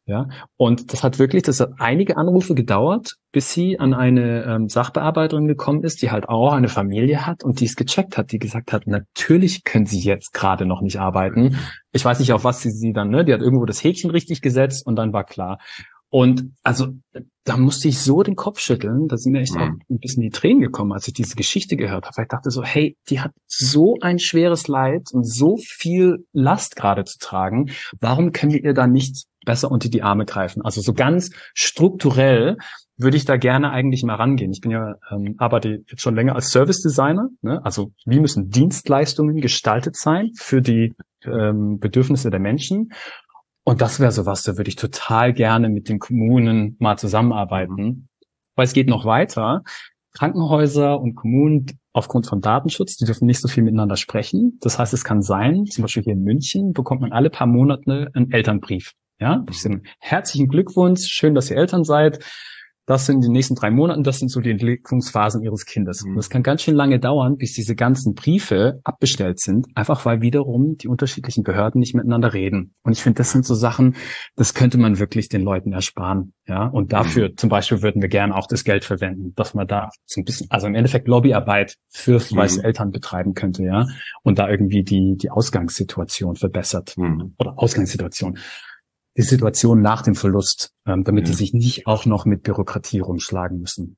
Ja, 0.09 0.27
und 0.57 0.91
das 0.91 1.03
hat 1.03 1.19
wirklich, 1.19 1.43
das 1.43 1.59
hat 1.59 1.73
einige 1.77 2.17
Anrufe 2.17 2.55
gedauert, 2.55 3.17
bis 3.31 3.53
sie 3.53 3.79
an 3.79 3.93
eine 3.93 4.43
ähm, 4.43 4.67
Sachbearbeiterin 4.67 5.47
gekommen 5.47 5.83
ist, 5.83 6.01
die 6.01 6.09
halt 6.09 6.27
auch 6.27 6.51
eine 6.51 6.67
Familie 6.67 7.27
hat 7.27 7.43
und 7.43 7.59
die 7.59 7.65
es 7.65 7.75
gecheckt 7.75 8.17
hat, 8.17 8.31
die 8.31 8.39
gesagt 8.39 8.73
hat, 8.73 8.87
natürlich 8.87 9.63
können 9.63 9.85
sie 9.85 9.99
jetzt 9.99 10.33
gerade 10.33 10.65
noch 10.65 10.81
nicht 10.81 10.99
arbeiten. 10.99 11.57
Ich 11.91 12.03
weiß 12.03 12.19
nicht, 12.19 12.33
auf 12.33 12.43
was 12.43 12.63
sie 12.63 12.71
sie 12.71 12.91
dann, 12.91 13.09
ne, 13.09 13.23
die 13.23 13.31
hat 13.31 13.41
irgendwo 13.41 13.65
das 13.65 13.83
Häkchen 13.83 14.09
richtig 14.09 14.41
gesetzt 14.41 14.83
und 14.87 14.95
dann 14.95 15.13
war 15.13 15.25
klar. 15.25 15.59
Und 16.11 16.53
also 16.63 16.87
da 17.43 17.55
musste 17.55 17.87
ich 17.87 17.99
so 17.99 18.23
den 18.23 18.35
Kopf 18.35 18.59
schütteln, 18.59 19.07
da 19.07 19.17
sind 19.17 19.31
mir 19.31 19.41
echt 19.41 19.53
mhm. 19.53 19.61
auch 19.61 19.69
ein 19.91 19.99
bisschen 19.99 20.23
die 20.23 20.31
Tränen 20.31 20.61
gekommen, 20.61 20.91
als 20.91 21.07
ich 21.07 21.13
diese 21.13 21.35
Geschichte 21.35 21.77
gehört 21.77 22.05
habe. 22.05 22.17
Weil 22.17 22.25
ich 22.25 22.29
dachte 22.29 22.49
so, 22.49 22.63
hey, 22.63 22.97
die 23.09 23.19
hat 23.19 23.31
so 23.45 23.95
ein 24.01 24.17
schweres 24.17 24.67
Leid 24.67 25.09
und 25.11 25.23
so 25.23 25.57
viel 25.57 26.25
Last 26.33 26.75
gerade 26.75 27.03
zu 27.03 27.19
tragen. 27.19 27.69
Warum 27.99 28.31
können 28.31 28.53
wir 28.53 28.63
ihr 28.63 28.73
da 28.73 28.87
nicht 28.87 29.28
besser 29.45 29.71
unter 29.71 29.89
die 29.89 30.03
Arme 30.03 30.25
greifen? 30.25 30.61
Also 30.63 30.81
so 30.81 30.93
ganz 30.93 31.31
strukturell 31.53 32.57
würde 32.97 33.17
ich 33.17 33.25
da 33.25 33.37
gerne 33.37 33.71
eigentlich 33.71 34.03
mal 34.03 34.15
rangehen. 34.15 34.51
Ich 34.51 34.61
bin 34.61 34.71
ja, 34.71 34.95
ähm, 35.09 35.35
arbeite 35.37 35.83
jetzt 35.87 36.01
schon 36.01 36.15
länger 36.15 36.35
als 36.35 36.51
Service 36.51 36.81
Designer. 36.81 37.29
Ne? 37.41 37.63
Also 37.63 37.91
wie 38.05 38.19
müssen 38.19 38.49
Dienstleistungen 38.49 39.39
gestaltet 39.39 39.95
sein 39.95 40.31
für 40.35 40.61
die 40.61 40.93
ähm, 41.23 41.79
Bedürfnisse 41.79 42.29
der 42.29 42.41
Menschen? 42.41 42.91
Und 43.63 43.81
das 43.81 43.99
wäre 43.99 44.11
sowas, 44.11 44.43
da 44.43 44.57
würde 44.57 44.69
ich 44.69 44.75
total 44.75 45.33
gerne 45.33 45.69
mit 45.69 45.89
den 45.89 45.99
Kommunen 45.99 46.75
mal 46.79 46.97
zusammenarbeiten. 46.97 48.09
Weil 48.55 48.65
es 48.65 48.73
geht 48.73 48.89
noch 48.89 49.05
weiter. 49.05 49.63
Krankenhäuser 50.13 50.99
und 50.99 51.15
Kommunen 51.15 51.67
aufgrund 51.93 52.27
von 52.27 52.41
Datenschutz, 52.41 52.97
die 52.97 53.05
dürfen 53.05 53.25
nicht 53.25 53.39
so 53.39 53.47
viel 53.47 53.63
miteinander 53.63 53.95
sprechen. 53.95 54.57
Das 54.61 54.79
heißt, 54.79 54.93
es 54.93 55.03
kann 55.03 55.21
sein, 55.21 55.65
zum 55.65 55.83
Beispiel 55.83 56.03
hier 56.03 56.13
in 56.13 56.23
München 56.23 56.73
bekommt 56.73 57.01
man 57.01 57.11
alle 57.11 57.29
paar 57.29 57.47
Monate 57.47 58.09
einen 58.13 58.31
Elternbrief. 58.31 58.93
Ja, 59.19 59.45
ich 59.49 59.61
sage, 59.61 59.81
herzlichen 59.99 60.47
Glückwunsch, 60.47 61.01
schön, 61.07 61.35
dass 61.35 61.51
ihr 61.51 61.57
Eltern 61.57 61.83
seid 61.83 62.19
das 62.89 63.05
sind 63.05 63.23
die 63.23 63.29
nächsten 63.29 63.53
drei 63.53 63.69
Monate, 63.69 64.01
das 64.01 64.17
sind 64.17 64.29
so 64.29 64.41
die 64.41 64.49
Entwicklungsphasen 64.49 65.43
ihres 65.43 65.67
Kindes. 65.67 66.03
Mhm. 66.03 66.09
Und 66.09 66.17
das 66.17 66.31
kann 66.31 66.41
ganz 66.41 66.63
schön 66.63 66.73
lange 66.73 66.99
dauern, 66.99 67.37
bis 67.37 67.53
diese 67.53 67.75
ganzen 67.75 68.15
Briefe 68.15 68.79
abbestellt 68.83 69.39
sind, 69.39 69.67
einfach 69.75 70.07
weil 70.07 70.21
wiederum 70.21 70.75
die 70.75 70.87
unterschiedlichen 70.87 71.43
Behörden 71.43 71.77
nicht 71.77 71.93
miteinander 71.93 72.33
reden. 72.33 72.73
Und 72.81 72.93
ich 72.93 73.03
finde, 73.03 73.17
das 73.19 73.31
sind 73.31 73.45
so 73.45 73.53
Sachen, 73.53 73.95
das 74.35 74.55
könnte 74.55 74.79
man 74.79 74.97
wirklich 74.97 75.29
den 75.29 75.43
Leuten 75.43 75.71
ersparen. 75.71 76.33
Ja, 76.47 76.65
und 76.65 76.91
dafür 76.91 77.29
mhm. 77.29 77.37
zum 77.37 77.51
Beispiel 77.51 77.83
würden 77.83 78.01
wir 78.01 78.09
gerne 78.09 78.35
auch 78.35 78.47
das 78.47 78.63
Geld 78.63 78.83
verwenden, 78.83 79.35
dass 79.35 79.53
man 79.53 79.67
da 79.67 79.89
so 80.07 80.19
ein 80.19 80.23
bisschen, 80.23 80.47
also 80.49 80.65
im 80.65 80.73
Endeffekt 80.73 81.07
Lobbyarbeit 81.07 81.75
für 81.89 82.17
mhm. 82.17 82.37
weiße 82.37 82.63
Eltern 82.63 82.89
betreiben 82.89 83.35
könnte, 83.35 83.65
ja, 83.65 83.85
und 84.23 84.39
da 84.39 84.49
irgendwie 84.49 84.81
die, 84.81 85.15
die 85.15 85.29
Ausgangssituation 85.29 86.37
verbessert. 86.37 86.95
Mhm. 86.97 87.35
Oder 87.37 87.53
Ausgangssituation 87.55 88.39
die 89.19 89.25
Situation 89.25 89.81
nach 89.81 90.01
dem 90.01 90.15
Verlust, 90.15 90.73
ähm, 90.85 91.03
damit 91.03 91.27
ja. 91.27 91.31
die 91.31 91.37
sich 91.37 91.53
nicht 91.53 91.87
auch 91.87 92.05
noch 92.05 92.25
mit 92.25 92.41
Bürokratie 92.41 92.99
rumschlagen 92.99 93.59
müssen. 93.59 93.97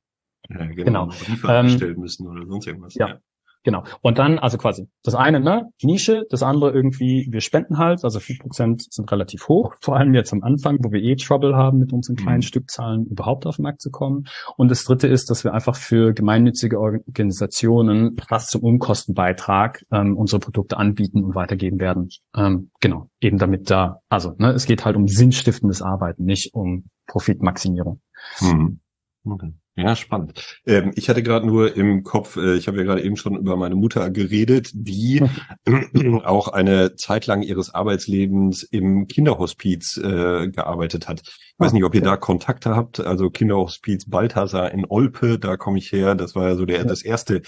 Ja, 0.49 0.65
genau. 0.65 1.09
genau. 1.09 1.47
Ähm, 1.47 1.99
müssen 1.99 2.27
oder 2.27 2.47
sonst 2.47 2.65
irgendwas. 2.65 2.95
Ja. 2.95 3.07
ja. 3.07 3.19
Genau. 3.63 3.83
Und 4.01 4.17
dann, 4.17 4.39
also 4.39 4.57
quasi, 4.57 4.87
das 5.03 5.13
eine, 5.13 5.39
ne, 5.39 5.69
Nische, 5.83 6.25
das 6.29 6.41
andere 6.41 6.71
irgendwie, 6.71 7.27
wir 7.29 7.41
spenden 7.41 7.77
halt, 7.77 8.03
also 8.03 8.19
vier 8.19 8.37
Prozent 8.39 8.91
sind 8.91 9.11
relativ 9.11 9.47
hoch, 9.47 9.75
vor 9.81 9.97
allem 9.97 10.13
jetzt 10.15 10.33
am 10.33 10.41
Anfang, 10.43 10.79
wo 10.81 10.91
wir 10.91 11.01
eh 11.01 11.15
Trouble 11.15 11.55
haben, 11.55 11.77
mit 11.77 11.93
unseren 11.93 12.15
kleinen 12.15 12.37
mhm. 12.37 12.43
Stückzahlen 12.43 13.05
überhaupt 13.05 13.45
auf 13.45 13.57
den 13.57 13.63
Markt 13.63 13.81
zu 13.81 13.91
kommen. 13.91 14.25
Und 14.57 14.71
das 14.71 14.83
dritte 14.83 15.07
ist, 15.07 15.29
dass 15.29 15.43
wir 15.43 15.53
einfach 15.53 15.75
für 15.75 16.13
gemeinnützige 16.13 16.79
Organisationen 16.79 18.17
was 18.29 18.47
zum 18.47 18.61
Umkostenbeitrag 18.63 19.85
ähm, 19.91 20.17
unsere 20.17 20.39
Produkte 20.39 20.77
anbieten 20.77 21.23
und 21.23 21.35
weitergeben 21.35 21.79
werden. 21.79 22.09
Ähm, 22.35 22.71
genau. 22.79 23.09
Eben 23.19 23.37
damit 23.37 23.69
da, 23.69 23.99
also, 24.09 24.33
ne, 24.37 24.51
es 24.51 24.65
geht 24.65 24.85
halt 24.85 24.95
um 24.95 25.07
sinnstiftendes 25.07 25.81
Arbeiten, 25.81 26.23
nicht 26.23 26.53
um 26.53 26.85
Profitmaximierung. 27.07 28.01
Mhm. 28.39 28.79
Okay. 29.23 29.53
Ja, 29.77 29.95
spannend. 29.95 30.59
Ähm, 30.65 30.91
ich 30.95 31.07
hatte 31.07 31.23
gerade 31.23 31.47
nur 31.47 31.77
im 31.77 32.03
Kopf, 32.03 32.35
äh, 32.35 32.55
ich 32.55 32.67
habe 32.67 32.77
ja 32.77 32.83
gerade 32.83 33.03
eben 33.03 33.15
schon 33.15 33.37
über 33.37 33.55
meine 33.55 33.75
Mutter 33.75 34.09
geredet, 34.09 34.71
die 34.73 35.23
auch 36.25 36.49
eine 36.49 36.95
Zeit 36.95 37.25
lang 37.25 37.41
ihres 37.41 37.73
Arbeitslebens 37.73 38.63
im 38.63 39.07
Kinderhospiz 39.07 39.95
äh, 39.95 40.49
gearbeitet 40.49 41.07
hat. 41.07 41.21
Ich 41.21 41.55
weiß 41.57 41.71
nicht, 41.71 41.85
ob 41.85 41.95
ihr 41.95 42.01
da 42.01 42.17
Kontakte 42.17 42.75
habt. 42.75 42.99
Also 42.99 43.29
Kinderhospiz 43.29 44.09
Balthasar 44.09 44.71
in 44.71 44.85
Olpe, 44.89 45.39
da 45.39 45.55
komme 45.55 45.77
ich 45.77 45.89
her. 45.93 46.15
Das 46.15 46.35
war 46.35 46.49
ja 46.49 46.55
so 46.55 46.65
der 46.65 46.83
das 46.83 47.01
erste 47.01 47.41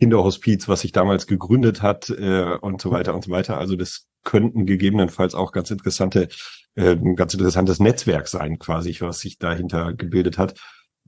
Kinderhospiz, 0.00 0.68
was 0.68 0.80
sich 0.80 0.92
damals 0.92 1.26
gegründet 1.26 1.82
hat 1.82 2.08
äh, 2.08 2.56
und 2.60 2.80
so 2.80 2.90
weiter 2.90 3.14
und 3.14 3.24
so 3.24 3.30
weiter. 3.30 3.58
Also 3.58 3.76
das 3.76 4.06
könnten 4.24 4.66
gegebenenfalls 4.66 5.34
auch 5.34 5.52
ganz 5.52 5.70
interessante, 5.70 6.28
äh, 6.74 6.92
ein 6.92 7.16
ganz 7.16 7.34
interessantes 7.34 7.80
Netzwerk 7.80 8.28
sein, 8.28 8.58
quasi, 8.58 8.96
was 9.00 9.20
sich 9.20 9.38
dahinter 9.38 9.92
gebildet 9.92 10.38
hat. 10.38 10.54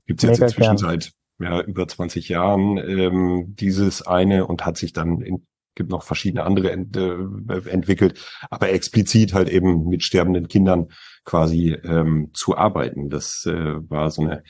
Gibt 0.09 0.23
es 0.23 0.29
jetzt 0.39 0.41
inzwischen 0.41 0.77
seit 0.79 1.11
ja, 1.39 1.61
über 1.61 1.87
20 1.87 2.29
Jahren 2.29 2.77
ähm, 2.79 3.53
dieses 3.55 4.01
eine 4.01 4.47
und 4.47 4.65
hat 4.65 4.75
sich 4.75 4.91
dann 4.91 5.21
in, 5.21 5.45
gibt 5.75 5.91
noch 5.91 6.01
verschiedene 6.01 6.45
andere 6.45 6.71
ent, 6.71 6.97
äh, 6.97 7.69
entwickelt, 7.69 8.19
aber 8.49 8.71
explizit 8.71 9.35
halt 9.35 9.49
eben 9.49 9.87
mit 9.87 10.01
sterbenden 10.01 10.47
Kindern 10.47 10.87
quasi 11.25 11.73
ähm, 11.83 12.31
zu 12.33 12.57
arbeiten. 12.57 13.11
Das 13.11 13.45
äh, 13.45 13.75
war 13.87 14.09
so 14.09 14.23
eine 14.23 14.41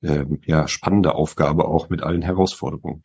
äh, 0.00 0.24
ja, 0.46 0.66
spannende 0.66 1.14
Aufgabe 1.14 1.66
auch 1.66 1.90
mit 1.90 2.02
allen 2.02 2.22
Herausforderungen. 2.22 3.02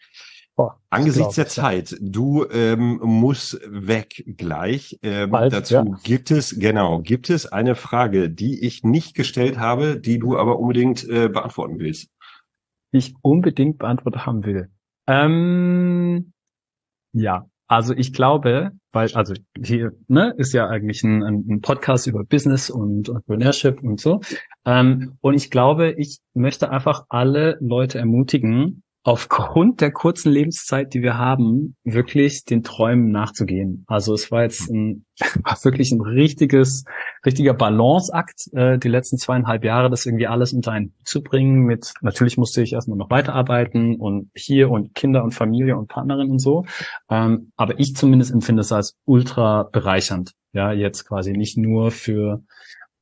Oh, 0.60 0.72
Angesichts 0.89 1.36
der 1.36 1.45
Zeit, 1.47 1.95
du 2.01 2.43
ähm, 2.49 2.99
musst 3.03 3.62
weg 3.68 4.24
gleich. 4.38 4.97
Ähm, 5.03 5.30
Bald, 5.30 5.53
dazu 5.53 5.76
ja. 5.76 5.86
gibt 6.03 6.32
es, 6.32 6.60
genau, 6.60 6.99
gibt 7.01 7.30
es 7.30 7.45
eine 7.45 7.76
Frage, 7.76 8.32
die 8.32 8.66
ich 8.66 8.84
nicht 8.84 9.16
gestellt 9.16 9.60
habe, 9.60 9.99
die 9.99 10.18
du 10.18 10.36
aber 10.36 10.58
unbedingt 10.58 11.08
äh, 11.08 11.30
beantworten 11.30 11.78
willst. 11.78 12.10
Die 12.91 12.97
ich 12.97 13.14
unbedingt 13.22 13.78
beantwortet 13.78 14.26
haben 14.26 14.45
will. 14.45 14.72
Ähm, 15.05 16.34
ja, 17.14 17.45
also 17.68 17.93
ich 17.93 18.12
glaube, 18.14 18.72
weil, 18.91 19.14
also 19.14 19.36
hier 19.64 19.91
ne, 20.08 20.34
ist 20.38 20.53
ja 20.53 20.68
eigentlich 20.68 21.03
ein, 21.03 21.22
ein 21.22 21.62
Podcast 21.62 22.08
über 22.08 22.24
Business 22.24 22.72
und 22.72 23.10
Entrepreneurship 23.10 23.84
und 23.84 23.99
so. 23.99 24.22
Ähm, 24.66 25.18
und 25.22 25.36
ich 25.36 25.51
glaube, 25.51 25.91
ich 25.91 26.20
möchte 26.34 26.72
einfach 26.72 27.05
alle 27.10 27.58
Leute 27.62 27.99
ermutigen, 27.99 28.82
aufgrund 29.08 29.80
der 29.80 29.93
kurzen 29.93 30.34
Lebenszeit, 30.34 30.93
die 30.93 31.01
wir 31.01 31.18
haben, 31.18 31.78
wirklich 31.86 32.43
den 32.43 32.62
Träumen 32.62 33.10
nachzugehen. 33.10 33.86
Also 33.88 34.14
es 34.14 34.32
war 34.32 34.43
jetzt 34.43 34.70
ein, 34.70 35.05
war 35.43 35.58
wirklich 35.64 35.93
ein 35.93 36.01
richtiges, 36.01 36.84
richtiger 37.26 37.53
Balanceakt, 37.53 38.49
äh, 38.51 38.78
die 38.78 38.89
letzten 38.89 39.18
zweieinhalb 39.18 39.64
Jahre, 39.64 39.89
das 39.89 40.05
irgendwie 40.05 40.28
alles 40.28 40.51
unter 40.51 40.74
einen 40.74 40.93
zu 41.05 41.24
bringen 41.24 41.62
mit, 41.62 41.93
natürlich 42.01 42.36
musste 42.36 42.62
ich 42.62 42.74
erstmal 42.74 42.97
noch 42.97 43.10
weiterarbeiten 43.10 43.95
und 43.95 44.30
hier 44.36 44.70
und 44.70 44.93
Kinder 44.93 45.24
und 45.24 45.32
Familie 45.32 45.78
und 45.78 45.88
Partnerin 45.88 46.30
und 46.30 46.39
so. 46.39 46.66
Ähm, 47.10 47.53
aber 47.55 47.80
ich 47.80 47.95
zumindest 47.95 48.34
empfinde 48.34 48.60
es 48.60 48.74
als 48.74 48.97
ultra 49.05 49.64
bereichernd. 49.64 50.34
Ja, 50.51 50.74
jetzt 50.74 51.08
quasi 51.08 51.32
nicht 51.32 51.58
nur 51.58 51.91
für 51.91 52.43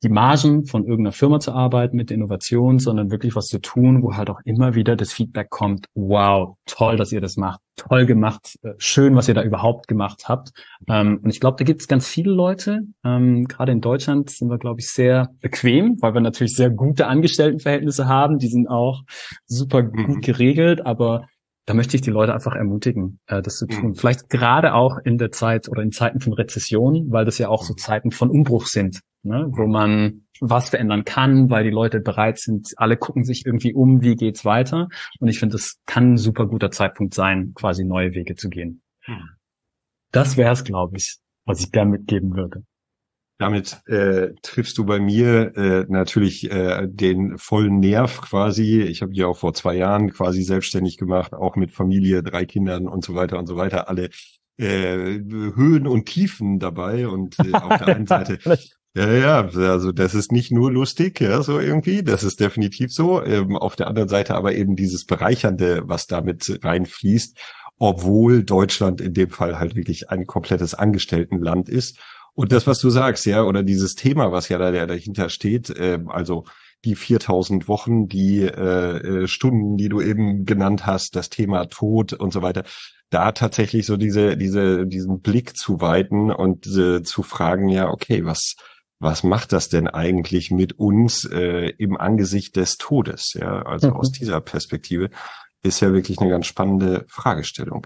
die 0.06 0.10
Margen 0.10 0.66
von 0.66 0.86
irgendeiner 0.86 1.14
Firma 1.14 1.40
zu 1.40 1.52
arbeiten 1.52 1.98
mit 1.98 2.12
Innovation, 2.12 2.78
sondern 2.78 3.10
wirklich 3.10 3.36
was 3.36 3.48
zu 3.48 3.60
tun, 3.60 4.04
wo 4.04 4.16
halt 4.16 4.30
auch 4.30 4.40
immer 4.46 4.76
wieder 4.76 4.96
das 4.96 5.12
Feedback 5.12 5.50
kommt, 5.50 5.88
wow, 5.96 6.58
toll, 6.68 6.96
dass 6.96 7.12
ihr 7.12 7.22
das 7.22 7.38
macht, 7.38 7.60
toll 7.76 8.06
gemacht, 8.06 8.60
äh, 8.62 8.74
schön, 8.78 9.16
was 9.16 9.28
ihr 9.28 9.34
da 9.34 9.42
überhaupt 9.42 9.88
gemacht 9.88 10.30
habt. 10.30 10.52
Ähm, 10.88 11.22
und 11.24 11.32
ich 11.32 11.40
glaube, 11.40 11.58
da 11.58 11.66
gibt 11.66 11.82
es 11.82 11.88
ganz 11.88 12.08
viele 12.08 12.32
Leute, 12.32 12.82
ähm, 13.04 13.46
gerade 13.46 13.72
in 13.72 13.82
Deutschland 13.82 14.30
sind 14.30 14.48
wir, 14.48 14.60
glaube 14.60 14.80
ich, 14.80 14.92
sehr 14.92 15.30
bequem, 15.42 15.98
weil 16.02 16.14
wir 16.14 16.22
natürlich 16.22 16.56
sehr 16.56 16.70
gute 16.70 17.08
Angestelltenverhältnisse 17.08 18.08
haben, 18.08 18.38
die 18.38 18.50
sind 18.50 18.70
auch 18.70 19.02
super 19.48 19.82
gut 19.82 20.18
mhm. 20.18 20.22
geregelt, 20.22 20.86
aber 20.86 21.26
da 21.66 21.74
möchte 21.74 21.96
ich 21.96 22.04
die 22.04 22.12
Leute 22.12 22.36
einfach 22.36 22.54
ermutigen, 22.54 23.20
äh, 23.26 23.42
das 23.42 23.58
zu 23.58 23.66
tun. 23.66 23.90
Mhm. 23.90 23.96
Vielleicht 23.96 24.30
gerade 24.30 24.76
auch 24.76 25.00
in 25.04 25.18
der 25.18 25.32
Zeit 25.32 25.68
oder 25.68 25.82
in 25.82 25.92
Zeiten 25.92 26.20
von 26.20 26.34
Rezession, 26.34 27.08
weil 27.10 27.26
das 27.26 27.40
ja 27.40 27.50
auch 27.50 27.64
so 27.64 27.74
mhm. 27.74 27.78
Zeiten 27.78 28.12
von 28.12 28.30
Umbruch 28.30 28.68
sind 28.68 29.02
ne, 29.26 29.48
wo 29.50 29.68
man 29.68 30.26
was 30.40 30.70
verändern 30.70 31.06
kann, 31.06 31.50
weil 31.50 31.64
die 31.64 31.70
Leute 31.70 32.00
bereit 32.00 32.40
sind, 32.40 32.74
alle 32.78 32.98
gucken 32.98 33.24
sich 33.24 33.46
irgendwie 33.46 33.74
um, 33.74 34.02
wie 34.02 34.16
geht's 34.16 34.46
weiter. 34.46 34.90
Und 35.20 35.28
ich 35.28 35.40
finde, 35.40 35.56
es 35.56 35.80
kann 35.86 36.14
ein 36.14 36.18
super 36.18 36.46
guter 36.46 36.72
Zeitpunkt 36.72 37.14
sein, 37.14 37.54
quasi 37.56 37.86
neue 37.86 38.14
Wege 38.14 38.36
zu 38.36 38.50
gehen. 38.50 38.82
Hm. 39.02 39.30
Das 40.12 40.38
wäre 40.38 40.54
es, 40.54 40.64
glaube 40.64 40.98
ich, 40.98 41.18
was 41.46 41.60
ich 41.62 41.72
gerne 41.72 41.92
mitgeben 41.92 42.36
würde. 42.36 42.64
Damit 43.38 43.82
äh, 43.88 44.34
triffst 44.42 44.78
du 44.78 44.86
bei 44.86 45.00
mir 45.00 45.58
äh, 45.58 45.86
natürlich 45.90 46.50
äh, 46.50 46.88
den 46.88 47.38
vollen 47.38 47.80
Nerv 47.82 48.22
quasi. 48.22 48.82
Ich 48.82 49.02
habe 49.02 49.14
ja 49.14 49.28
auch 49.28 49.38
vor 49.38 49.54
zwei 49.54 49.76
Jahren 49.76 50.12
quasi 50.12 50.42
selbstständig 50.42 50.98
gemacht, 50.98 51.34
auch 51.34 51.58
mit 51.58 51.72
Familie, 51.72 52.24
drei 52.24 52.46
Kindern 52.46 52.88
und 52.88 53.04
so 53.04 53.14
weiter 53.14 53.38
und 53.38 53.48
so 53.48 53.58
weiter. 53.58 53.90
Alle 53.90 54.10
äh, 54.58 55.20
Höhen 55.20 55.86
und 55.86 56.06
Tiefen 56.06 56.60
dabei 56.60 57.10
und 57.10 57.38
äh, 57.40 57.52
auf 57.52 57.78
der 57.78 57.96
einen 57.96 58.08
Seite 58.08 58.40
ja, 58.96 59.12
ja, 59.12 59.42
also 59.42 59.92
das 59.92 60.16
ist 60.16 60.32
nicht 60.32 60.52
nur 60.52 60.72
lustig, 60.72 61.20
ja, 61.20 61.42
so 61.42 61.60
irgendwie, 61.60 62.02
das 62.02 62.24
ist 62.24 62.40
definitiv 62.40 62.94
so. 62.94 63.22
Ähm, 63.22 63.58
auf 63.58 63.76
der 63.76 63.88
anderen 63.88 64.08
Seite 64.08 64.36
aber 64.36 64.56
eben 64.56 64.78
dieses 64.78 65.06
Bereichernde, 65.06 65.84
was 65.86 66.08
damit 66.08 66.60
reinfließt, 66.64 67.38
obwohl 67.78 68.44
Deutschland 68.44 69.02
in 69.02 69.14
dem 69.14 69.30
Fall 69.30 69.60
halt 69.60 69.76
wirklich 69.76 70.10
ein 70.10 70.26
komplettes 70.26 70.76
Angestelltenland 70.76 71.68
ist. 71.68 72.00
Und 72.36 72.54
das, 72.54 72.68
was 72.68 72.80
du 72.80 72.90
sagst, 72.90 73.26
ja, 73.26 73.44
oder 73.44 73.64
dieses 73.64 73.96
Thema, 73.96 74.32
was 74.32 74.48
ja 74.48 74.58
da 74.58 74.72
dahinter 74.86 75.30
steht, 75.30 75.70
äh, 75.72 76.00
also 76.08 76.46
die 76.86 76.96
4000 76.96 77.68
Wochen, 77.68 78.08
die 78.08 78.44
äh, 78.44 79.24
äh, 79.24 79.28
Stunden, 79.28 79.76
die 79.76 79.90
du 79.90 80.00
eben 80.00 80.46
genannt 80.46 80.86
hast, 80.86 81.16
das 81.18 81.30
Thema 81.30 81.66
Tod 81.66 82.14
und 82.14 82.32
so 82.32 82.42
weiter, 82.42 82.64
da 83.10 83.32
tatsächlich 83.34 83.86
so 83.86 83.98
diese, 83.98 84.38
diese, 84.38 84.86
diesen 84.88 85.20
Blick 85.22 85.58
zu 85.58 85.82
weiten 85.82 86.32
und 86.32 86.66
äh, 86.68 87.04
zu 87.04 87.24
fragen, 87.24 87.70
ja, 87.70 87.90
okay, 87.90 88.26
was, 88.26 88.56
was 89.06 89.24
macht 89.24 89.54
das 89.54 89.70
denn 89.70 89.88
eigentlich 89.88 90.50
mit 90.50 90.80
uns 90.80 91.26
äh, 91.26 91.70
im 91.78 91.96
Angesicht 91.96 92.56
des 92.56 92.78
Todes? 92.78 93.34
Ja, 93.36 93.62
also 93.62 93.92
mhm. 93.92 93.98
aus 93.98 94.12
dieser 94.12 94.42
Perspektive 94.42 95.12
ist 95.62 95.80
ja 95.80 95.94
wirklich 95.94 96.20
eine 96.20 96.30
ganz 96.32 96.48
spannende 96.48 97.06
Fragestellung. 97.08 97.86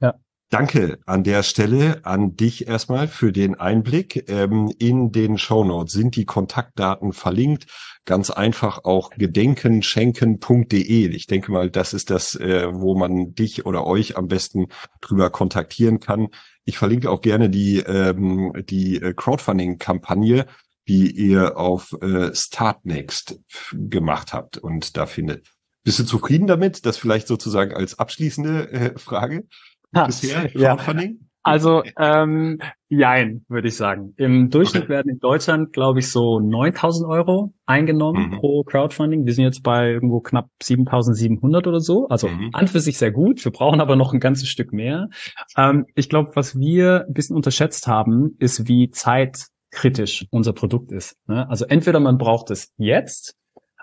Ja. 0.00 0.14
Danke 0.50 0.98
an 1.04 1.24
der 1.24 1.42
Stelle 1.42 2.00
an 2.06 2.34
dich 2.34 2.66
erstmal 2.66 3.06
für 3.06 3.32
den 3.32 3.56
Einblick. 3.56 4.30
Ähm, 4.30 4.72
in 4.78 5.12
den 5.12 5.36
Shownotes 5.36 5.92
sind 5.92 6.16
die 6.16 6.24
Kontaktdaten 6.24 7.12
verlinkt. 7.12 7.66
Ganz 8.06 8.30
einfach 8.30 8.84
auch 8.84 9.10
gedenkenschenken.de. 9.10 11.08
Ich 11.08 11.26
denke 11.26 11.52
mal, 11.52 11.68
das 11.70 11.92
ist 11.92 12.08
das, 12.08 12.34
äh, 12.34 12.66
wo 12.72 12.96
man 12.96 13.34
dich 13.34 13.66
oder 13.66 13.86
euch 13.86 14.16
am 14.16 14.26
besten 14.26 14.68
drüber 15.02 15.28
kontaktieren 15.28 16.00
kann. 16.00 16.28
Ich 16.64 16.78
verlinke 16.78 17.10
auch 17.10 17.20
gerne 17.20 17.50
die, 17.50 17.80
ähm, 17.80 18.54
die 18.70 19.02
äh, 19.02 19.12
Crowdfunding-Kampagne, 19.12 20.46
die 20.88 21.10
ihr 21.10 21.58
auf 21.58 21.92
äh, 22.00 22.34
Startnext 22.34 23.38
gemacht 23.74 24.32
habt 24.32 24.56
und 24.56 24.96
da 24.96 25.04
findet. 25.04 25.46
Bist 25.84 25.98
du 25.98 26.04
zufrieden 26.04 26.46
damit? 26.46 26.86
Das 26.86 26.96
vielleicht 26.96 27.28
sozusagen 27.28 27.74
als 27.74 27.98
abschließende 27.98 28.72
äh, 28.72 28.98
Frage 28.98 29.44
bisher? 29.92 30.48
Crowdfunding? 30.48 31.18
Ja. 31.20 31.28
Also, 31.48 31.82
ähm, 31.98 32.58
jein, 32.88 33.44
würde 33.48 33.68
ich 33.68 33.76
sagen. 33.76 34.12
Im 34.18 34.50
Durchschnitt 34.50 34.84
okay. 34.84 34.92
werden 34.92 35.12
in 35.12 35.18
Deutschland, 35.18 35.72
glaube 35.72 36.00
ich, 36.00 36.10
so 36.10 36.40
9000 36.40 37.08
Euro 37.08 37.54
eingenommen 37.64 38.32
mhm. 38.32 38.38
pro 38.38 38.64
Crowdfunding. 38.64 39.24
Wir 39.24 39.32
sind 39.32 39.44
jetzt 39.44 39.62
bei 39.62 39.90
irgendwo 39.92 40.20
knapp 40.20 40.50
7700 40.62 41.66
oder 41.66 41.80
so. 41.80 42.06
Also 42.08 42.28
mhm. 42.28 42.50
an 42.52 42.68
für 42.68 42.80
sich 42.80 42.98
sehr 42.98 43.12
gut. 43.12 43.42
Wir 43.42 43.52
brauchen 43.52 43.80
aber 43.80 43.96
noch 43.96 44.12
ein 44.12 44.20
ganzes 44.20 44.48
Stück 44.48 44.74
mehr. 44.74 45.08
Ähm, 45.56 45.86
ich 45.94 46.10
glaube, 46.10 46.32
was 46.34 46.58
wir 46.58 47.06
ein 47.08 47.14
bisschen 47.14 47.36
unterschätzt 47.36 47.86
haben, 47.86 48.36
ist, 48.38 48.68
wie 48.68 48.90
zeitkritisch 48.90 50.26
unser 50.30 50.52
Produkt 50.52 50.92
ist. 50.92 51.16
Ne? 51.28 51.48
Also 51.48 51.64
entweder 51.64 52.00
man 52.00 52.18
braucht 52.18 52.50
es 52.50 52.74
jetzt 52.76 53.36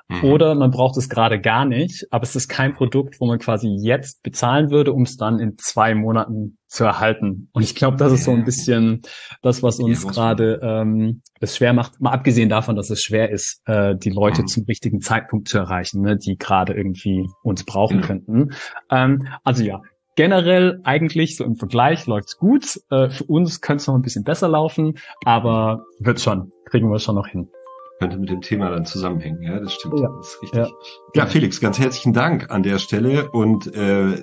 Mhm. 0.07 0.23
Oder 0.23 0.55
man 0.55 0.69
braucht 0.69 0.97
es 0.97 1.09
gerade 1.09 1.41
gar 1.41 1.65
nicht, 1.65 2.05
aber 2.11 2.23
es 2.23 2.35
ist 2.35 2.47
kein 2.47 2.73
Produkt, 2.73 3.19
wo 3.19 3.25
man 3.25 3.39
quasi 3.39 3.75
jetzt 3.81 4.21
bezahlen 4.21 4.69
würde, 4.69 4.93
um 4.93 5.01
es 5.03 5.17
dann 5.17 5.39
in 5.39 5.57
zwei 5.57 5.95
Monaten 5.95 6.57
zu 6.67 6.83
erhalten. 6.83 7.49
Und 7.53 7.63
ich 7.63 7.73
glaube, 7.73 7.97
das 7.97 8.11
ist 8.11 8.25
so 8.25 8.31
ein 8.31 8.43
bisschen 8.43 9.01
das, 9.41 9.63
was 9.63 9.79
uns 9.79 10.03
ja, 10.03 10.11
gerade 10.11 10.59
ähm, 10.61 11.21
es 11.39 11.57
schwer 11.57 11.73
macht, 11.73 11.99
mal 12.01 12.11
abgesehen 12.11 12.49
davon, 12.49 12.75
dass 12.75 12.89
es 12.91 13.01
schwer 13.01 13.31
ist, 13.31 13.61
äh, 13.65 13.95
die 13.95 14.11
Leute 14.11 14.43
mhm. 14.43 14.47
zum 14.47 14.65
richtigen 14.65 15.01
Zeitpunkt 15.01 15.47
zu 15.47 15.57
erreichen, 15.57 16.01
ne, 16.01 16.17
die 16.17 16.37
gerade 16.37 16.73
irgendwie 16.73 17.27
uns 17.41 17.63
brauchen 17.63 17.97
genau. 17.97 18.07
könnten. 18.07 18.49
Ähm, 18.91 19.27
also 19.43 19.63
ja, 19.63 19.81
generell 20.15 20.81
eigentlich 20.83 21.35
so 21.35 21.45
im 21.45 21.55
Vergleich 21.55 22.05
läuft's 22.05 22.37
gut. 22.37 22.79
Äh, 22.91 23.09
für 23.09 23.23
uns 23.23 23.61
könnte 23.61 23.81
es 23.81 23.87
noch 23.87 23.95
ein 23.95 24.03
bisschen 24.03 24.23
besser 24.23 24.49
laufen, 24.49 24.99
aber 25.23 25.83
wird 25.99 26.21
schon, 26.21 26.51
kriegen 26.65 26.91
wir 26.91 26.99
schon 26.99 27.15
noch 27.15 27.27
hin 27.27 27.49
könnte 27.99 28.17
mit 28.17 28.29
dem 28.29 28.41
Thema 28.41 28.69
dann 28.69 28.85
zusammenhängen. 28.85 29.41
Ja, 29.41 29.59
das 29.59 29.73
stimmt. 29.73 29.99
Ja, 29.99 30.09
das 30.17 30.27
ist 30.27 30.41
richtig. 30.41 30.59
Ja. 30.59 30.67
ja, 31.13 31.25
Felix, 31.25 31.59
ganz 31.61 31.79
herzlichen 31.79 32.13
Dank 32.13 32.51
an 32.51 32.63
der 32.63 32.79
Stelle 32.79 33.29
und 33.31 33.73
äh, 33.75 34.21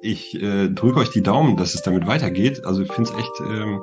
ich 0.00 0.40
äh, 0.40 0.68
drücke 0.68 1.00
euch 1.00 1.10
die 1.10 1.22
Daumen, 1.22 1.56
dass 1.56 1.74
es 1.74 1.82
damit 1.82 2.06
weitergeht. 2.06 2.64
Also 2.64 2.82
ich 2.82 2.92
finde 2.92 3.10
es 3.10 3.18
echt 3.18 3.40
ähm, 3.40 3.80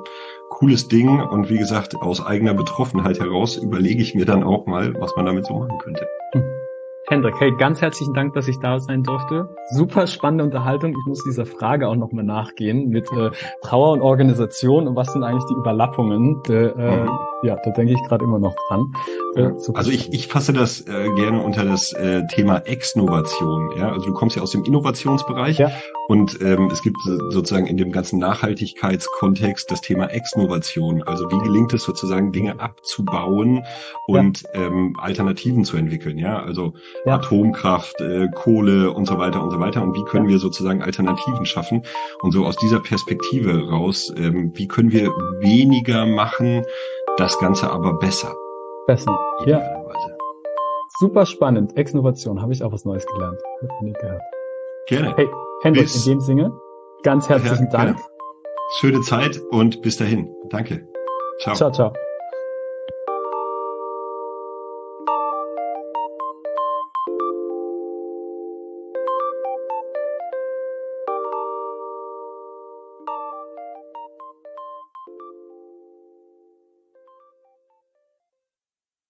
cooles 0.48 0.88
Ding 0.88 1.20
und 1.20 1.50
wie 1.50 1.58
gesagt, 1.58 1.96
aus 1.96 2.24
eigener 2.24 2.54
Betroffenheit 2.54 3.20
heraus 3.20 3.56
überlege 3.56 4.02
ich 4.02 4.14
mir 4.14 4.24
dann 4.24 4.42
auch 4.42 4.66
mal, 4.66 4.94
was 4.98 5.14
man 5.16 5.26
damit 5.26 5.46
so 5.46 5.54
machen 5.54 5.78
könnte. 5.78 6.06
Hm. 6.32 6.42
Hendrik, 7.08 7.34
hey, 7.38 7.52
ganz 7.56 7.80
herzlichen 7.80 8.14
Dank, 8.14 8.34
dass 8.34 8.48
ich 8.48 8.58
da 8.58 8.80
sein 8.80 9.04
durfte. 9.04 9.48
Super 9.70 10.08
spannende 10.08 10.42
Unterhaltung. 10.42 10.90
Ich 10.90 11.06
muss 11.06 11.22
dieser 11.22 11.46
Frage 11.46 11.86
auch 11.86 11.94
nochmal 11.94 12.24
nachgehen 12.24 12.88
mit 12.88 13.08
äh, 13.12 13.30
Trauer 13.62 13.92
und 13.92 14.00
Organisation 14.00 14.88
und 14.88 14.96
was 14.96 15.12
sind 15.12 15.22
eigentlich 15.22 15.44
die 15.44 15.54
Überlappungen. 15.54 16.42
Äh, 16.48 16.74
mhm. 16.74 17.10
Ja, 17.46 17.54
da 17.62 17.70
denke 17.70 17.92
ich 17.92 18.02
gerade 18.02 18.24
immer 18.24 18.40
noch 18.40 18.56
dran. 18.66 18.92
Äh, 19.36 19.52
also 19.74 19.92
ich, 19.92 20.12
ich 20.12 20.26
fasse 20.26 20.52
das 20.52 20.80
äh, 20.80 21.14
gerne 21.14 21.40
unter 21.40 21.64
das 21.64 21.92
äh, 21.92 22.26
Thema 22.26 22.58
Exnovation. 22.66 23.70
Ja? 23.78 23.92
Also 23.92 24.06
du 24.06 24.14
kommst 24.14 24.34
ja 24.34 24.42
aus 24.42 24.50
dem 24.50 24.64
Innovationsbereich 24.64 25.58
ja. 25.58 25.70
und 26.08 26.40
ähm, 26.40 26.70
es 26.72 26.82
gibt 26.82 26.96
sozusagen 27.30 27.68
in 27.68 27.76
dem 27.76 27.92
ganzen 27.92 28.18
Nachhaltigkeitskontext 28.18 29.70
das 29.70 29.80
Thema 29.80 30.06
Exnovation. 30.06 31.04
Also 31.04 31.30
wie 31.30 31.38
gelingt 31.38 31.72
es 31.72 31.84
sozusagen 31.84 32.32
Dinge 32.32 32.58
abzubauen 32.58 33.62
und 34.08 34.42
ja. 34.42 34.62
ähm, 34.62 34.96
Alternativen 34.98 35.64
zu 35.64 35.76
entwickeln. 35.76 36.18
Ja, 36.18 36.42
also 36.42 36.72
ja. 37.04 37.14
Atomkraft, 37.14 38.00
äh, 38.00 38.26
Kohle 38.34 38.90
und 38.90 39.06
so 39.06 39.18
weiter 39.18 39.40
und 39.40 39.52
so 39.52 39.60
weiter. 39.60 39.84
Und 39.84 39.94
wie 39.94 40.02
können 40.02 40.26
wir 40.26 40.40
sozusagen 40.40 40.82
Alternativen 40.82 41.46
schaffen? 41.46 41.84
Und 42.22 42.32
so 42.32 42.44
aus 42.44 42.56
dieser 42.56 42.80
Perspektive 42.80 43.68
raus, 43.68 44.12
ähm, 44.16 44.50
wie 44.56 44.66
können 44.66 44.90
wir 44.90 45.12
weniger 45.38 46.06
machen, 46.06 46.64
das 47.16 47.38
Ganze 47.38 47.70
aber 47.70 47.94
besser? 47.94 48.34
Besser, 48.86 49.18
ja. 49.46 49.62
Super 50.98 51.26
spannend. 51.26 51.76
Exnovation, 51.76 52.40
habe 52.40 52.52
ich 52.52 52.62
auch 52.62 52.72
was 52.72 52.84
Neues 52.84 53.06
gelernt. 53.06 53.38
Nie 53.82 53.92
gehört. 53.92 54.22
Gerne. 54.88 55.14
Hey, 55.16 55.28
Hendrik, 55.62 55.94
in 55.94 56.02
dem 56.04 56.20
Sinne, 56.20 56.52
ganz 57.02 57.28
herzlichen 57.28 57.66
ja, 57.66 57.70
Dank. 57.70 57.96
Gerne. 57.96 58.10
Schöne 58.78 59.00
Zeit 59.02 59.40
und 59.50 59.82
bis 59.82 59.96
dahin. 59.96 60.34
Danke. 60.50 60.88
Ciao. 61.40 61.54
Ciao, 61.54 61.70
ciao. 61.70 61.92